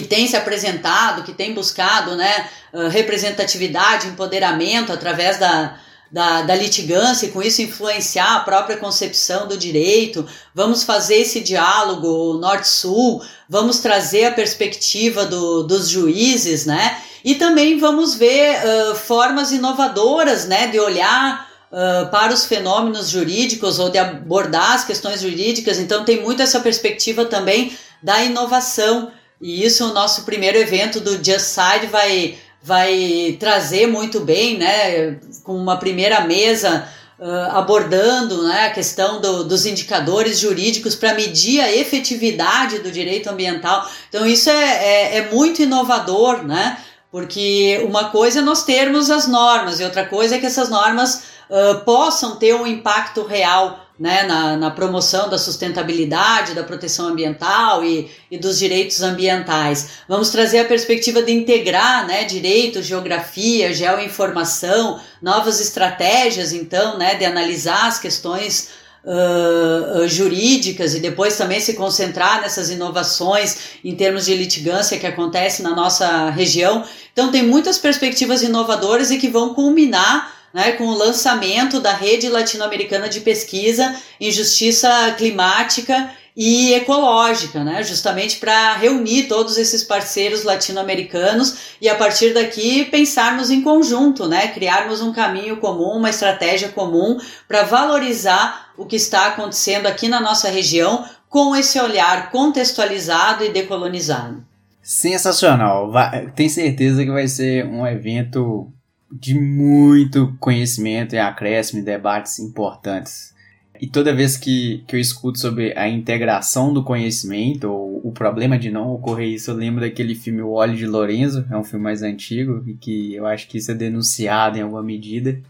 que 0.00 0.06
tem 0.06 0.26
se 0.26 0.36
apresentado, 0.36 1.22
que 1.22 1.32
tem 1.32 1.54
buscado 1.54 2.14
né, 2.16 2.48
representatividade, 2.90 4.08
empoderamento 4.08 4.92
através 4.92 5.38
da, 5.38 5.78
da, 6.10 6.42
da 6.42 6.54
litigância 6.54 7.26
e 7.26 7.30
com 7.30 7.42
isso 7.42 7.62
influenciar 7.62 8.36
a 8.36 8.40
própria 8.40 8.76
concepção 8.76 9.46
do 9.46 9.56
direito. 9.56 10.26
Vamos 10.54 10.84
fazer 10.84 11.16
esse 11.16 11.40
diálogo 11.40 12.34
norte-sul, 12.34 13.22
vamos 13.48 13.78
trazer 13.78 14.26
a 14.26 14.32
perspectiva 14.32 15.24
do, 15.24 15.62
dos 15.62 15.88
juízes, 15.88 16.66
né? 16.66 16.98
E 17.24 17.34
também 17.34 17.78
vamos 17.78 18.14
ver 18.14 18.56
uh, 18.56 18.94
formas 18.94 19.50
inovadoras 19.50 20.46
né, 20.46 20.66
de 20.68 20.78
olhar 20.78 21.46
Uh, 21.66 22.08
para 22.10 22.32
os 22.32 22.46
fenômenos 22.46 23.08
jurídicos 23.10 23.80
ou 23.80 23.90
de 23.90 23.98
abordar 23.98 24.76
as 24.76 24.84
questões 24.84 25.20
jurídicas. 25.20 25.80
Então, 25.80 26.04
tem 26.04 26.22
muito 26.22 26.40
essa 26.40 26.60
perspectiva 26.60 27.24
também 27.24 27.76
da 28.00 28.22
inovação 28.22 29.10
e 29.40 29.64
isso 29.64 29.90
o 29.90 29.92
nosso 29.92 30.24
primeiro 30.24 30.58
evento 30.58 31.00
do 31.00 31.12
Just 31.22 31.46
Side 31.46 31.86
vai, 31.86 32.38
vai 32.62 33.36
trazer 33.38 33.86
muito 33.86 34.20
bem, 34.20 34.58
né? 34.58 35.18
Com 35.44 35.56
uma 35.56 35.76
primeira 35.76 36.20
mesa 36.20 36.88
uh, 37.18 37.56
abordando 37.56 38.44
né, 38.44 38.66
a 38.66 38.70
questão 38.70 39.20
do, 39.20 39.44
dos 39.44 39.66
indicadores 39.66 40.38
jurídicos 40.38 40.94
para 40.94 41.14
medir 41.14 41.60
a 41.60 41.70
efetividade 41.70 42.78
do 42.78 42.90
direito 42.90 43.28
ambiental. 43.28 43.88
Então 44.08 44.26
isso 44.26 44.50
é, 44.50 44.54
é, 44.54 45.18
é 45.18 45.30
muito 45.30 45.62
inovador, 45.62 46.42
né? 46.42 46.78
Porque 47.10 47.80
uma 47.86 48.10
coisa 48.10 48.40
é 48.40 48.42
nós 48.42 48.64
termos 48.64 49.10
as 49.10 49.26
normas 49.26 49.80
e 49.80 49.84
outra 49.84 50.04
coisa 50.04 50.36
é 50.36 50.38
que 50.38 50.46
essas 50.46 50.68
normas 50.68 51.22
uh, 51.48 51.84
possam 51.84 52.36
ter 52.36 52.54
um 52.54 52.66
impacto 52.66 53.24
real 53.24 53.85
né, 53.98 54.24
na, 54.24 54.56
na, 54.56 54.70
promoção 54.70 55.30
da 55.30 55.38
sustentabilidade, 55.38 56.54
da 56.54 56.62
proteção 56.62 57.08
ambiental 57.08 57.82
e, 57.82 58.10
e, 58.30 58.36
dos 58.36 58.58
direitos 58.58 59.02
ambientais. 59.02 59.88
Vamos 60.06 60.28
trazer 60.28 60.58
a 60.58 60.64
perspectiva 60.66 61.22
de 61.22 61.32
integrar 61.32 62.06
né, 62.06 62.24
direito, 62.24 62.82
geografia, 62.82 63.72
geoinformação, 63.72 65.00
novas 65.22 65.60
estratégias, 65.60 66.52
então, 66.52 66.98
né, 66.98 67.14
de 67.14 67.24
analisar 67.24 67.86
as 67.86 67.98
questões 67.98 68.70
uh, 69.02 70.06
jurídicas 70.06 70.94
e 70.94 71.00
depois 71.00 71.36
também 71.36 71.60
se 71.60 71.74
concentrar 71.74 72.42
nessas 72.42 72.68
inovações 72.68 73.56
em 73.82 73.94
termos 73.94 74.26
de 74.26 74.34
litigância 74.34 74.98
que 74.98 75.06
acontece 75.06 75.62
na 75.62 75.74
nossa 75.74 76.28
região. 76.30 76.84
Então, 77.12 77.30
tem 77.30 77.42
muitas 77.42 77.78
perspectivas 77.78 78.42
inovadoras 78.42 79.10
e 79.10 79.16
que 79.16 79.28
vão 79.28 79.54
culminar 79.54 80.35
né, 80.56 80.72
com 80.72 80.84
o 80.84 80.96
lançamento 80.96 81.80
da 81.80 81.92
Rede 81.92 82.30
Latino-Americana 82.30 83.10
de 83.10 83.20
Pesquisa 83.20 83.94
em 84.18 84.30
Justiça 84.30 84.88
Climática 85.18 86.10
e 86.34 86.72
ecológica, 86.72 87.62
né? 87.62 87.82
Justamente 87.82 88.38
para 88.38 88.72
reunir 88.72 89.24
todos 89.24 89.58
esses 89.58 89.84
parceiros 89.84 90.44
latino-americanos 90.44 91.76
e 91.78 91.90
a 91.90 91.94
partir 91.94 92.32
daqui 92.32 92.86
pensarmos 92.86 93.50
em 93.50 93.60
conjunto, 93.60 94.26
né? 94.26 94.48
Criarmos 94.48 95.02
um 95.02 95.12
caminho 95.12 95.58
comum, 95.58 95.90
uma 95.90 96.08
estratégia 96.08 96.70
comum 96.70 97.18
para 97.46 97.62
valorizar 97.64 98.70
o 98.78 98.86
que 98.86 98.96
está 98.96 99.26
acontecendo 99.26 99.84
aqui 99.84 100.08
na 100.08 100.22
nossa 100.22 100.48
região 100.48 101.04
com 101.28 101.54
esse 101.54 101.78
olhar 101.78 102.30
contextualizado 102.30 103.44
e 103.44 103.50
decolonizado. 103.50 104.42
Sensacional. 104.80 105.90
Vai, 105.90 106.30
tenho 106.34 106.48
certeza 106.48 107.04
que 107.04 107.10
vai 107.10 107.28
ser 107.28 107.66
um 107.66 107.86
evento 107.86 108.72
de 109.10 109.38
muito 109.38 110.36
conhecimento 110.40 111.14
e 111.14 111.18
acréscimo 111.18 111.80
e 111.80 111.84
debates 111.84 112.38
importantes. 112.38 113.34
E 113.80 113.86
toda 113.86 114.14
vez 114.14 114.36
que, 114.36 114.82
que 114.86 114.96
eu 114.96 115.00
escuto 115.00 115.38
sobre 115.38 115.76
a 115.76 115.88
integração 115.88 116.72
do 116.72 116.82
conhecimento, 116.82 117.70
ou 117.70 118.00
o 118.02 118.10
problema 118.10 118.58
de 118.58 118.70
não 118.70 118.92
ocorrer 118.92 119.28
isso, 119.28 119.50
eu 119.50 119.54
lembro 119.54 119.82
daquele 119.82 120.14
filme 120.14 120.40
O 120.40 120.52
Olho 120.52 120.74
de 120.74 120.86
Lorenzo, 120.86 121.46
é 121.50 121.56
um 121.56 121.64
filme 121.64 121.84
mais 121.84 122.02
antigo, 122.02 122.64
e 122.66 122.74
que 122.74 123.14
eu 123.14 123.26
acho 123.26 123.46
que 123.48 123.58
isso 123.58 123.70
é 123.70 123.74
denunciado 123.74 124.58
em 124.58 124.62
alguma 124.62 124.82
medida. 124.82 125.40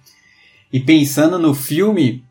E 0.73 0.81
pensando 0.81 1.39
no 1.39 1.55
filme, 1.55 2.25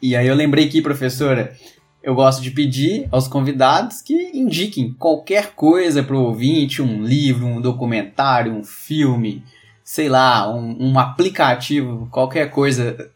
e 0.00 0.14
aí 0.14 0.26
eu 0.26 0.34
lembrei 0.34 0.66
aqui, 0.66 0.82
professora, 0.82 1.56
eu 2.02 2.14
gosto 2.14 2.42
de 2.42 2.50
pedir 2.50 3.08
aos 3.10 3.26
convidados 3.26 4.02
que 4.02 4.30
indiquem 4.34 4.92
qualquer 4.92 5.54
coisa 5.54 6.02
para 6.02 6.14
o 6.14 6.24
ouvinte, 6.24 6.82
um 6.82 7.02
livro, 7.02 7.46
um 7.46 7.62
documentário, 7.62 8.52
um 8.52 8.62
filme, 8.62 9.42
sei 9.84 10.08
lá, 10.08 10.50
um, 10.50 10.92
um 10.92 10.98
aplicativo, 10.98 12.08
qualquer 12.10 12.50
coisa. 12.50 13.10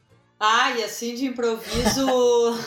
E 0.76 0.84
assim 0.84 1.14
de 1.14 1.24
improviso. 1.24 2.58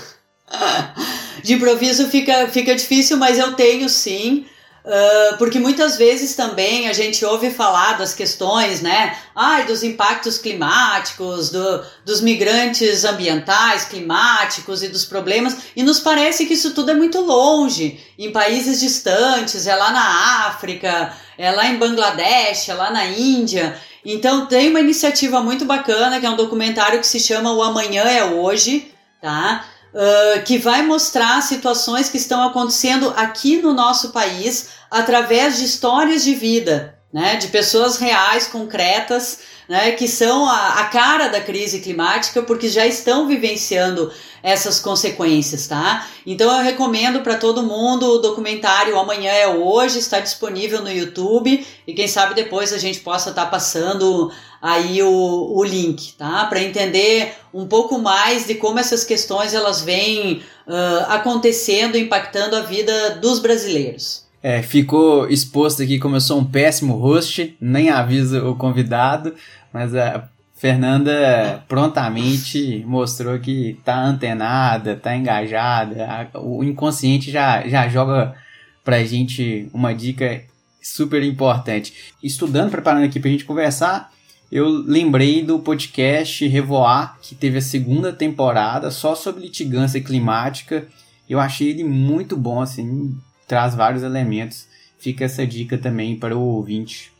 de 1.44 1.54
improviso 1.54 2.08
fica, 2.08 2.48
fica 2.48 2.76
difícil, 2.76 3.16
mas 3.18 3.38
eu 3.38 3.54
tenho 3.54 3.88
sim. 3.88 4.48
Uh, 4.84 5.38
porque 5.38 5.60
muitas 5.60 5.96
vezes 5.96 6.36
também 6.36 6.90
a 6.90 6.94
gente 6.94 7.24
ouve 7.24 7.52
falar 7.52 8.00
das 8.00 8.16
questões, 8.16 8.82
né? 8.82 9.16
Ai, 9.36 9.64
dos 9.66 9.84
impactos 9.84 10.40
climáticos, 10.40 11.52
do, 11.52 11.86
dos 12.04 12.20
migrantes 12.20 13.06
ambientais, 13.06 13.86
climáticos 13.86 14.82
e 14.82 14.88
dos 14.88 15.06
problemas, 15.06 15.56
e 15.76 15.84
nos 15.84 16.00
parece 16.00 16.48
que 16.48 16.56
isso 16.56 16.74
tudo 16.74 16.90
é 16.90 16.96
muito 16.96 17.22
longe, 17.22 18.00
em 18.18 18.32
países 18.32 18.80
distantes, 18.80 19.68
é 19.68 19.76
lá 19.76 19.92
na 19.92 20.48
África, 20.48 21.16
é 21.38 21.52
lá 21.52 21.68
em 21.68 21.78
Bangladesh, 21.78 22.70
é 22.70 22.74
lá 22.74 22.90
na 22.90 23.06
Índia. 23.06 23.80
Então 24.06 24.46
tem 24.46 24.70
uma 24.70 24.80
iniciativa 24.80 25.42
muito 25.42 25.66
bacana, 25.66 26.20
que 26.20 26.26
é 26.26 26.30
um 26.30 26.36
documentário 26.36 27.00
que 27.00 27.08
se 27.08 27.20
chama 27.20 27.54
O 27.54 27.62
Amanhã 27.62 28.04
é 28.04 28.24
Hoje, 28.24 28.92
tá? 29.22 29.66
Uh, 29.94 30.42
que 30.44 30.58
vai 30.58 30.82
mostrar 30.82 31.42
situações 31.42 32.10
que 32.10 32.18
estão 32.18 32.42
acontecendo 32.44 33.14
aqui 33.16 33.62
no 33.62 33.74
nosso 33.74 34.12
país 34.12 34.70
através 34.90 35.58
de 35.58 35.66
histórias 35.66 36.24
de 36.24 36.34
vida, 36.34 36.98
né, 37.14 37.36
de 37.36 37.48
pessoas 37.48 37.98
reais, 37.98 38.48
concretas, 38.48 39.40
né, 39.68 39.92
que 39.92 40.08
são 40.08 40.48
a, 40.48 40.80
a 40.80 40.86
cara 40.86 41.28
da 41.28 41.42
crise 41.42 41.80
climática 41.80 42.42
porque 42.42 42.68
já 42.68 42.86
estão 42.86 43.28
vivenciando 43.28 44.12
essas 44.44 44.80
consequências, 44.80 45.68
tá? 45.68 46.08
Então 46.26 46.52
eu 46.58 46.64
recomendo 46.64 47.22
para 47.22 47.36
todo 47.36 47.64
mundo 47.64 48.06
o 48.08 48.18
documentário 48.18 48.98
Amanhã 48.98 49.32
é 49.32 49.48
Hoje, 49.48 50.00
está 50.00 50.20
disponível 50.20 50.82
no 50.82 50.92
YouTube 50.92 51.66
e 51.86 51.94
quem 51.94 52.08
sabe 52.08 52.34
depois 52.34 52.74
a 52.74 52.78
gente 52.78 53.00
possa 53.02 53.30
estar 53.30 53.46
tá 53.46 53.52
passando 53.52 54.32
aí 54.62 55.02
o, 55.04 55.54
o 55.56 55.64
link, 55.64 56.14
tá? 56.14 56.46
Para 56.46 56.62
entender 56.62 57.36
um 57.54 57.68
pouco 57.68 58.00
mais 58.00 58.48
de 58.48 58.56
como 58.56 58.80
essas 58.80 59.04
questões 59.04 59.54
elas 59.54 59.82
vêm 59.82 60.44
uh, 60.68 61.06
acontecendo, 61.08 61.98
impactando 61.98 62.56
a 62.56 62.62
vida 62.62 63.12
dos 63.22 63.40
brasileiros. 63.40 64.31
É, 64.44 64.62
ficou 64.62 65.30
exposto 65.30 65.84
aqui 65.84 66.00
como 66.00 66.16
eu 66.16 66.22
sou 66.22 66.40
um 66.40 66.46
péssimo 66.46 66.96
host, 66.96 67.56
nem 67.62 67.90
aviso 67.90 68.40
o 68.50 68.56
convidado, 68.56 69.36
mas 69.72 69.96
a 69.96 70.28
Fernanda 70.56 71.64
prontamente 71.68 72.84
mostrou 72.88 73.40
que 73.40 73.80
tá 73.86 74.00
antenada, 74.00 74.96
tá 74.96 75.16
engajada, 75.16 76.30
o 76.36 76.64
inconsciente 76.64 77.32
já, 77.32 77.68
já 77.68 77.88
joga 77.88 78.36
pra 78.84 79.04
gente 79.04 79.70
uma 79.74 79.94
dica 79.94 80.44
super 80.82 81.24
importante. 81.24 81.94
Estudando, 82.24 82.72
preparando 82.72 83.06
aqui 83.06 83.20
pra 83.20 83.30
gente 83.30 83.46
conversar, 83.46 84.12
eu 84.52 84.68
lembrei 84.68 85.44
do 85.44 85.60
podcast 85.60 86.48
Revoar, 86.48 87.18
que 87.22 87.36
teve 87.36 87.60
a 87.60 87.62
segunda 87.62 88.12
temporada 88.12 88.92
só 88.92 89.16
sobre 89.16 89.44
litigância 89.44 90.02
climática. 90.02 90.88
Eu 91.30 91.40
achei 91.40 91.70
ele 91.70 91.84
muito 91.84 92.36
bom, 92.36 92.60
assim, 92.60 93.16
traz 93.52 93.76
vários 93.76 94.02
elementos. 94.02 94.66
Fica 94.98 95.26
essa 95.26 95.46
dica 95.46 95.78
também 95.78 96.16
para 96.16 96.38
o 96.38 96.42
ouvinte. 96.42 97.12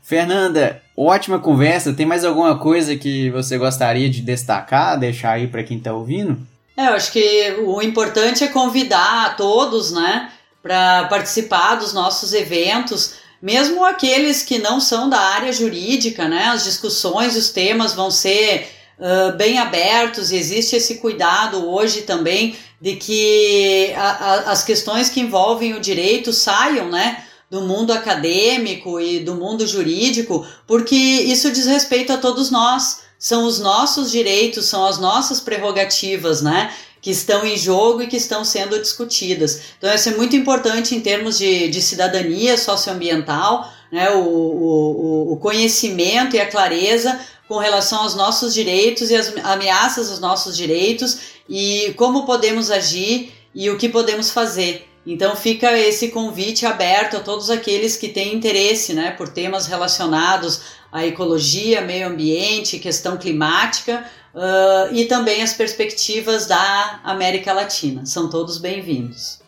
Fernanda, 0.00 0.80
ótima 0.96 1.40
conversa. 1.40 1.92
Tem 1.92 2.06
mais 2.06 2.24
alguma 2.24 2.56
coisa 2.56 2.94
que 2.94 3.30
você 3.30 3.58
gostaria 3.58 4.08
de 4.08 4.20
destacar, 4.20 4.96
deixar 4.96 5.32
aí 5.32 5.48
para 5.48 5.64
quem 5.64 5.78
está 5.78 5.92
ouvindo? 5.92 6.38
É, 6.76 6.86
eu 6.86 6.92
acho 6.92 7.10
que 7.10 7.56
o 7.64 7.82
importante 7.82 8.44
é 8.44 8.46
convidar 8.46 9.36
todos, 9.36 9.90
né, 9.90 10.30
para 10.62 11.04
participar 11.04 11.74
dos 11.74 11.92
nossos 11.92 12.32
eventos 12.32 13.20
mesmo 13.42 13.84
aqueles 13.84 14.44
que 14.44 14.58
não 14.58 14.78
são 14.78 15.10
da 15.10 15.18
área 15.18 15.52
jurídica, 15.52 16.28
né? 16.28 16.44
As 16.44 16.62
discussões, 16.62 17.34
os 17.34 17.50
temas 17.50 17.92
vão 17.92 18.08
ser 18.08 18.68
uh, 19.00 19.36
bem 19.36 19.58
abertos 19.58 20.30
existe 20.30 20.76
esse 20.76 20.96
cuidado 20.98 21.68
hoje 21.68 22.02
também 22.02 22.56
de 22.82 22.96
que 22.96 23.92
a, 23.94 24.10
a, 24.10 24.34
as 24.50 24.64
questões 24.64 25.08
que 25.08 25.20
envolvem 25.20 25.74
o 25.74 25.80
direito 25.80 26.32
saiam, 26.32 26.90
né? 26.90 27.24
do 27.48 27.60
mundo 27.60 27.92
acadêmico 27.92 28.98
e 28.98 29.20
do 29.20 29.34
mundo 29.34 29.66
jurídico, 29.66 30.46
porque 30.66 30.96
isso 30.96 31.52
diz 31.52 31.66
respeito 31.66 32.10
a 32.10 32.16
todos 32.16 32.50
nós. 32.50 33.02
São 33.18 33.44
os 33.44 33.60
nossos 33.60 34.10
direitos, 34.10 34.64
são 34.64 34.86
as 34.86 34.98
nossas 34.98 35.38
prerrogativas, 35.38 36.40
né? 36.40 36.72
que 37.00 37.10
estão 37.10 37.44
em 37.44 37.56
jogo 37.56 38.02
e 38.02 38.06
que 38.06 38.16
estão 38.16 38.44
sendo 38.44 38.78
discutidas. 38.80 39.60
Então, 39.76 39.94
isso 39.94 40.08
é 40.08 40.16
muito 40.16 40.34
importante 40.34 40.94
em 40.94 41.00
termos 41.00 41.38
de, 41.38 41.68
de 41.68 41.82
cidadania 41.82 42.56
socioambiental, 42.56 43.70
né, 43.92 44.10
o, 44.10 44.24
o, 44.24 45.32
o 45.34 45.36
conhecimento 45.36 46.34
e 46.34 46.40
a 46.40 46.50
clareza 46.50 47.20
com 47.46 47.58
relação 47.58 48.00
aos 48.00 48.14
nossos 48.14 48.54
direitos 48.54 49.10
e 49.10 49.14
as 49.14 49.36
ameaças 49.44 50.10
aos 50.10 50.18
nossos 50.18 50.56
direitos 50.56 51.18
e 51.46 51.92
como 51.98 52.24
podemos 52.24 52.70
agir 52.70 53.30
e 53.54 53.68
o 53.68 53.76
que 53.76 53.90
podemos 53.90 54.30
fazer. 54.30 54.88
Então 55.06 55.36
fica 55.36 55.76
esse 55.76 56.08
convite 56.08 56.64
aberto 56.64 57.16
a 57.16 57.20
todos 57.20 57.50
aqueles 57.50 57.96
que 57.96 58.08
têm 58.08 58.34
interesse 58.34 58.94
né, 58.94 59.10
por 59.10 59.28
temas 59.28 59.66
relacionados 59.66 60.62
à 60.90 61.04
ecologia, 61.04 61.80
meio 61.82 62.06
ambiente, 62.06 62.78
questão 62.78 63.18
climática, 63.18 64.08
uh, 64.32 64.94
e 64.94 65.04
também 65.06 65.42
as 65.42 65.52
perspectivas 65.52 66.46
da 66.46 67.00
América 67.02 67.52
Latina. 67.52 68.06
São 68.06 68.30
todos 68.30 68.58
bem-vindos. 68.58 69.41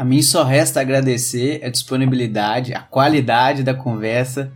A 0.00 0.04
mim 0.04 0.22
só 0.22 0.42
resta 0.44 0.80
agradecer 0.80 1.62
a 1.62 1.68
disponibilidade, 1.68 2.72
a 2.72 2.80
qualidade 2.80 3.62
da 3.62 3.74
conversa. 3.74 4.50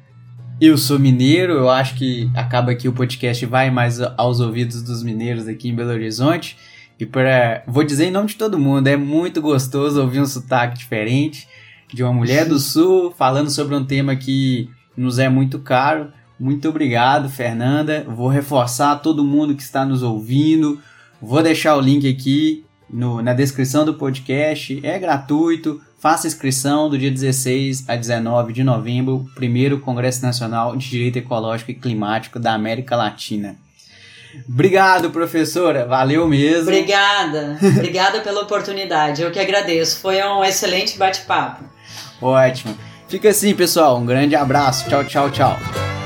Eu 0.58 0.78
sou 0.78 0.98
mineiro, 0.98 1.52
eu 1.52 1.68
acho 1.68 1.96
que 1.96 2.30
acaba 2.34 2.74
que 2.74 2.88
o 2.88 2.94
podcast 2.94 3.44
vai 3.44 3.70
mais 3.70 4.00
aos 4.00 4.40
ouvidos 4.40 4.82
dos 4.82 5.02
mineiros 5.02 5.46
aqui 5.46 5.68
em 5.68 5.74
Belo 5.74 5.90
Horizonte. 5.90 6.56
E 6.98 7.04
para, 7.04 7.62
vou 7.66 7.84
dizer 7.84 8.06
em 8.06 8.10
nome 8.10 8.28
de 8.28 8.36
todo 8.36 8.58
mundo, 8.58 8.88
é 8.88 8.96
muito 8.96 9.42
gostoso 9.42 10.00
ouvir 10.00 10.20
um 10.20 10.24
sotaque 10.24 10.78
diferente 10.78 11.46
de 11.92 12.02
uma 12.02 12.14
mulher 12.14 12.48
do 12.48 12.58
sul 12.58 13.10
falando 13.10 13.50
sobre 13.50 13.76
um 13.76 13.84
tema 13.84 14.16
que 14.16 14.70
nos 14.96 15.18
é 15.18 15.28
muito 15.28 15.58
caro. 15.58 16.10
Muito 16.40 16.66
obrigado, 16.70 17.28
Fernanda. 17.28 18.02
Vou 18.08 18.28
reforçar 18.28 18.96
todo 18.96 19.22
mundo 19.22 19.54
que 19.54 19.62
está 19.62 19.84
nos 19.84 20.02
ouvindo. 20.02 20.80
Vou 21.20 21.42
deixar 21.42 21.76
o 21.76 21.82
link 21.82 22.08
aqui 22.08 22.63
no, 22.88 23.22
na 23.22 23.32
descrição 23.32 23.84
do 23.84 23.94
podcast. 23.94 24.80
É 24.82 24.98
gratuito. 24.98 25.80
Faça 25.98 26.26
inscrição 26.26 26.90
do 26.90 26.98
dia 26.98 27.10
16 27.10 27.88
a 27.88 27.96
19 27.96 28.52
de 28.52 28.62
novembro, 28.62 29.26
primeiro 29.34 29.80
Congresso 29.80 30.22
Nacional 30.22 30.76
de 30.76 30.90
Direito 30.90 31.16
Ecológico 31.16 31.70
e 31.70 31.74
Climático 31.74 32.38
da 32.38 32.52
América 32.52 32.94
Latina. 32.94 33.56
Obrigado, 34.48 35.10
professora. 35.10 35.86
Valeu 35.86 36.28
mesmo. 36.28 36.62
Obrigada. 36.62 37.58
Obrigada 37.62 38.20
pela 38.20 38.42
oportunidade. 38.42 39.22
Eu 39.22 39.30
que 39.30 39.38
agradeço. 39.38 40.00
Foi 40.00 40.22
um 40.22 40.44
excelente 40.44 40.98
bate-papo. 40.98 41.64
Ótimo. 42.20 42.76
Fica 43.08 43.30
assim, 43.30 43.54
pessoal. 43.54 43.98
Um 43.98 44.06
grande 44.06 44.34
abraço. 44.34 44.88
Tchau, 44.88 45.04
tchau, 45.04 45.30
tchau. 45.30 46.03